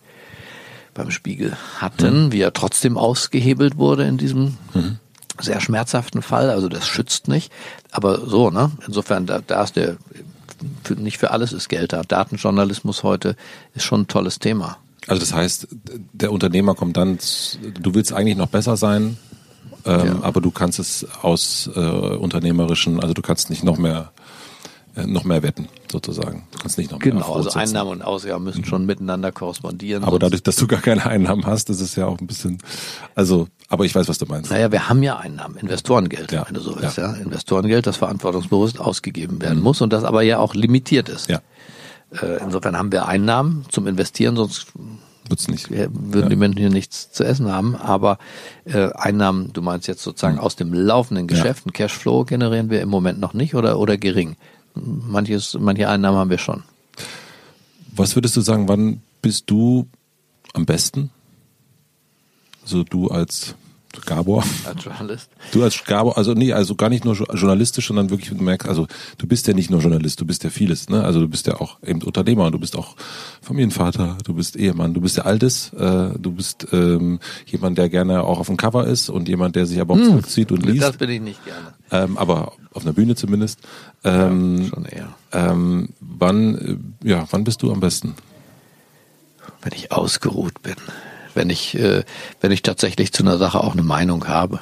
[0.96, 4.58] beim Spiegel hatten, wie er trotzdem ausgehebelt wurde in diesem
[5.40, 6.50] sehr schmerzhaften Fall.
[6.50, 7.52] Also das schützt nicht.
[7.92, 8.72] Aber so, ne?
[8.88, 9.98] Insofern, da, da ist der,
[10.84, 12.02] für, nicht für alles ist Geld da.
[12.04, 13.36] Datenjournalismus heute
[13.74, 14.78] ist schon ein tolles Thema.
[15.08, 15.68] Also das heißt,
[16.14, 17.20] der Unternehmer kommt dann,
[17.80, 19.18] du willst eigentlich noch besser sein,
[19.86, 20.20] ähm, Ja.
[20.24, 24.12] aber du kannst es aus äh, unternehmerischen, also du kannst nicht noch mehr
[25.06, 26.44] noch mehr wetten, sozusagen.
[26.52, 27.60] Du kannst nicht noch mehr Genau, also setzen.
[27.60, 30.04] Einnahmen und Ausgaben müssen schon miteinander korrespondieren.
[30.04, 32.58] Aber dadurch, dass du gar keine Einnahmen hast, ist es ja auch ein bisschen,
[33.16, 34.52] also, aber ich weiß, was du meinst.
[34.52, 36.78] Naja, wir haben ja Einnahmen, Investorengeld, Ja, wenn du so ja.
[36.78, 36.82] Mhm.
[36.84, 36.98] willst.
[36.98, 37.14] Ja.
[37.14, 41.30] Investorengeld, das verantwortungsbewusst ausgegeben werden muss und das aber ja auch limitiert ist.
[41.30, 41.42] Ja,
[42.22, 44.68] Äh, insofern haben wir Einnahmen zum Investieren, sonst
[45.28, 45.70] wird's nicht.
[45.72, 47.76] würden die Menschen hier nichts zu essen haben.
[47.76, 48.20] Aber
[48.66, 52.90] äh, Einnahmen, du meinst jetzt sozusagen aus dem laufenden Geschäft, ein Cashflow generieren wir im
[52.90, 54.36] Moment noch nicht oder, oder gering.
[54.76, 56.64] Manches, manche Einnahmen haben wir schon.
[57.96, 59.88] Was würdest du sagen, wann bist du
[60.54, 61.10] am besten?
[62.62, 63.56] Also du als
[64.06, 64.44] Gabor?
[64.66, 65.30] Als Journalist.
[65.52, 68.68] Du als Gabor, also nee, also gar nicht nur jo- journalistisch, sondern wirklich, du merkst,
[68.68, 71.04] also du bist ja nicht nur Journalist, du bist ja vieles, ne?
[71.04, 72.96] Also du bist ja auch eben Unternehmer, du bist auch
[73.42, 78.24] Familienvater, du bist Ehemann, du bist ja Altes, äh, du bist ähm, jemand, der gerne
[78.24, 80.98] auch auf dem Cover ist und jemand, der sich aber auch zurückzieht und Das liest,
[80.98, 81.74] bin ich nicht gerne.
[81.92, 83.60] ähm, aber auf einer Bühne zumindest.
[84.04, 85.10] Ähm, Schon eher.
[85.32, 86.56] ähm, wann,
[87.04, 88.16] äh, ja, wann bist du am besten?
[89.62, 90.76] Wenn ich ausgeruht bin.
[91.36, 92.04] Wenn ich, äh,
[92.42, 94.62] wenn ich tatsächlich zu einer Sache auch eine Meinung habe.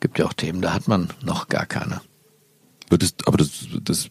[0.00, 2.00] Gibt ja auch Themen, da hat man noch gar keine.
[2.88, 3.50] Würdest, aber das,
[3.82, 4.08] das,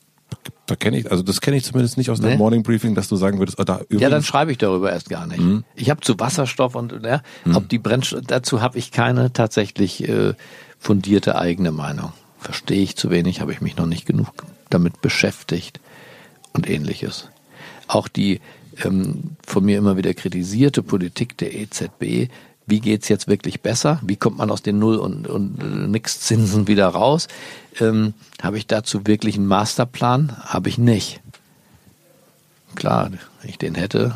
[0.65, 2.38] da kenne ich, also das kenne ich zumindest nicht aus dem Nee.
[2.38, 5.10] Morning Briefing, dass du sagen würdest, ah, da übrigens, Ja, dann schreibe ich darüber erst
[5.10, 5.40] gar nicht.
[5.40, 5.64] Mhm.
[5.76, 7.22] Ich habe zu Wasserstoff und ja,
[7.53, 10.34] ob die Brennstoff, dazu habe ich keine tatsächlich äh,
[10.80, 12.11] fundierte eigene Meinung.
[12.40, 14.27] verstehe ich zu wenig, habe ich mich noch nicht genug
[14.69, 15.80] damit beschäftigt
[16.53, 17.30] und ähnliches.
[17.88, 18.41] Auch die
[18.84, 22.30] ähm, von mir immer wieder kritisierte Politik der EZB,
[22.68, 23.99] wie geht's jetzt wirklich besser?
[24.02, 27.27] Wie kommt man aus den Null- und, und Nix-Zinsen wieder raus?
[27.80, 30.35] Ähm, habe ich dazu wirklich einen Masterplan?
[30.45, 31.22] Habe ich nicht.
[32.73, 33.11] Klar,
[33.41, 34.15] wenn ich den hätte,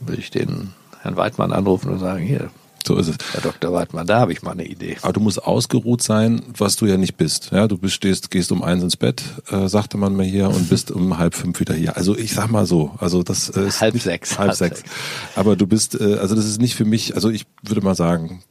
[0.00, 0.72] würde ich den
[1.02, 2.50] Herrn Weidmann anrufen und sagen, hier,
[2.86, 3.16] so ist es.
[3.32, 3.72] Herr Dr.
[3.72, 4.96] Weidmann, da habe ich mal eine Idee.
[5.02, 7.50] Aber du musst ausgeruht sein, was du ja nicht bist.
[7.52, 10.68] Ja, du bist, stehst, gehst um eins ins Bett, äh, sagte man mir hier, und
[10.68, 11.96] bist um halb fünf wieder hier.
[11.96, 14.38] Also ich sag mal so, also das ist halb nicht, sechs.
[14.38, 14.80] Halb, halb sechs.
[14.80, 14.90] sechs.
[15.36, 17.14] Aber du bist, äh, also das ist nicht für mich.
[17.14, 18.42] Also ich würde mal sagen,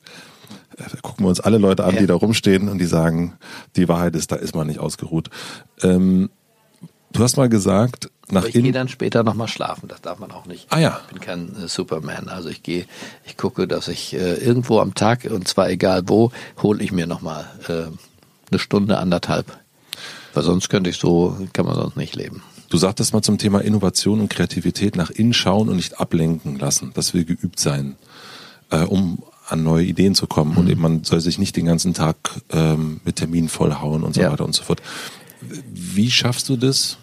[0.78, 2.02] äh, gucken wir uns alle Leute an, ja.
[2.02, 3.34] die da rumstehen und die sagen,
[3.76, 5.30] die Wahrheit ist, da ist man nicht ausgeruht.
[5.82, 6.30] Ähm,
[7.12, 10.46] du hast mal gesagt, nach ich gehe dann später nochmal schlafen, das darf man auch
[10.46, 10.68] nicht.
[10.70, 11.00] Ah ja.
[11.06, 12.30] Ich bin kein äh, Superman.
[12.30, 12.86] Also ich gehe,
[13.26, 16.32] ich gucke, dass ich äh, irgendwo am Tag, und zwar egal wo,
[16.62, 17.92] hole ich mir nochmal äh,
[18.50, 19.58] eine Stunde, anderthalb.
[20.34, 22.42] Weil sonst könnte ich so, kann man sonst nicht leben.
[22.70, 26.92] Du sagtest mal zum Thema Innovation und Kreativität nach innen schauen und nicht ablenken lassen.
[26.96, 27.98] Das will geübt sein,
[28.72, 30.54] äh, um an neue Ideen zu kommen.
[30.54, 30.58] Mhm.
[30.58, 32.16] Und eben man soll sich nicht den ganzen Tag
[32.52, 34.32] ähm, mit Terminen vollhauen und so ja.
[34.32, 34.82] weiter und so fort.
[35.42, 36.98] Wie schaffst du das?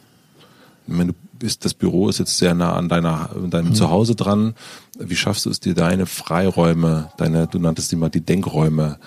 [0.86, 3.74] Ich meine, du bist, das Büro ist jetzt sehr nah an deiner, deinem mhm.
[3.74, 4.54] Zuhause dran.
[4.98, 8.98] Wie schaffst du es dir, deine Freiräume, deine, du nanntest die mal die Denkräume,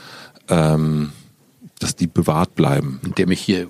[0.50, 1.12] ähm,
[1.80, 3.00] dass die bewahrt bleiben?
[3.04, 3.68] Indem ich hier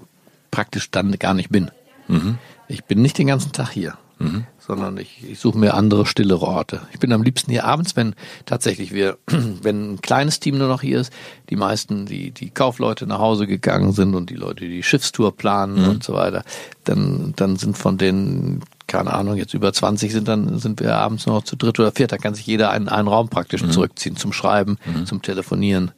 [0.52, 1.72] praktisch dann gar nicht bin.
[2.08, 2.38] Mhm.
[2.68, 3.98] Ich bin nicht den ganzen Tag hier.
[4.20, 6.82] Mhm sondern ich, ich suche mir andere stille Orte.
[6.94, 8.16] Ich bin am liebsten hier abends, wenn
[8.46, 11.12] tatsächlich wir, wenn ein kleines Team nur noch hier ist,
[11.50, 15.84] die meisten, die, die Kaufleute nach Hause gegangen sind und die Leute, die Schiffstour planen
[15.84, 15.90] mhm.
[15.90, 16.44] und so weiter,
[16.86, 21.26] dann, dann sind von den, keine Ahnung, jetzt über 20 sind, dann sind wir abends
[21.26, 22.14] noch zu dritt oder viert.
[22.14, 23.72] Da kann sich jeder einen, einen Raum praktisch mhm.
[23.72, 25.06] zurückziehen zum Schreiben, mhm.
[25.06, 25.92] zum Telefonieren.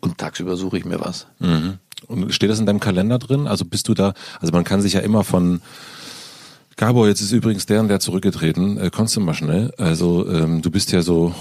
[0.00, 1.26] Und tagsüber suche ich mir was.
[1.40, 1.78] Mhm.
[2.06, 3.48] Und steht das in deinem Kalender drin?
[3.48, 5.60] Also bist du da, also man kann sich ja immer von,
[6.78, 8.78] Gabor, jetzt ist übrigens der und der zurückgetreten.
[8.78, 9.72] Äh, kommst du mal schnell?
[9.78, 11.34] Also ähm, du bist ja so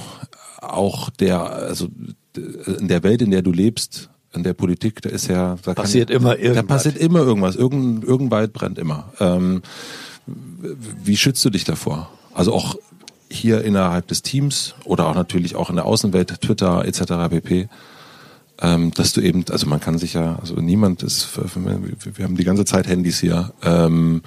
[0.60, 1.90] auch der, also
[2.36, 6.10] in der Welt, in der du lebst, in der Politik, da ist ja, da passiert
[6.10, 6.56] kann, immer irgendwas.
[6.56, 7.56] Da passiert immer irgendwas.
[7.56, 9.14] Irgend, irgendweit brennt immer.
[9.20, 9.62] Ähm,
[10.26, 12.10] wie schützt du dich davor?
[12.34, 12.76] Also auch
[13.30, 17.30] hier innerhalb des Teams oder auch natürlich auch in der Außenwelt, Twitter etc.
[17.30, 17.70] pp.
[18.60, 22.44] Ähm, dass du eben, also man kann sich ja, also niemand ist, wir haben die
[22.44, 23.54] ganze Zeit Handys hier.
[23.64, 24.24] Ähm,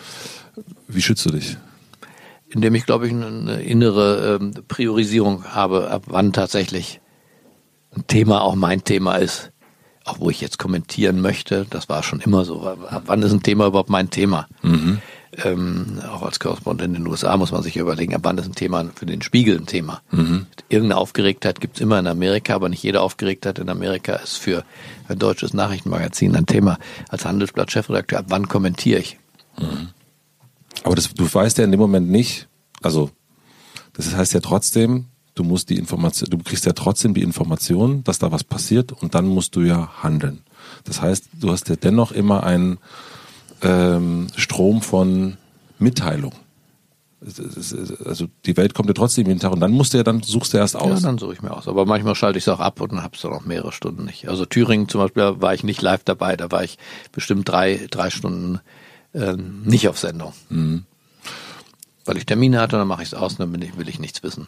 [0.87, 1.57] wie schützt du dich?
[2.49, 7.01] Indem ich, glaube ich, eine innere ähm, Priorisierung habe, ab wann tatsächlich
[7.95, 9.53] ein Thema auch mein Thema ist.
[10.05, 12.63] Auch wo ich jetzt kommentieren möchte, das war schon immer so.
[12.63, 14.49] Ab wann ist ein Thema überhaupt mein Thema?
[14.63, 15.01] Mhm.
[15.45, 18.55] Ähm, auch als Korrespondent in den USA muss man sich überlegen, ab wann ist ein
[18.55, 20.03] Thema für den Spiegel ein Thema.
[20.11, 20.47] Mhm.
[20.69, 24.65] Irgendeine Aufgeregtheit gibt es immer in Amerika, aber nicht jede Aufgeregtheit in Amerika ist für
[25.09, 26.79] ein deutsches Nachrichtenmagazin ein Thema.
[27.09, 29.19] Als Handelsblatt-Chefredakteur, ab wann kommentiere ich?
[29.59, 29.91] Mhm.
[30.83, 32.49] Aber das, du weißt ja in dem Moment nicht,
[32.83, 33.11] also
[33.93, 38.19] das heißt ja trotzdem, du musst die Information, du kriegst ja trotzdem die Information, dass
[38.19, 40.41] da was passiert und dann musst du ja handeln.
[40.85, 42.79] Das heißt, du hast ja dennoch immer einen
[43.63, 45.37] ähm, Strom von
[45.79, 46.33] Mitteilung.
[48.07, 50.55] Also die Welt kommt ja trotzdem jeden Tag und dann musst du ja, dann suchst
[50.55, 51.03] du erst aus.
[51.03, 51.69] Ja, dann suche ich mir aus.
[51.69, 54.29] Aber manchmal schalte ich es auch ab und dann hab's dann auch mehrere Stunden nicht.
[54.29, 56.79] Also Thüringen zum Beispiel war ich nicht live dabei, da war ich
[57.13, 58.61] bestimmt drei, drei Stunden
[59.13, 60.33] ähm, nicht auf Sendung.
[60.49, 60.85] Mhm.
[62.07, 64.47] Weil ich Termine hatte, dann mache ich es aus und dann will ich nichts wissen.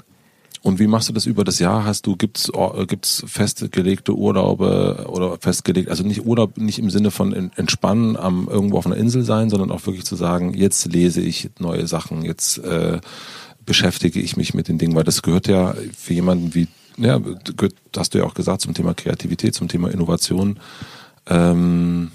[0.63, 1.85] Und wie machst du das über das Jahr?
[1.85, 7.11] Hast du gibt's äh, gibt's festgelegte Urlaube oder festgelegt, also nicht Urlaub nicht im Sinne
[7.11, 11.21] von entspannen am irgendwo auf einer Insel sein, sondern auch wirklich zu sagen, jetzt lese
[11.21, 13.01] ich neue Sachen, jetzt äh,
[13.67, 17.75] beschäftige ich mich mit den Dingen, weil das gehört ja für jemanden wie ja, gehört,
[17.97, 20.61] hast du ja auch gesagt zum Thema Kreativität, zum Thema Innovation.
[21.27, 22.11] Ähm,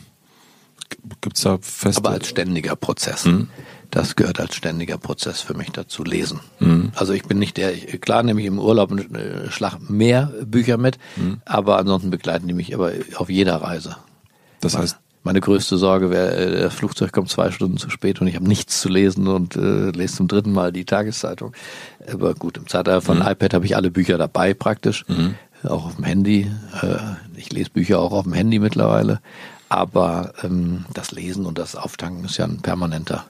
[1.21, 1.99] Gibt's da feste?
[1.99, 3.25] Aber als ständiger Prozess.
[3.25, 3.49] Mhm.
[3.91, 6.41] Das gehört als ständiger Prozess für mich dazu, lesen.
[6.59, 6.91] Mhm.
[6.95, 10.97] Also ich bin nicht der, klar nehme ich im Urlaub einen Schlag mehr Bücher mit,
[11.15, 11.41] mhm.
[11.45, 13.95] aber ansonsten begleiten die mich aber auf jeder Reise.
[14.59, 18.27] Das heißt, meine größte Sorge wäre, äh, das Flugzeug kommt zwei Stunden zu spät und
[18.27, 21.53] ich habe nichts zu lesen und äh, lese zum dritten Mal die Tageszeitung.
[22.11, 23.27] Aber gut, im Zeitalter von mhm.
[23.27, 25.35] iPad habe ich alle Bücher dabei praktisch, mhm.
[25.63, 26.51] auch auf dem Handy.
[26.81, 26.97] Äh,
[27.35, 29.19] ich lese Bücher auch auf dem Handy mittlerweile.
[29.69, 33.25] Aber ähm, das Lesen und das Auftanken ist ja ein permanenter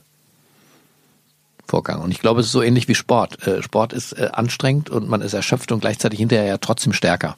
[1.68, 2.02] Vorgang.
[2.02, 3.46] Und ich glaube, es ist so ähnlich wie Sport.
[3.46, 7.38] Äh, Sport ist äh, anstrengend und man ist erschöpft und gleichzeitig hinterher ja trotzdem stärker.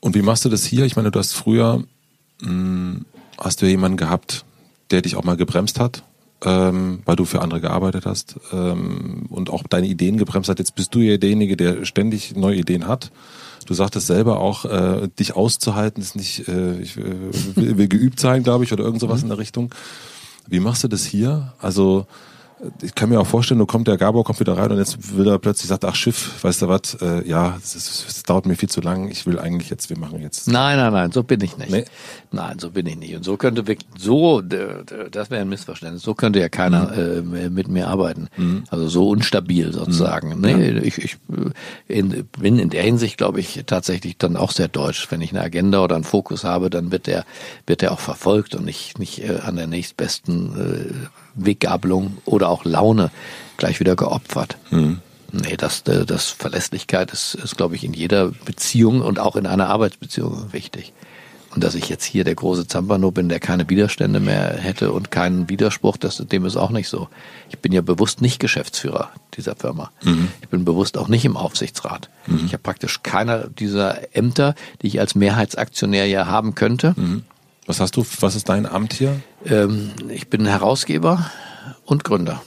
[0.00, 0.84] Und wie machst du das hier?
[0.84, 1.84] Ich meine, du hast früher,
[2.40, 3.06] mh, hm,
[3.38, 4.44] hast du ja jemanden gehabt,
[4.90, 6.02] der dich auch mal gebremst hat
[6.44, 10.58] ähm, weil du für andere gearbeitet hast ähm, und auch deine Ideen gebremst hat.
[10.58, 13.10] Jetzt bist du ja derjenige, der ständig neue Ideen hat.
[13.66, 17.02] Du sagtest selber auch, äh, dich auszuhalten ist nicht, äh, ich äh,
[17.56, 19.24] will, will geübt sein, glaube ich, oder irgend sowas mhm.
[19.24, 19.74] in der Richtung.
[20.46, 21.52] Wie machst du das hier?
[21.60, 22.06] Also
[22.82, 25.26] ich kann mir auch vorstellen, du kommt der Gabor kommt wieder rein und jetzt will
[25.28, 26.94] er plötzlich sagt, ach Schiff, weißt du was?
[27.00, 29.08] Äh, ja, es, dauert mir viel zu lang.
[29.10, 30.48] Ich will eigentlich jetzt, wir machen jetzt.
[30.48, 31.70] Nein, nein, nein, so bin ich nicht.
[31.70, 31.84] Nee?
[32.32, 33.14] Nein, so bin ich nicht.
[33.14, 36.02] Und so könnte wirklich so, das wäre ein Missverständnis.
[36.02, 37.34] So könnte ja keiner mhm.
[37.34, 38.28] äh, mit mir arbeiten.
[38.36, 38.64] Mhm.
[38.70, 40.36] Also so unstabil sozusagen.
[40.36, 40.40] Mhm.
[40.40, 40.82] Nee, ja.
[40.82, 41.16] ich, ich
[41.88, 45.10] in, bin in der Hinsicht, glaube ich, tatsächlich dann auch sehr deutsch.
[45.10, 47.24] Wenn ich eine Agenda oder einen Fokus habe, dann wird der
[47.66, 52.64] wird der auch verfolgt und nicht nicht äh, an der nächstbesten äh, Weggabelung oder auch
[52.64, 53.10] Laune
[53.56, 54.56] gleich wieder geopfert.
[54.70, 55.00] Mhm.
[55.32, 59.46] Nee, das, äh, das Verlässlichkeit ist, ist, glaube ich, in jeder Beziehung und auch in
[59.46, 60.92] einer Arbeitsbeziehung wichtig.
[61.56, 65.10] Und dass ich jetzt hier der große Zampano bin, der keine Widerstände mehr hätte und
[65.10, 67.08] keinen Widerspruch, das, dem ist auch nicht so.
[67.48, 69.90] Ich bin ja bewusst nicht Geschäftsführer dieser Firma.
[70.02, 70.28] Mhm.
[70.42, 72.10] Ich bin bewusst auch nicht im Aufsichtsrat.
[72.26, 72.42] Mhm.
[72.44, 76.92] Ich habe praktisch keiner dieser Ämter, die ich als Mehrheitsaktionär ja haben könnte.
[76.94, 77.24] Mhm.
[77.66, 79.20] Was hast du, was ist dein Amt hier?
[79.44, 81.30] Ähm, ich bin Herausgeber
[81.84, 82.42] und Gründer.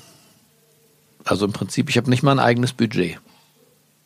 [1.25, 3.19] Also im Prinzip, ich habe nicht mal ein eigenes Budget.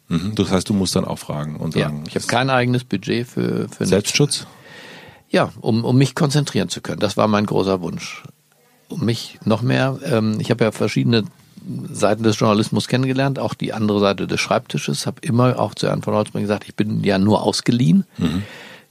[0.07, 1.99] Mhm, das heißt, du musst dann auch fragen und sagen.
[1.99, 4.39] Ja, ich habe kein eigenes Budget für, für Selbstschutz?
[4.39, 4.47] Nichts.
[5.29, 6.99] Ja, um, um mich konzentrieren zu können.
[6.99, 8.23] Das war mein großer Wunsch.
[8.89, 11.23] Um mich noch mehr, ähm, ich habe ja verschiedene
[11.91, 16.01] Seiten des Journalismus kennengelernt, auch die andere Seite des Schreibtisches, habe immer auch zu Herrn
[16.01, 18.05] von Holzmann gesagt, ich bin ja nur ausgeliehen.
[18.17, 18.43] Mhm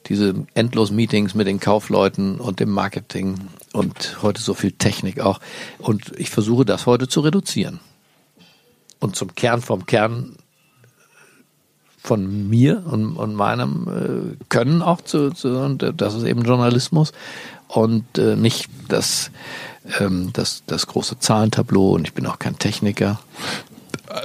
[0.06, 3.36] diese endlosen Meetings mit den Kaufleuten und dem Marketing
[3.72, 5.40] und heute so viel Technik auch.
[5.78, 7.80] Und ich versuche das heute zu reduzieren.
[9.00, 10.36] Und zum Kern vom Kern
[12.02, 17.12] von mir und, und meinem äh, Können auch zu, zu, das ist eben Journalismus
[17.68, 19.30] und äh, nicht das,
[20.00, 23.20] ähm, das, das große Zahlentableau und ich bin auch kein Techniker.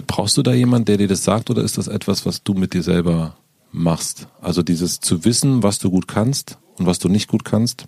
[0.07, 2.73] Brauchst du da jemanden, der dir das sagt oder ist das etwas, was du mit
[2.73, 3.35] dir selber
[3.71, 4.27] machst.
[4.41, 7.85] Also dieses zu wissen, was du gut kannst und was du nicht gut kannst.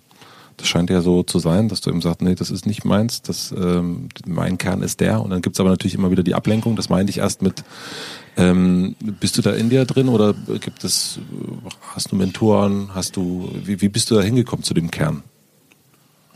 [0.56, 3.22] Das scheint ja so zu sein, dass du eben sagst, nee, das ist nicht meins,
[3.22, 5.22] das, ähm, mein Kern ist der.
[5.22, 6.76] Und dann gibt's aber natürlich immer wieder die Ablenkung.
[6.76, 7.64] Das meinte ich erst mit,
[8.36, 11.18] ähm, bist du da in dir drin oder gibt es,
[11.94, 15.22] hast du Mentoren, hast du, wie, wie bist du da hingekommen zu dem Kern?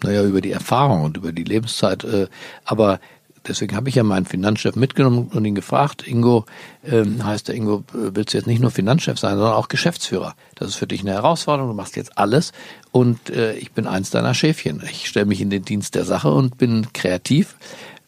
[0.03, 2.05] Naja, über die Erfahrung und über die Lebenszeit.
[2.05, 2.29] Äh,
[2.65, 3.01] aber
[3.47, 6.45] deswegen habe ich ja meinen Finanzchef mitgenommen und ihn gefragt, Ingo,
[6.85, 10.35] ähm, heißt der Ingo, willst du jetzt nicht nur Finanzchef sein, sondern auch Geschäftsführer?
[10.55, 12.53] Das ist für dich eine Herausforderung, du machst jetzt alles
[12.93, 14.83] und äh, ich bin eins deiner Schäfchen.
[14.91, 17.57] Ich stelle mich in den Dienst der Sache und bin kreativ,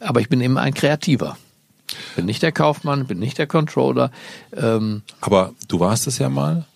[0.00, 1.36] aber ich bin immer ein Kreativer.
[2.16, 4.10] Bin nicht der Kaufmann, bin nicht der Controller.
[4.56, 6.66] Ähm, aber du warst es ja mal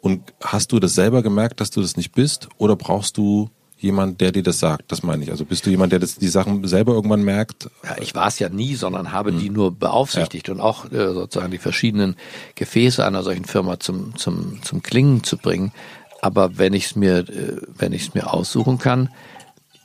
[0.00, 3.50] und hast du das selber gemerkt, dass du das nicht bist oder brauchst du
[3.82, 4.90] jemand, der dir das sagt.
[4.92, 5.30] Das meine ich.
[5.30, 7.70] Also bist du jemand, der das, die Sachen selber irgendwann merkt?
[7.82, 9.38] Ja, ich war es ja nie, sondern habe hm.
[9.38, 10.54] die nur beaufsichtigt ja.
[10.54, 12.16] und auch äh, sozusagen die verschiedenen
[12.54, 15.72] Gefäße einer solchen Firma zum, zum, zum Klingen zu bringen.
[16.20, 19.08] Aber wenn ich es mir, äh, wenn ich es mir aussuchen kann,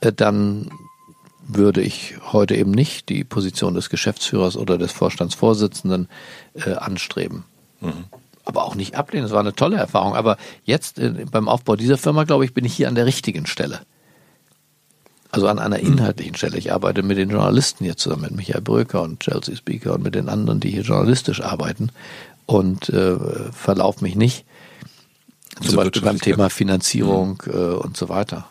[0.00, 0.70] äh, dann
[1.48, 6.08] würde ich heute eben nicht die Position des Geschäftsführers oder des Vorstandsvorsitzenden
[6.54, 7.44] äh, anstreben.
[7.80, 8.04] Mhm
[8.46, 9.26] aber auch nicht ablehnen.
[9.26, 10.14] Es war eine tolle Erfahrung.
[10.14, 13.46] Aber jetzt äh, beim Aufbau dieser Firma, glaube ich, bin ich hier an der richtigen
[13.46, 13.80] Stelle.
[15.30, 16.56] Also an einer inhaltlichen Stelle.
[16.56, 20.14] Ich arbeite mit den Journalisten hier zusammen, mit Michael Bröker und Chelsea Speaker und mit
[20.14, 21.90] den anderen, die hier journalistisch arbeiten
[22.46, 23.18] und äh,
[23.52, 24.46] verlauf mich nicht.
[25.56, 27.52] Zum also Beispiel beim Thema Finanzierung mhm.
[27.52, 28.46] äh, und so weiter.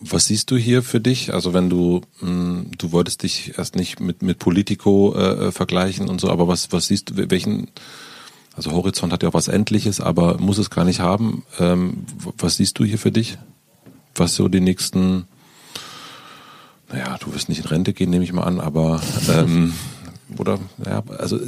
[0.00, 1.32] Was siehst du hier für dich?
[1.32, 5.52] Also wenn du, mh, hm, du wolltest dich erst nicht mit, mit Politico äh, äh,
[5.52, 7.68] vergleichen und so, aber was, was siehst du, welchen,
[8.54, 11.44] also Horizont hat ja auch was Endliches, aber muss es gar nicht haben.
[11.58, 12.04] Ähm,
[12.38, 13.38] was siehst du hier für dich?
[14.14, 15.26] Was so die nächsten,
[16.90, 19.00] naja, du wirst nicht in Rente gehen, nehme ich mal an, aber
[19.30, 19.72] ähm,
[20.38, 21.38] oder ja, also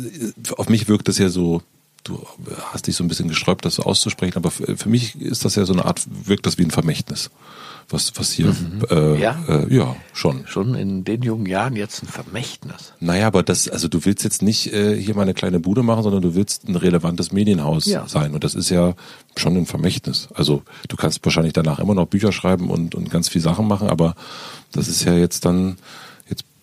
[0.56, 1.62] auf mich wirkt das ja so,
[2.05, 2.24] du
[2.72, 5.56] hast dich so ein bisschen gesträubt, das so auszusprechen, aber für, für mich ist das
[5.56, 7.31] ja so eine Art, wirkt das wie ein Vermächtnis
[7.89, 8.82] was, was hier, mhm.
[8.90, 9.36] äh, ja?
[9.48, 10.47] Äh, ja, schon.
[10.47, 12.93] Schon in den jungen Jahren jetzt ein Vermächtnis.
[13.01, 16.02] Naja, aber das, also du willst jetzt nicht äh, hier mal eine kleine Bude machen,
[16.02, 18.06] sondern du willst ein relevantes Medienhaus ja.
[18.06, 18.35] sein.
[18.35, 18.94] Und das ist ja
[19.36, 20.28] schon ein Vermächtnis.
[20.35, 23.89] Also du kannst wahrscheinlich danach immer noch Bücher schreiben und, und ganz viel Sachen machen,
[23.89, 24.15] aber
[24.73, 25.77] das ist ja jetzt dann,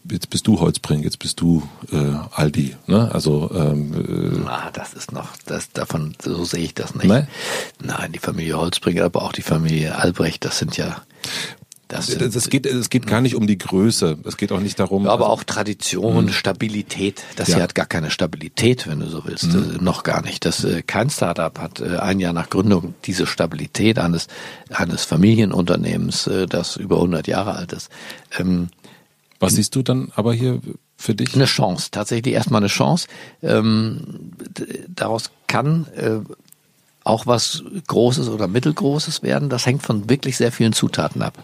[0.09, 3.09] jetzt bist du Holzbring, jetzt bist du äh, Aldi, ne?
[3.13, 7.05] Also ähm, äh, Na, das ist noch, das davon so sehe ich das nicht.
[7.05, 7.27] Nein?
[7.81, 11.01] Nein, die Familie Holzbring, aber auch die Familie Albrecht, das sind ja
[11.91, 14.19] Das, das, das geht, es geht gar nicht um die Größe.
[14.23, 15.07] Es geht auch nicht darum.
[15.07, 16.31] Aber also, auch Tradition, mh.
[16.31, 17.21] Stabilität.
[17.35, 17.55] Das ja.
[17.55, 19.53] hier hat gar keine Stabilität, wenn du so willst.
[19.53, 19.79] Mhm.
[19.81, 20.45] Noch gar nicht.
[20.45, 24.27] Das, äh, kein Startup hat äh, ein Jahr nach Gründung diese Stabilität eines,
[24.69, 27.89] eines Familienunternehmens, äh, das über 100 Jahre alt ist.
[28.39, 28.69] Ähm,
[29.39, 30.61] Was siehst du dann aber hier
[30.95, 31.35] für dich?
[31.35, 33.09] Eine Chance, tatsächlich erstmal eine Chance.
[33.43, 34.31] Ähm,
[34.87, 36.19] daraus kann äh,
[37.03, 39.49] auch was Großes oder Mittelgroßes werden.
[39.49, 41.43] Das hängt von wirklich sehr vielen Zutaten ab.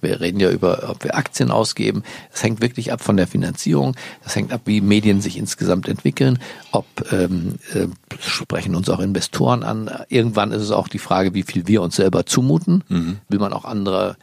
[0.00, 2.02] Wir reden ja über, ob wir Aktien ausgeben.
[2.32, 3.96] Das hängt wirklich ab von der Finanzierung.
[4.24, 6.38] Das hängt ab, wie Medien sich insgesamt entwickeln.
[6.72, 7.86] Ob ähm, äh,
[8.18, 9.90] sprechen uns auch Investoren an.
[10.08, 12.82] Irgendwann ist es auch die Frage, wie viel wir uns selber zumuten.
[12.88, 13.18] Mhm.
[13.28, 14.16] Will man auch andere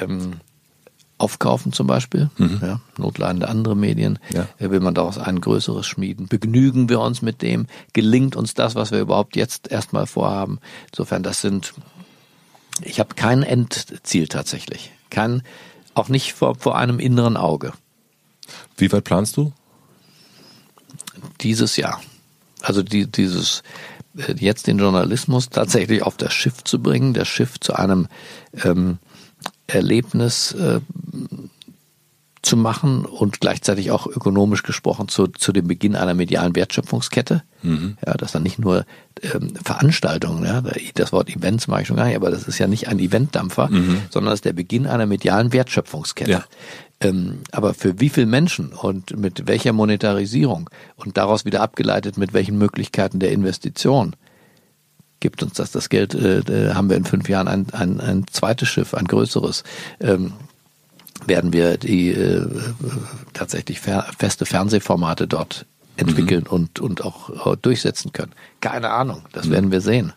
[0.00, 0.34] ähm,
[1.18, 2.60] aufkaufen zum Beispiel, mhm.
[2.62, 4.46] ja, notleidende andere Medien, ja.
[4.58, 6.28] Äh, will man daraus ein größeres schmieden.
[6.28, 7.66] Begnügen wir uns mit dem?
[7.92, 10.60] Gelingt uns das, was wir überhaupt jetzt erstmal vorhaben?
[10.92, 11.72] Insofern, das sind,
[12.82, 15.42] ich habe kein Endziel tatsächlich kann,
[15.94, 17.72] auch nicht vor, vor einem inneren Auge.
[18.76, 19.52] Wie weit planst du?
[21.40, 22.00] Dieses Jahr.
[22.60, 23.62] Also die, dieses
[24.16, 28.08] äh, jetzt den Journalismus tatsächlich auf das Schiff zu bringen, das Schiff zu einem
[28.62, 28.98] ähm,
[29.66, 30.80] Erlebnis äh,
[32.46, 37.42] zu machen und gleichzeitig auch ökonomisch gesprochen zu, zu dem Beginn einer medialen Wertschöpfungskette.
[37.62, 37.96] Mhm.
[38.06, 38.86] Ja, das dann nicht nur
[39.20, 40.62] ähm, Veranstaltungen, ja,
[40.94, 43.68] das Wort Events mag ich schon gar nicht, aber das ist ja nicht ein Eventdampfer,
[43.68, 44.02] mhm.
[44.10, 46.30] sondern das ist der Beginn einer medialen Wertschöpfungskette.
[46.30, 46.44] Ja.
[47.00, 52.32] Ähm, aber für wie viele Menschen und mit welcher Monetarisierung und daraus wieder abgeleitet mit
[52.32, 54.14] welchen Möglichkeiten der Investition
[55.26, 58.68] gibt uns das das Geld, äh, haben wir in fünf Jahren ein, ein, ein zweites
[58.68, 59.64] Schiff, ein größeres.
[59.98, 60.34] Ähm,
[61.26, 62.46] werden wir die äh,
[63.32, 65.66] tatsächlich feste Fernsehformate dort
[65.96, 66.52] entwickeln mhm.
[66.52, 68.30] und, und auch äh, durchsetzen können.
[68.60, 69.50] Keine Ahnung, das mhm.
[69.50, 70.12] werden wir sehen.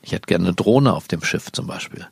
[0.00, 2.06] Ich hätte gerne eine Drohne auf dem Schiff zum Beispiel.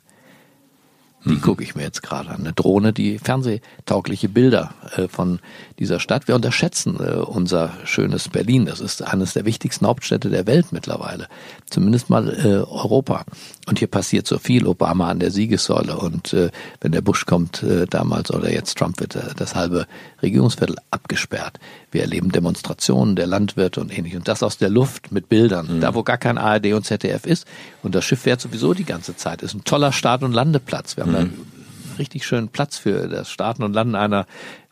[1.25, 1.41] Die mhm.
[1.41, 2.41] gucke ich mir jetzt gerade an.
[2.41, 5.39] Eine Drohne, die fernsehtaugliche Bilder äh, von
[5.77, 6.27] dieser Stadt.
[6.27, 8.65] Wir unterschätzen äh, unser schönes Berlin.
[8.65, 11.27] Das ist eines der wichtigsten Hauptstädte der Welt mittlerweile.
[11.69, 13.25] Zumindest mal äh, Europa.
[13.67, 14.65] Und hier passiert so viel.
[14.65, 15.97] Obama an der Siegessäule.
[15.97, 16.35] Und
[16.81, 19.85] wenn der Bush kommt damals oder jetzt Trump wird das halbe
[20.21, 21.59] Regierungsviertel abgesperrt.
[21.91, 24.19] Wir erleben Demonstrationen der Landwirte und ähnliches.
[24.19, 25.77] Und das aus der Luft mit Bildern.
[25.77, 25.81] Mhm.
[25.81, 27.45] Da, wo gar kein ARD und ZDF ist.
[27.83, 29.41] Und das Schiff fährt sowieso die ganze Zeit.
[29.41, 30.97] Ist ein toller Start- und Landeplatz.
[30.97, 31.15] Wir haben mhm.
[31.15, 34.25] da richtig schönen Platz für das Starten und Landen einer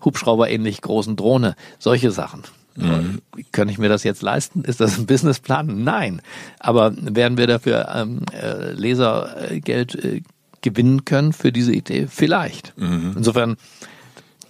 [0.04, 1.56] Hubschrauber-ähnlich großen Drohne.
[1.78, 2.44] Solche Sachen.
[2.76, 3.22] Mhm.
[3.52, 4.64] Kann ich mir das jetzt leisten?
[4.64, 5.84] Ist das ein Businessplan?
[5.84, 6.22] Nein.
[6.60, 10.22] Aber werden wir dafür ähm, äh, Lesergeld äh,
[10.62, 12.08] gewinnen können für diese Idee?
[12.10, 12.78] Vielleicht.
[12.78, 13.14] Mhm.
[13.18, 13.58] Insofern.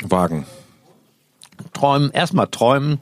[0.01, 0.45] Wagen
[1.73, 2.99] träumen, erstmal träumen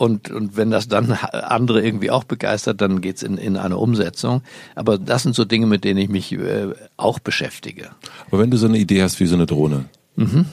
[0.00, 4.40] und, und wenn das dann andere irgendwie auch begeistert, dann geht's in, in eine Umsetzung.
[4.74, 7.90] Aber das sind so Dinge, mit denen ich mich äh, auch beschäftige.
[8.28, 9.84] Aber wenn du so eine Idee hast wie so eine Drohne,
[10.16, 10.46] mhm.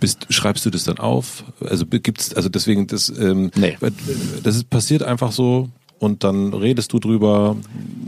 [0.00, 1.44] bist, schreibst du das dann auf?
[1.60, 3.76] Also gibt's, also deswegen, das, ähm, nee.
[4.42, 7.56] das ist passiert einfach so, und dann redest du drüber.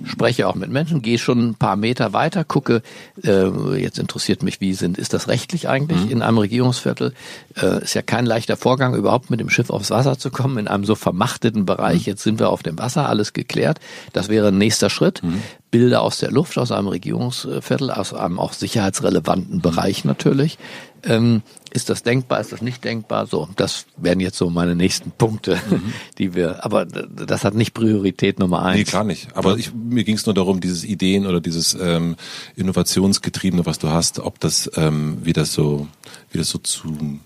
[0.05, 2.83] Spreche auch mit Menschen, gehe schon ein paar Meter weiter, gucke,
[3.23, 6.11] äh, jetzt interessiert mich, wie sind, ist das rechtlich eigentlich mhm.
[6.11, 7.13] in einem Regierungsviertel?
[7.61, 10.69] Äh, ist ja kein leichter Vorgang, überhaupt mit dem Schiff aufs Wasser zu kommen, in
[10.69, 12.07] einem so vermachteten Bereich.
[12.07, 12.11] Mhm.
[12.11, 13.81] Jetzt sind wir auf dem Wasser, alles geklärt.
[14.13, 15.23] Das wäre ein nächster Schritt.
[15.23, 15.43] Mhm.
[15.71, 19.61] Bilder aus der Luft, aus einem Regierungsviertel, aus einem auch sicherheitsrelevanten.
[19.61, 20.59] Bereich natürlich.
[21.05, 23.27] Ähm, ist das denkbar, ist das nicht denkbar?
[23.27, 25.93] So, das wären jetzt so meine nächsten Punkte, mhm.
[26.19, 28.79] die wir, aber das hat nicht Priorität Nummer eins.
[28.79, 29.35] Nee, klar nicht.
[29.37, 32.17] Aber ich, mir ging es nur darum, dieses Ideen oder dieses ähm,
[32.57, 35.87] Innovationsgetriebene, was du hast, ob das, ähm, wie das so,
[36.31, 37.21] wie das so zu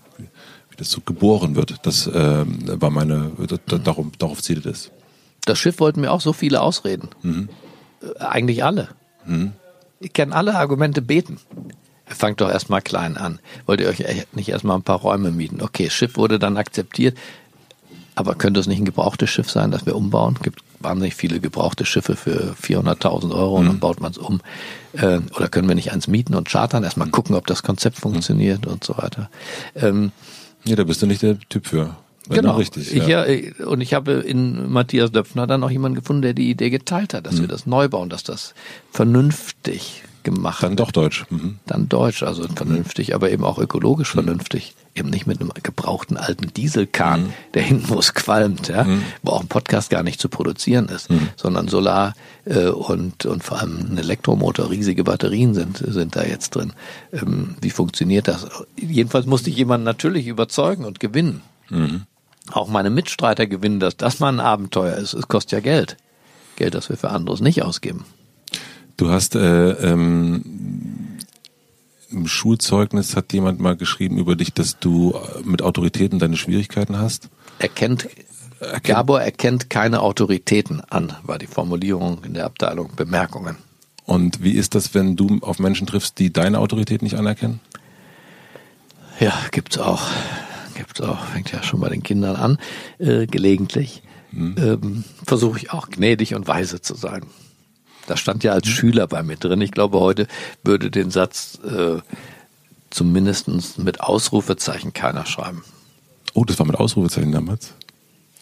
[0.75, 1.75] wie das so geboren wird.
[1.83, 3.31] Das ähm, war meine,
[3.65, 4.91] darum, darauf zielt es.
[5.45, 7.09] Das Schiff wollten mir auch so viele ausreden.
[7.21, 7.49] Mhm.
[8.01, 8.89] Äh, eigentlich alle.
[9.25, 9.53] Mhm.
[9.99, 11.39] Ich kann alle Argumente beten.
[12.07, 13.39] Fangt doch erstmal klein an.
[13.65, 14.03] Wollt ihr euch
[14.33, 15.61] nicht erstmal ein paar Räume mieten?
[15.61, 17.17] Okay, Schiff wurde dann akzeptiert.
[18.13, 20.35] Aber könnte es nicht ein gebrauchtes Schiff sein, das wir umbauen?
[20.37, 23.79] Es gibt wahnsinnig viele gebrauchte Schiffe für 400.000 Euro und dann mhm.
[23.79, 24.39] baut man es um.
[24.93, 26.83] Äh, oder können wir nicht eins mieten und chartern?
[26.83, 29.29] Erstmal gucken, ob das Konzept funktioniert und so weiter.
[29.75, 30.11] Ähm,
[30.63, 31.95] ja, da bist du nicht der Typ für.
[32.29, 32.91] Genau, richtig.
[32.93, 33.25] Ja.
[33.25, 36.69] Ich, ja, und ich habe in Matthias Döpfner dann auch jemanden gefunden, der die Idee
[36.69, 37.41] geteilt hat, dass mhm.
[37.41, 38.55] wir das neu bauen, dass das
[38.91, 40.61] vernünftig gemacht.
[40.61, 41.25] Dann doch deutsch.
[41.29, 41.59] Mhm.
[41.65, 44.23] Dann deutsch, also vernünftig, aber eben auch ökologisch mhm.
[44.23, 44.75] vernünftig.
[44.93, 47.33] Eben nicht mit einem gebrauchten alten Dieselkahn, mhm.
[47.53, 49.03] der hinten wo es qualmt, ja, mhm.
[49.23, 51.29] wo auch ein Podcast gar nicht zu produzieren ist, mhm.
[51.37, 52.13] sondern Solar
[52.45, 56.73] äh, und, und vor allem ein Elektromotor, riesige Batterien sind, sind da jetzt drin.
[57.13, 58.47] Ähm, wie funktioniert das?
[58.77, 61.41] Jedenfalls musste ich jemanden natürlich überzeugen und gewinnen.
[61.69, 62.03] Mhm.
[62.51, 65.13] Auch meine Mitstreiter gewinnen, dass das mal ein Abenteuer ist.
[65.13, 65.97] Es kostet ja Geld.
[66.55, 68.05] Geld, das wir für anderes nicht ausgeben.
[68.97, 70.43] Du hast äh, ähm,
[72.09, 76.97] im Schulzeugnis hat jemand mal geschrieben über dich, dass du äh, mit Autoritäten deine Schwierigkeiten
[76.97, 77.29] hast.
[77.59, 78.07] Erkennt,
[78.83, 83.57] Gabor erkennt keine Autoritäten an, war die Formulierung in der Abteilung Bemerkungen.
[84.05, 87.59] Und wie ist das, wenn du auf Menschen triffst, die deine Autorität nicht anerkennen?
[89.19, 90.03] Ja, gibt's auch.
[90.75, 91.25] Gibt's auch.
[91.27, 92.57] Fängt ja schon bei den Kindern an,
[92.99, 94.03] äh, gelegentlich.
[94.31, 94.55] Hm.
[94.57, 97.23] Ähm, Versuche ich auch gnädig und weise zu sein.
[98.07, 99.61] Das stand ja als Schüler bei mir drin.
[99.61, 100.27] Ich glaube, heute
[100.63, 101.99] würde den Satz äh,
[102.89, 105.63] zumindest mit Ausrufezeichen keiner schreiben.
[106.33, 107.73] Oh, das war mit Ausrufezeichen damals?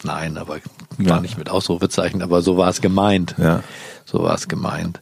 [0.03, 0.57] Nein, aber
[0.97, 1.11] ja.
[1.11, 3.35] war nicht mit Ausrufezeichen, aber so war es gemeint.
[3.37, 3.63] Ja.
[4.05, 5.01] So war es gemeint.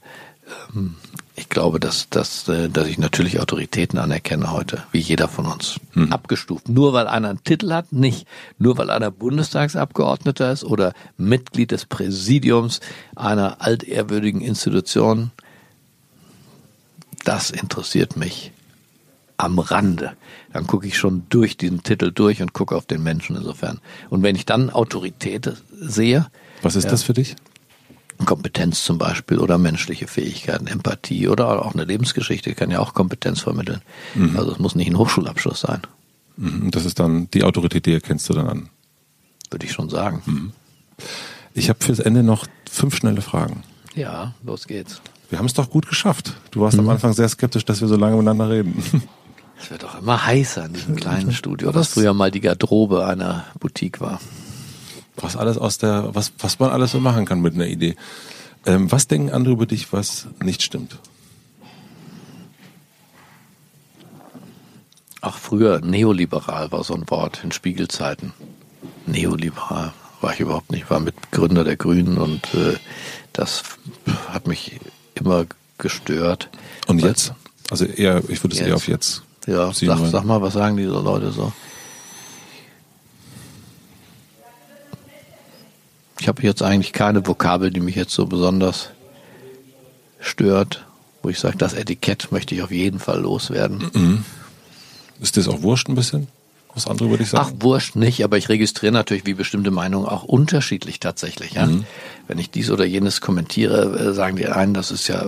[0.75, 0.95] Ähm,
[1.41, 5.79] ich glaube, dass, dass, äh, dass ich natürlich Autoritäten anerkenne heute, wie jeder von uns.
[5.93, 6.13] Hm.
[6.13, 6.69] Abgestuft.
[6.69, 8.27] Nur weil einer einen Titel hat, nicht.
[8.59, 12.79] Nur weil einer Bundestagsabgeordneter ist oder Mitglied des Präsidiums
[13.15, 15.31] einer altehrwürdigen Institution.
[17.23, 18.51] Das interessiert mich
[19.37, 20.13] am Rande.
[20.53, 23.79] Dann gucke ich schon durch diesen Titel durch und gucke auf den Menschen insofern.
[24.11, 26.27] Und wenn ich dann Autorität sehe.
[26.61, 27.35] Was ist ja, das für dich?
[28.25, 33.41] Kompetenz zum Beispiel oder menschliche Fähigkeiten, Empathie oder auch eine Lebensgeschichte kann ja auch Kompetenz
[33.41, 33.81] vermitteln.
[34.15, 34.37] Mhm.
[34.37, 35.81] Also es muss nicht ein Hochschulabschluss sein.
[36.37, 36.71] Mhm.
[36.71, 38.69] Das ist dann die Autorität, die erkennst du dann an.
[39.49, 40.21] Würde ich schon sagen.
[40.25, 40.51] Mhm.
[41.53, 43.63] Ich habe fürs Ende noch fünf schnelle Fragen.
[43.95, 45.01] Ja, los geht's.
[45.29, 46.33] Wir haben es doch gut geschafft.
[46.51, 46.91] Du warst am mhm.
[46.91, 48.83] Anfang sehr skeptisch, dass wir so lange miteinander reden.
[49.61, 53.45] Es wird doch immer heißer in diesem kleinen Studio, was früher mal die Garderobe einer
[53.59, 54.19] Boutique war
[55.17, 57.95] was alles aus der, was, was man alles so machen kann mit einer Idee.
[58.65, 60.97] Ähm, was denken andere über dich, was nicht stimmt?
[65.21, 68.33] Ach, früher neoliberal war so ein Wort in Spiegelzeiten.
[69.05, 72.75] Neoliberal war ich überhaupt nicht, war Mitgründer der Grünen und äh,
[73.33, 73.63] das
[74.29, 74.79] hat mich
[75.15, 75.45] immer
[75.77, 76.49] gestört.
[76.87, 77.33] Und jetzt?
[77.69, 79.23] Also eher, ich würde es eher auf jetzt.
[79.47, 81.51] Ja, sag, sag, mal, was sagen diese Leute so?
[86.21, 88.91] Ich habe jetzt eigentlich keine Vokabel, die mich jetzt so besonders
[90.19, 90.85] stört,
[91.23, 93.89] wo ich sage, das Etikett möchte ich auf jeden Fall loswerden.
[93.91, 94.25] Mhm.
[95.19, 96.27] Ist das auch wurscht ein bisschen?
[96.75, 97.47] Was andere würde ich sagen?
[97.49, 101.53] Ach, wurscht nicht, aber ich registriere natürlich, wie bestimmte Meinungen auch unterschiedlich tatsächlich.
[101.53, 101.65] Ja?
[101.65, 101.85] Mhm.
[102.27, 105.25] Wenn ich dies oder jenes kommentiere, äh, sagen die einen, das ist ja,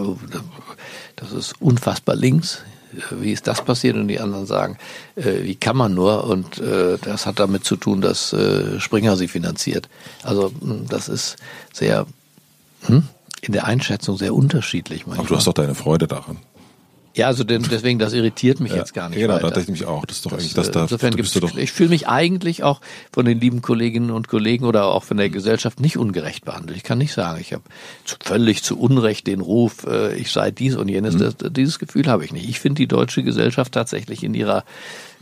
[1.15, 2.61] das ist unfassbar links
[3.11, 3.95] wie ist das passiert?
[3.95, 4.77] Und die anderen sagen,
[5.15, 6.25] äh, wie kann man nur?
[6.25, 9.89] Und äh, das hat damit zu tun, dass äh, Springer sie finanziert.
[10.23, 11.37] Also hm, das ist
[11.71, 12.05] sehr
[12.83, 13.03] hm,
[13.41, 15.05] in der Einschätzung sehr unterschiedlich.
[15.05, 15.25] Manchmal.
[15.25, 16.37] Aber du hast doch deine Freude daran.
[17.15, 19.19] Ja, also deswegen, das irritiert mich ja, jetzt gar nicht.
[19.19, 19.44] Genau, weiter.
[19.44, 20.03] da dachte ich mich auch.
[20.06, 22.81] Das ist doch das, eigentlich, das da, insofern gibt's, doch ich fühle mich eigentlich auch
[23.11, 26.76] von den lieben Kolleginnen und Kollegen oder auch von der Gesellschaft nicht ungerecht behandelt.
[26.76, 27.64] Ich kann nicht sagen, ich habe
[28.19, 31.14] völlig zu Unrecht den Ruf, äh, ich sei dies und jenes.
[31.14, 31.19] Mhm.
[31.19, 32.49] Das, dieses Gefühl habe ich nicht.
[32.49, 34.64] Ich finde die deutsche Gesellschaft tatsächlich in ihrer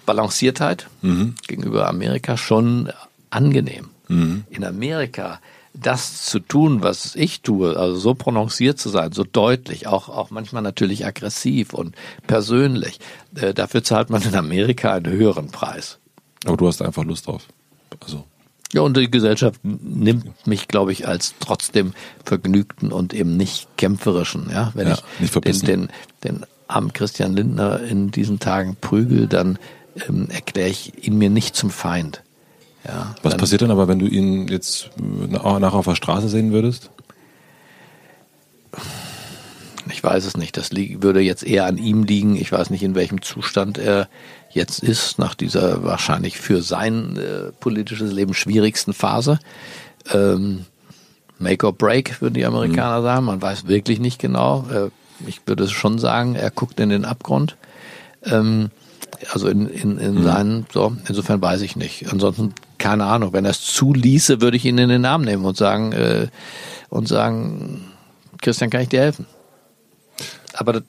[0.06, 1.36] Balanciertheit mhm.
[1.48, 2.90] gegenüber Amerika schon
[3.32, 3.90] angenehm.
[4.08, 4.46] Mhm.
[4.50, 5.42] In Amerika
[5.74, 10.30] das zu tun, was ich tue, also so prononciert zu sein, so deutlich, auch, auch
[10.30, 11.96] manchmal natürlich aggressiv und
[12.28, 13.00] persönlich,
[13.36, 15.98] äh, dafür zahlt man in Amerika einen höheren Preis.
[16.46, 17.48] Aber du hast einfach Lust drauf.
[18.00, 18.26] Also.
[18.74, 21.94] Ja, und die Gesellschaft nimmt mich, glaube ich, als trotzdem
[22.24, 24.50] vergnügten und eben nicht kämpferischen.
[24.50, 25.90] Ja, wenn ja, ich den, den,
[26.24, 29.60] den armen Christian Lindner in diesen Tagen prügel, dann
[30.08, 32.22] ähm, erkläre ich ihn mir nicht zum Feind.
[32.88, 36.90] Ja, Was passiert dann aber, wenn du ihn jetzt nachher auf der Straße sehen würdest?
[39.92, 40.58] Ich weiß es nicht.
[40.58, 42.36] Das würde jetzt eher an ihm liegen.
[42.36, 44.08] Ich weiß nicht, in welchem Zustand er
[44.50, 49.40] jetzt ist, nach dieser wahrscheinlich für sein äh, politisches Leben schwierigsten Phase.
[50.12, 50.66] Ähm,
[51.40, 53.04] Make or break, würden die Amerikaner mhm.
[53.04, 53.26] sagen.
[53.26, 54.66] Man weiß wirklich nicht genau.
[54.72, 54.90] Äh,
[55.28, 57.58] ich würde schon sagen, er guckt in den Abgrund.
[58.24, 58.70] Ähm,
[59.32, 60.24] also in, in, in mhm.
[60.24, 62.12] seinen, so, insofern weiß ich nicht.
[62.12, 65.56] Ansonsten, keine Ahnung, wenn er es zuließe, würde ich ihn in den Arm nehmen und
[65.56, 66.28] sagen, äh,
[66.90, 67.92] und sagen,
[68.42, 69.28] Christian, kann ich dir helfen?
[70.54, 70.82] Aber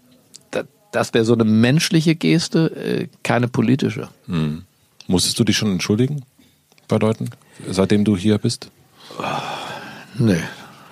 [0.51, 4.09] das, das wäre so eine menschliche Geste, äh, keine politische.
[4.27, 4.63] Mhm.
[5.07, 6.23] Musstest du dich schon entschuldigen
[6.89, 7.29] bei Leuten,
[7.69, 8.71] seitdem du hier bist?
[9.19, 9.25] Oh,
[10.19, 10.41] nee,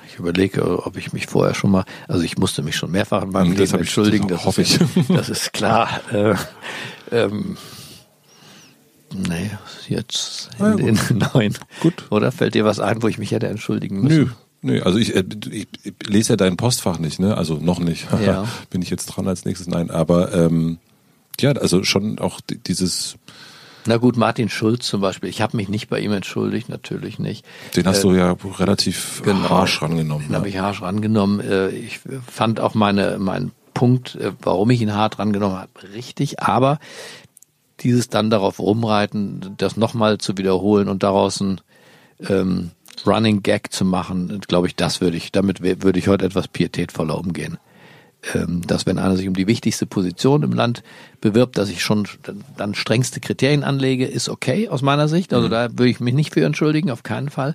[0.06, 3.30] ich überlege, ob ich mich vorher schon mal, also ich musste mich schon mehrfach in
[3.30, 4.28] meinem Leben entschuldigen.
[4.28, 4.78] Das, das hoffe ich.
[5.08, 5.88] Das ist klar.
[6.12, 6.34] Äh,
[7.10, 7.56] ähm,
[9.14, 9.50] nee,
[9.88, 10.98] jetzt in ja, den
[11.34, 11.54] neuen.
[11.80, 12.04] Gut.
[12.10, 14.18] Oder fällt dir was ein, wo ich mich hätte entschuldigen müssen?
[14.18, 14.28] Nö.
[14.62, 17.36] Nö, also ich, äh, ich, ich lese ja dein Postfach nicht, ne?
[17.36, 18.06] Also noch nicht.
[18.20, 18.46] Ja.
[18.68, 19.66] Bin ich jetzt dran als nächstes?
[19.66, 20.78] Nein, aber ähm,
[21.40, 23.16] ja, also schon auch dieses
[23.86, 25.30] na gut, Martin Schulz zum Beispiel.
[25.30, 27.46] Ich habe mich nicht bei ihm entschuldigt, natürlich nicht.
[27.76, 30.26] Den hast äh, du ja relativ genau, harsch rangenommen.
[30.26, 30.38] Den ja.
[30.38, 31.40] habe ich harsch rangenommen.
[31.40, 36.40] Äh, ich fand auch meine, mein Punkt, äh, warum ich ihn hart drangenommen habe, richtig.
[36.40, 36.78] Aber
[37.82, 41.60] dieses dann darauf rumreiten, das nochmal zu wiederholen und daraus ein
[42.28, 42.70] ähm,
[43.06, 47.18] Running Gag zu machen, glaube ich, das würde ich, damit würde ich heute etwas pietätvoller
[47.18, 47.58] umgehen.
[48.34, 50.82] Ähm, dass wenn einer sich um die wichtigste Position im Land
[51.22, 52.06] bewirbt, dass ich schon
[52.58, 55.32] dann strengste Kriterien anlege, ist okay aus meiner Sicht.
[55.32, 55.52] Also mhm.
[55.52, 57.54] da würde ich mich nicht für entschuldigen, auf keinen Fall.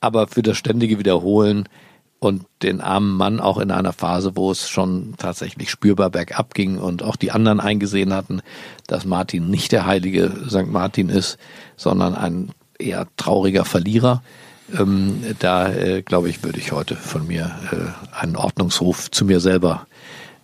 [0.00, 1.68] Aber für das ständige Wiederholen
[2.18, 6.78] und den armen Mann auch in einer Phase, wo es schon tatsächlich spürbar bergab ging
[6.78, 8.40] und auch die anderen eingesehen hatten,
[8.86, 10.66] dass Martin nicht der heilige St.
[10.66, 11.38] Martin ist,
[11.76, 14.22] sondern ein eher trauriger Verlierer.
[14.76, 19.40] Ähm, da äh, glaube ich, würde ich heute von mir äh, einen Ordnungsruf zu mir
[19.40, 19.86] selber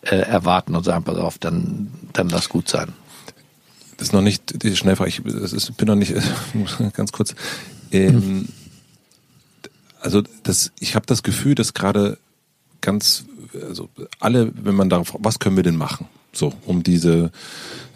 [0.03, 2.93] äh, erwarten und sagen, pass auf, dann, dann lass gut sein.
[3.97, 6.15] Das ist noch nicht die Schnellfrage, ich das ist, bin noch nicht,
[6.93, 7.35] ganz kurz.
[7.91, 8.49] Ähm, hm.
[10.03, 12.19] Also das, ich habe das Gefühl, dass gerade
[12.81, 13.25] ganz,
[13.55, 13.89] also
[14.21, 16.09] alle, wenn man darauf, was können wir denn machen?
[16.33, 17.31] So, um diese,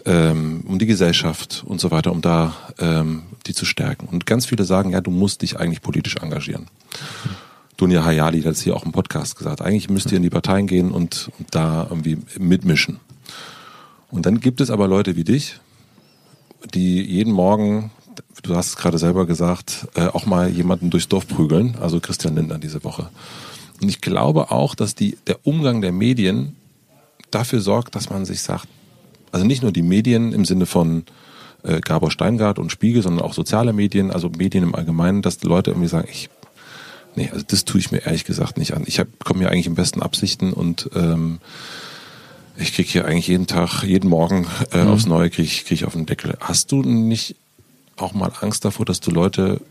[0.05, 4.07] ähm, um die Gesellschaft und so weiter, um da ähm, die zu stärken.
[4.07, 6.67] Und ganz viele sagen, ja, du musst dich eigentlich politisch engagieren.
[7.77, 9.61] Dunja Hayali hat es hier auch im Podcast gesagt.
[9.61, 12.99] Eigentlich müsst ihr in die Parteien gehen und, und da irgendwie mitmischen.
[14.09, 15.59] Und dann gibt es aber Leute wie dich,
[16.73, 17.91] die jeden Morgen,
[18.43, 22.35] du hast es gerade selber gesagt, äh, auch mal jemanden durchs Dorf prügeln, also Christian
[22.35, 23.09] Lindner diese Woche.
[23.81, 26.55] Und ich glaube auch, dass die, der Umgang der Medien
[27.31, 28.67] dafür sorgt, dass man sich sagt,
[29.31, 31.03] also nicht nur die Medien im Sinne von
[31.63, 35.47] äh, Gabor Steingart und Spiegel, sondern auch soziale Medien, also Medien im Allgemeinen, dass die
[35.47, 36.29] Leute irgendwie sagen, ich
[37.17, 38.83] Nee, also das tue ich mir ehrlich gesagt nicht an.
[38.85, 41.39] Ich komme hier eigentlich in besten Absichten und ähm,
[42.57, 44.89] ich kriege hier eigentlich jeden Tag, jeden Morgen äh, mhm.
[44.89, 46.37] aufs Neue kriege ich, krieg ich auf den Deckel.
[46.39, 47.35] Hast du nicht
[47.97, 49.61] auch mal Angst davor, dass du Leute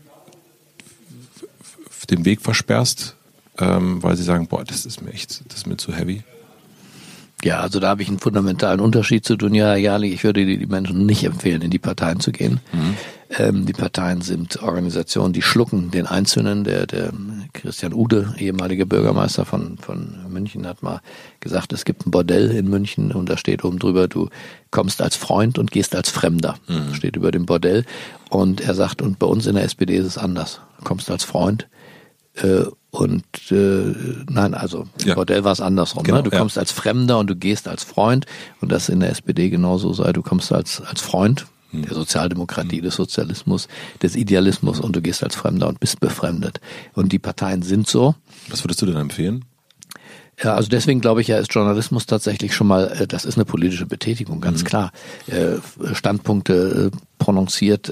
[2.09, 3.15] den Weg versperrst,
[3.57, 6.23] ähm, weil sie sagen, boah, das ist mir echt, das ist mir zu heavy?
[7.43, 10.11] Ja, also da habe ich einen fundamentalen Unterschied zu Dunja Hayali.
[10.11, 12.59] Ich würde die Menschen nicht empfehlen, in die Parteien zu gehen.
[12.73, 12.97] Mhm.
[13.37, 16.63] Ähm, die Parteien sind Organisationen, die schlucken den Einzelnen.
[16.63, 17.13] Der, der
[17.53, 21.01] Christian Ude, ehemaliger Bürgermeister von, von München, hat mal
[21.39, 24.29] gesagt, es gibt ein Bordell in München und da steht oben drüber, du
[24.71, 26.55] kommst als Freund und gehst als Fremder.
[26.67, 26.95] Mhm.
[26.95, 27.85] Steht über dem Bordell.
[28.31, 30.61] Und er sagt, und bei uns in der SPD ist es anders.
[30.79, 31.67] Du kommst als Freund
[32.35, 32.63] äh,
[32.97, 33.93] und äh,
[34.27, 35.13] nein, also im ja.
[35.13, 36.01] Bordell war es andersrum.
[36.01, 36.23] Genau, ne?
[36.23, 36.61] Du kommst ja.
[36.61, 38.25] als Fremder und du gehst als Freund
[38.59, 40.11] und das in der SPD genauso sei.
[40.13, 41.83] Du kommst als, als Freund hm.
[41.83, 42.83] der Sozialdemokratie, hm.
[42.85, 43.67] des Sozialismus,
[44.01, 46.59] des Idealismus und du gehst als Fremder und bist befremdet.
[46.93, 48.15] Und die Parteien sind so.
[48.49, 49.45] Was würdest du denn empfehlen?
[50.41, 53.45] Ja, also deswegen glaube ich ja, ist Journalismus tatsächlich schon mal, äh, das ist eine
[53.45, 54.65] politische Betätigung, ganz mhm.
[54.65, 54.91] klar.
[55.27, 55.57] Äh,
[55.93, 57.91] Standpunkte äh, prononciert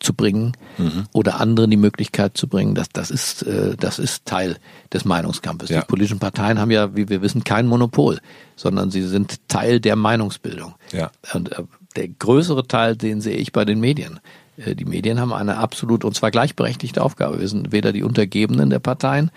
[0.00, 1.06] zu bringen mhm.
[1.12, 4.56] oder anderen die Möglichkeit zu bringen, das, das, ist, äh, das ist Teil
[4.92, 5.70] des Meinungskampfes.
[5.70, 5.80] Ja.
[5.80, 8.18] Die politischen Parteien haben ja, wie wir wissen, kein Monopol,
[8.56, 10.74] sondern sie sind Teil der Meinungsbildung.
[10.92, 11.10] Ja.
[11.32, 11.62] Und äh,
[11.96, 14.20] der größere Teil, den sehe ich bei den Medien.
[14.56, 17.40] Äh, die Medien haben eine absolut und zwar gleichberechtigte Aufgabe.
[17.40, 19.30] Wir sind weder die Untergebenen der Parteien,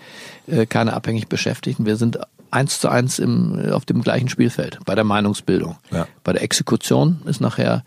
[0.46, 1.86] äh, keine abhängig Beschäftigten.
[1.86, 2.18] Wir sind
[2.50, 5.76] eins zu eins im, auf dem gleichen Spielfeld bei der Meinungsbildung.
[5.90, 6.06] Ja.
[6.22, 7.84] Bei der Exekution ist nachher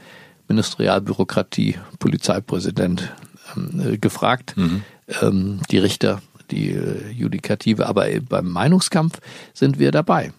[0.48, 3.12] Ministerialbürokratie, Polizeipräsident
[3.56, 4.84] ähm, äh, gefragt, mhm.
[5.22, 6.22] ähm, die Richter,
[6.52, 9.20] die äh, Judikative, aber beim Meinungskampf
[9.54, 10.32] sind wir dabei.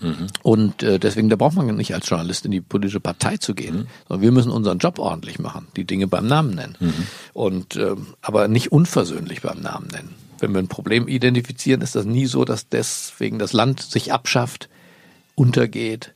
[0.00, 0.28] Mhm.
[0.42, 3.76] Und äh, deswegen, da braucht man nicht als Journalist in die politische Partei zu gehen,
[3.76, 3.86] mhm.
[4.06, 6.76] sondern wir müssen unseren Job ordentlich machen, die Dinge beim Namen nennen.
[6.78, 7.06] Mhm.
[7.32, 10.14] Und äh, aber nicht unversöhnlich beim Namen nennen.
[10.38, 14.68] Wenn wir ein Problem identifizieren, ist das nie so, dass deswegen das Land sich abschafft,
[15.34, 16.14] untergeht,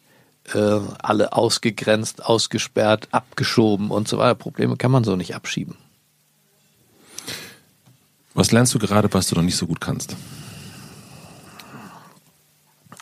[0.55, 4.35] äh, alle ausgegrenzt, ausgesperrt, abgeschoben und so weiter.
[4.35, 5.77] Probleme kann man so nicht abschieben.
[8.35, 10.17] Was lernst du gerade, was du noch nicht so gut kannst?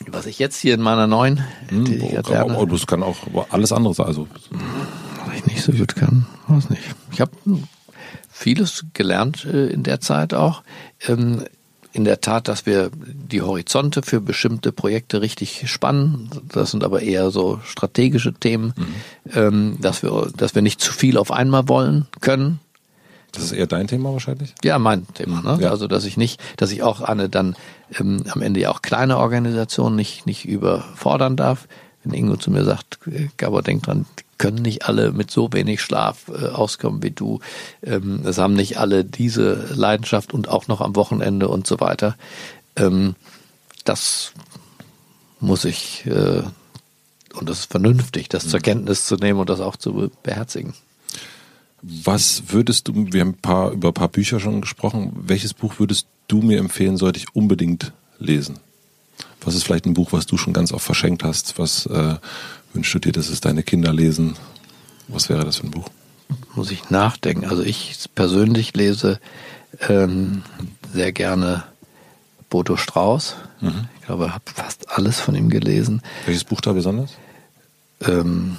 [0.07, 2.57] Was ich jetzt hier in meiner neuen hm, Tätigkeit lerne.
[2.57, 3.17] Oh, das kann auch
[3.49, 4.07] alles andere sein.
[4.07, 4.27] Also.
[5.25, 6.83] Was ich nicht so gut kann, weiß nicht.
[7.11, 7.31] Ich habe
[8.29, 10.63] vieles gelernt äh, in der Zeit auch.
[11.07, 11.45] Ähm,
[11.93, 16.29] in der Tat, dass wir die Horizonte für bestimmte Projekte richtig spannen.
[16.49, 18.95] Das sind aber eher so strategische Themen, mhm.
[19.33, 22.59] ähm, dass wir, dass wir nicht zu viel auf einmal wollen können.
[23.31, 24.53] Das ist eher dein Thema wahrscheinlich?
[24.63, 25.41] Ja, mein Thema.
[25.41, 25.63] Ne?
[25.63, 25.71] Ja.
[25.71, 27.55] Also dass ich nicht, dass ich auch eine dann
[27.97, 31.67] ähm, am Ende ja auch kleine Organisation nicht nicht überfordern darf.
[32.03, 32.99] Wenn Ingo zu mir sagt,
[33.37, 34.05] Gabor, denk dran,
[34.41, 37.39] können nicht alle mit so wenig Schlaf äh, auskommen wie du.
[37.83, 42.17] Ähm, es haben nicht alle diese Leidenschaft und auch noch am Wochenende und so weiter.
[42.75, 43.15] Ähm,
[43.85, 44.33] das
[45.39, 46.41] muss ich, äh,
[47.33, 48.63] und das ist vernünftig, das zur mhm.
[48.63, 50.73] Kenntnis zu nehmen und das auch zu beherzigen.
[51.83, 55.75] Was würdest du, wir haben ein paar, über ein paar Bücher schon gesprochen, welches Buch
[55.77, 58.59] würdest du mir empfehlen, sollte ich unbedingt lesen?
[59.43, 61.59] Was ist vielleicht ein Buch, was du schon ganz oft verschenkt hast?
[61.59, 62.15] Was äh,
[62.73, 64.35] wünschst du dir, dass es deine Kinder lesen?
[65.07, 65.89] Was wäre das für ein Buch?
[66.55, 67.45] Muss ich nachdenken.
[67.45, 69.19] Also ich persönlich lese
[69.87, 70.43] ähm,
[70.93, 71.63] sehr gerne
[72.49, 73.35] Bodo Strauß.
[73.61, 73.87] Mhm.
[73.99, 76.01] Ich glaube, ich habe fast alles von ihm gelesen.
[76.25, 77.11] Welches Buch da besonders?
[78.01, 78.57] Ähm,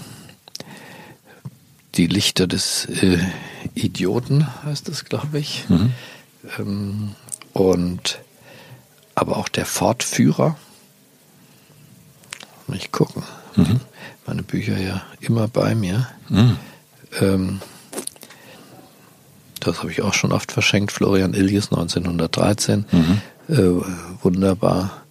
[1.94, 3.18] die Lichter des äh,
[3.74, 5.68] Idioten heißt es, glaube ich.
[5.68, 5.92] Mhm.
[6.58, 7.14] Ähm,
[7.52, 8.18] und
[9.14, 10.56] aber auch der Fortführer.
[12.66, 13.22] Nicht gucken.
[13.56, 13.80] Mhm.
[14.26, 16.08] Meine Bücher ja immer bei mir.
[16.28, 16.56] Mhm.
[17.20, 17.60] Ähm,
[19.60, 20.92] das habe ich auch schon oft verschenkt.
[20.92, 22.84] Florian Illies 1913.
[22.90, 23.20] Mhm.
[23.48, 23.84] Äh,
[24.22, 25.01] wunderbar.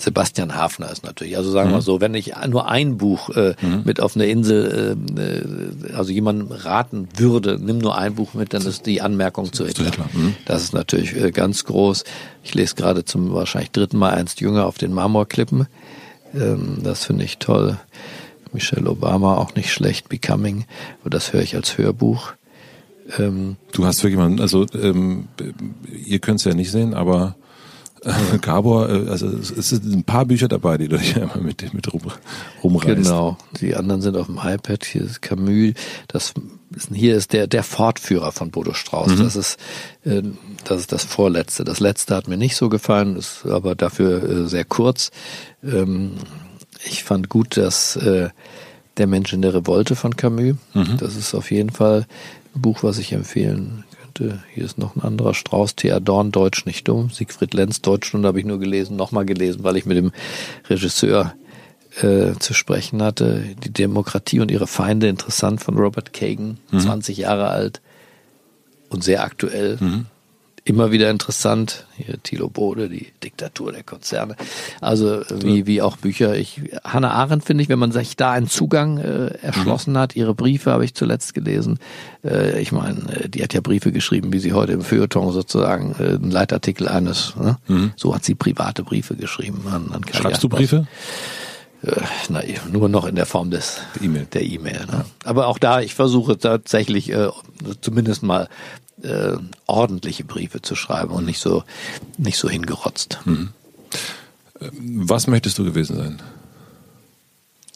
[0.00, 1.36] Sebastian Hafner ist natürlich.
[1.36, 1.82] Also sagen wir mhm.
[1.82, 3.82] so, wenn ich nur ein Buch äh, mhm.
[3.84, 8.54] mit auf eine Insel, äh, äh, also jemandem raten würde, nimm nur ein Buch mit,
[8.54, 9.90] dann ist die Anmerkung zu Hitler.
[10.12, 10.34] Mhm.
[10.46, 12.04] Das ist natürlich äh, ganz groß.
[12.42, 15.66] Ich lese gerade zum wahrscheinlich dritten Mal Ernst Jünger auf den Marmorklippen.
[16.34, 17.78] Ähm, das finde ich toll.
[18.52, 20.64] Michelle Obama auch nicht schlecht, Becoming.
[21.04, 22.32] Das höre ich als Hörbuch.
[23.18, 25.28] Ähm, du hast wirklich mal, also ähm,
[26.06, 27.36] ihr könnt es ja nicht sehen, aber
[28.04, 31.72] äh, Gabor, äh, also es sind ein paar Bücher dabei, die du dich immer mit,
[31.74, 32.02] mit rum,
[32.62, 32.96] rumreißt.
[32.96, 34.84] Genau, die anderen sind auf dem iPad.
[34.84, 35.74] Hier ist Camus.
[36.08, 36.34] Das
[36.92, 39.12] hier ist der der Fortführer von Bodo Strauß.
[39.12, 39.18] Mhm.
[39.18, 39.58] Das ist
[40.04, 40.22] äh,
[40.64, 41.64] das ist das vorletzte.
[41.64, 45.10] Das letzte hat mir nicht so gefallen, ist aber dafür äh, sehr kurz.
[45.62, 46.12] Ähm,
[46.86, 48.30] ich fand gut, dass äh,
[48.96, 50.56] der Mensch in der Revolte von Camus.
[50.74, 50.96] Mhm.
[50.98, 52.06] Das ist auf jeden Fall
[52.54, 53.84] ein Buch, was ich empfehlen
[54.18, 57.10] Hier ist noch ein anderer Strauß, Thea Dorn, Deutsch nicht dumm.
[57.10, 60.12] Siegfried Lenz, Deutschstunde habe ich nur gelesen, nochmal gelesen, weil ich mit dem
[60.68, 61.34] Regisseur
[62.00, 63.44] äh, zu sprechen hatte.
[63.64, 66.80] Die Demokratie und ihre Feinde, interessant von Robert Kagan, mhm.
[66.80, 67.80] 20 Jahre alt
[68.88, 69.78] und sehr aktuell.
[69.80, 70.06] Mhm
[70.64, 71.86] immer wieder interessant.
[71.96, 74.34] Hier Thilo Bode, die Diktatur der Konzerne.
[74.80, 76.36] Also wie, wie auch Bücher.
[76.36, 79.98] Ich, Hannah Arendt finde ich, wenn man sich da einen Zugang äh, erschlossen mhm.
[79.98, 81.78] hat, ihre Briefe habe ich zuletzt gelesen.
[82.24, 85.94] Äh, ich meine, äh, die hat ja Briefe geschrieben, wie sie heute im Feuilleton sozusagen
[85.98, 87.36] äh, ein Leitartikel eines.
[87.36, 87.58] Ne?
[87.68, 87.92] Mhm.
[87.96, 89.64] So hat sie private Briefe geschrieben.
[89.70, 90.86] An, an Schreibst du Briefe?
[91.82, 92.00] Äh,
[92.30, 92.40] na,
[92.72, 94.86] nur noch in der Form des e der E-Mail.
[94.90, 95.04] Ne?
[95.24, 97.28] Aber auch da, ich versuche tatsächlich äh,
[97.82, 98.48] zumindest mal
[99.04, 99.36] äh,
[99.66, 101.64] ordentliche Briefe zu schreiben und nicht so
[102.18, 103.20] nicht so hingerotzt.
[103.24, 103.50] Mhm.
[105.06, 106.22] Was möchtest du gewesen sein?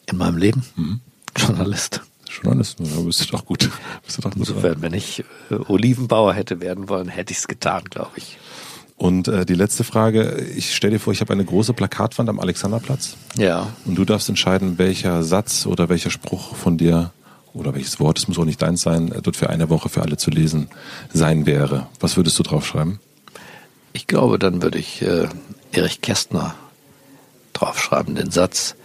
[0.07, 0.65] In meinem Leben?
[0.75, 1.01] Mhm.
[1.37, 2.01] Journalist.
[2.29, 3.69] Journalist, ja, bist du doch gut.
[4.05, 7.47] Bist du doch gut Insofern, wenn ich äh, Olivenbauer hätte werden wollen, hätte ich es
[7.47, 8.37] getan, glaube ich.
[8.97, 12.39] Und äh, die letzte Frage, ich stelle dir vor, ich habe eine große Plakatwand am
[12.39, 13.15] Alexanderplatz.
[13.37, 13.73] Ja.
[13.85, 17.11] Und du darfst entscheiden, welcher Satz oder welcher Spruch von dir
[17.53, 20.17] oder welches Wort, es muss auch nicht deins sein, dort für eine Woche für alle
[20.17, 20.69] zu lesen
[21.13, 21.87] sein wäre.
[21.99, 22.99] Was würdest du draufschreiben?
[23.93, 25.27] Ich glaube, dann würde ich äh,
[25.71, 26.55] Erich Kästner
[27.53, 28.75] draufschreiben, den Satz,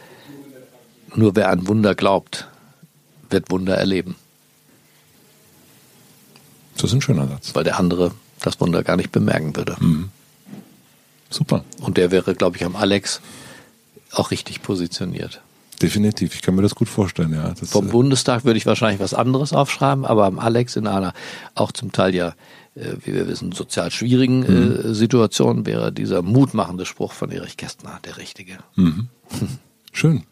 [1.14, 2.48] nur wer an Wunder glaubt,
[3.30, 4.16] wird Wunder erleben.
[6.76, 7.54] Das ist ein schöner Satz.
[7.54, 9.76] Weil der andere das Wunder gar nicht bemerken würde.
[9.78, 10.10] Mhm.
[11.30, 11.64] Super.
[11.80, 13.20] Und der wäre, glaube ich, am Alex
[14.12, 15.40] auch richtig positioniert.
[15.84, 17.52] Definitiv, ich kann mir das gut vorstellen, ja.
[17.60, 21.12] Das, Vom äh, Bundestag würde ich wahrscheinlich was anderes aufschreiben, aber am Alex in einer
[21.54, 22.28] auch zum Teil ja,
[22.74, 24.94] äh, wie wir wissen, sozial schwierigen äh, mhm.
[24.94, 28.54] Situation wäre dieser mutmachende Spruch von Erich Kästner der richtige.
[28.76, 29.08] Mhm.
[29.92, 30.22] Schön.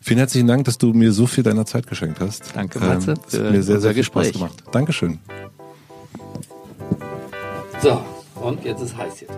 [0.00, 2.56] Vielen herzlichen Dank, dass du mir so viel deiner Zeit geschenkt hast.
[2.56, 3.10] Danke, Matze.
[3.10, 4.64] Ähm, das hat mir sehr, sehr viel Spaß gemacht.
[4.72, 5.18] Dankeschön.
[7.82, 8.00] So,
[8.36, 9.28] und jetzt ist heiß hier.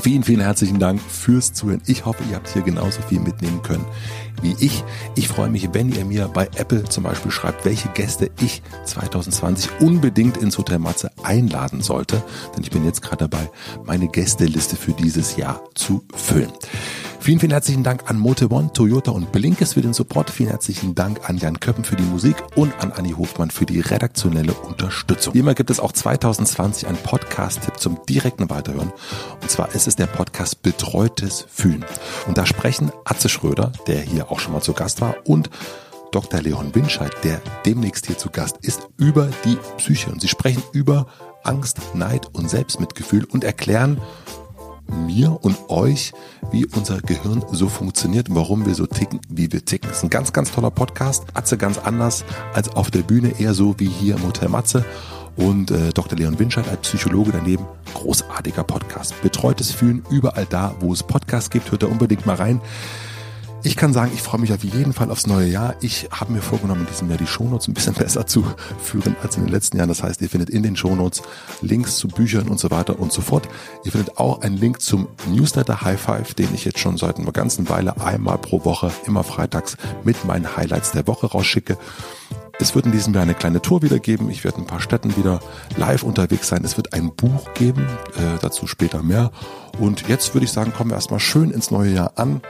[0.00, 1.82] Vielen, vielen herzlichen Dank fürs Zuhören.
[1.86, 3.84] Ich hoffe, ihr habt hier genauso viel mitnehmen können
[4.42, 4.84] wie ich.
[5.14, 9.80] Ich freue mich, wenn ihr mir bei Apple zum Beispiel schreibt, welche Gäste ich 2020
[9.80, 12.22] unbedingt ins Hotel Matze einladen sollte.
[12.56, 13.50] Denn ich bin jetzt gerade dabei,
[13.84, 16.52] meine Gästeliste für dieses Jahr zu füllen.
[17.20, 20.30] Vielen, vielen herzlichen Dank an Mote One, Toyota und Blinkes für den Support.
[20.30, 23.80] Vielen herzlichen Dank an Jan Köppen für die Musik und an Anni Hofmann für die
[23.80, 25.34] redaktionelle Unterstützung.
[25.34, 28.92] Wie immer gibt es auch 2020 einen Podcast-Tipp zum direkten Weiterhören.
[29.42, 31.84] Und zwar ist es der Podcast Betreutes Fühlen.
[32.26, 35.50] Und da sprechen Atze Schröder, der hier auch schon mal zu Gast war, und
[36.12, 36.40] Dr.
[36.40, 40.10] Leon Winscheid, der demnächst hier zu Gast ist, über die Psyche.
[40.10, 41.06] Und sie sprechen über
[41.42, 44.00] Angst, Neid und Selbstmitgefühl und erklären,
[44.90, 46.12] mir und euch,
[46.50, 49.88] wie unser Gehirn so funktioniert, warum wir so ticken, wie wir ticken.
[49.88, 51.24] Das ist ein ganz, ganz toller Podcast.
[51.34, 52.24] Atze ganz anders
[52.54, 54.84] als auf der Bühne, eher so wie hier im Hotel Matze.
[55.36, 56.18] Und äh, Dr.
[56.18, 57.64] Leon Winscheid als Psychologe daneben.
[57.94, 59.20] Großartiger Podcast.
[59.22, 61.70] Betreutes Fühlen überall da, wo es Podcasts gibt.
[61.70, 62.60] Hört da unbedingt mal rein.
[63.64, 65.74] Ich kann sagen, ich freue mich auf jeden Fall aufs neue Jahr.
[65.80, 68.44] Ich habe mir vorgenommen, in diesem Jahr die Shownotes ein bisschen besser zu
[68.80, 69.88] führen als in den letzten Jahren.
[69.88, 71.22] Das heißt, ihr findet in den Shownotes
[71.60, 73.48] Links zu Büchern und so weiter und so fort.
[73.84, 77.32] Ihr findet auch einen Link zum Newsletter High Five, den ich jetzt schon seit einer
[77.32, 81.76] ganzen Weile einmal pro Woche, immer freitags mit meinen Highlights der Woche rausschicke.
[82.60, 84.30] Es wird in diesem Jahr eine kleine Tour wieder geben.
[84.30, 85.40] Ich werde ein paar Städten wieder
[85.76, 86.64] live unterwegs sein.
[86.64, 87.86] Es wird ein Buch geben,
[88.16, 89.30] äh, dazu später mehr.
[89.78, 92.40] Und jetzt würde ich sagen, kommen wir erstmal schön ins neue Jahr an.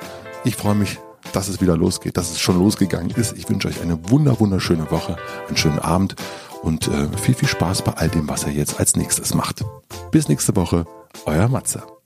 [0.45, 0.99] Ich freue mich,
[1.33, 3.37] dass es wieder losgeht, dass es schon losgegangen ist.
[3.37, 5.17] Ich wünsche euch eine wunder, wunderschöne Woche,
[5.47, 6.17] einen schönen Abend
[6.63, 9.65] und äh, viel, viel Spaß bei all dem, was ihr jetzt als nächstes macht.
[10.11, 10.87] Bis nächste Woche,
[11.27, 11.98] euer Matze.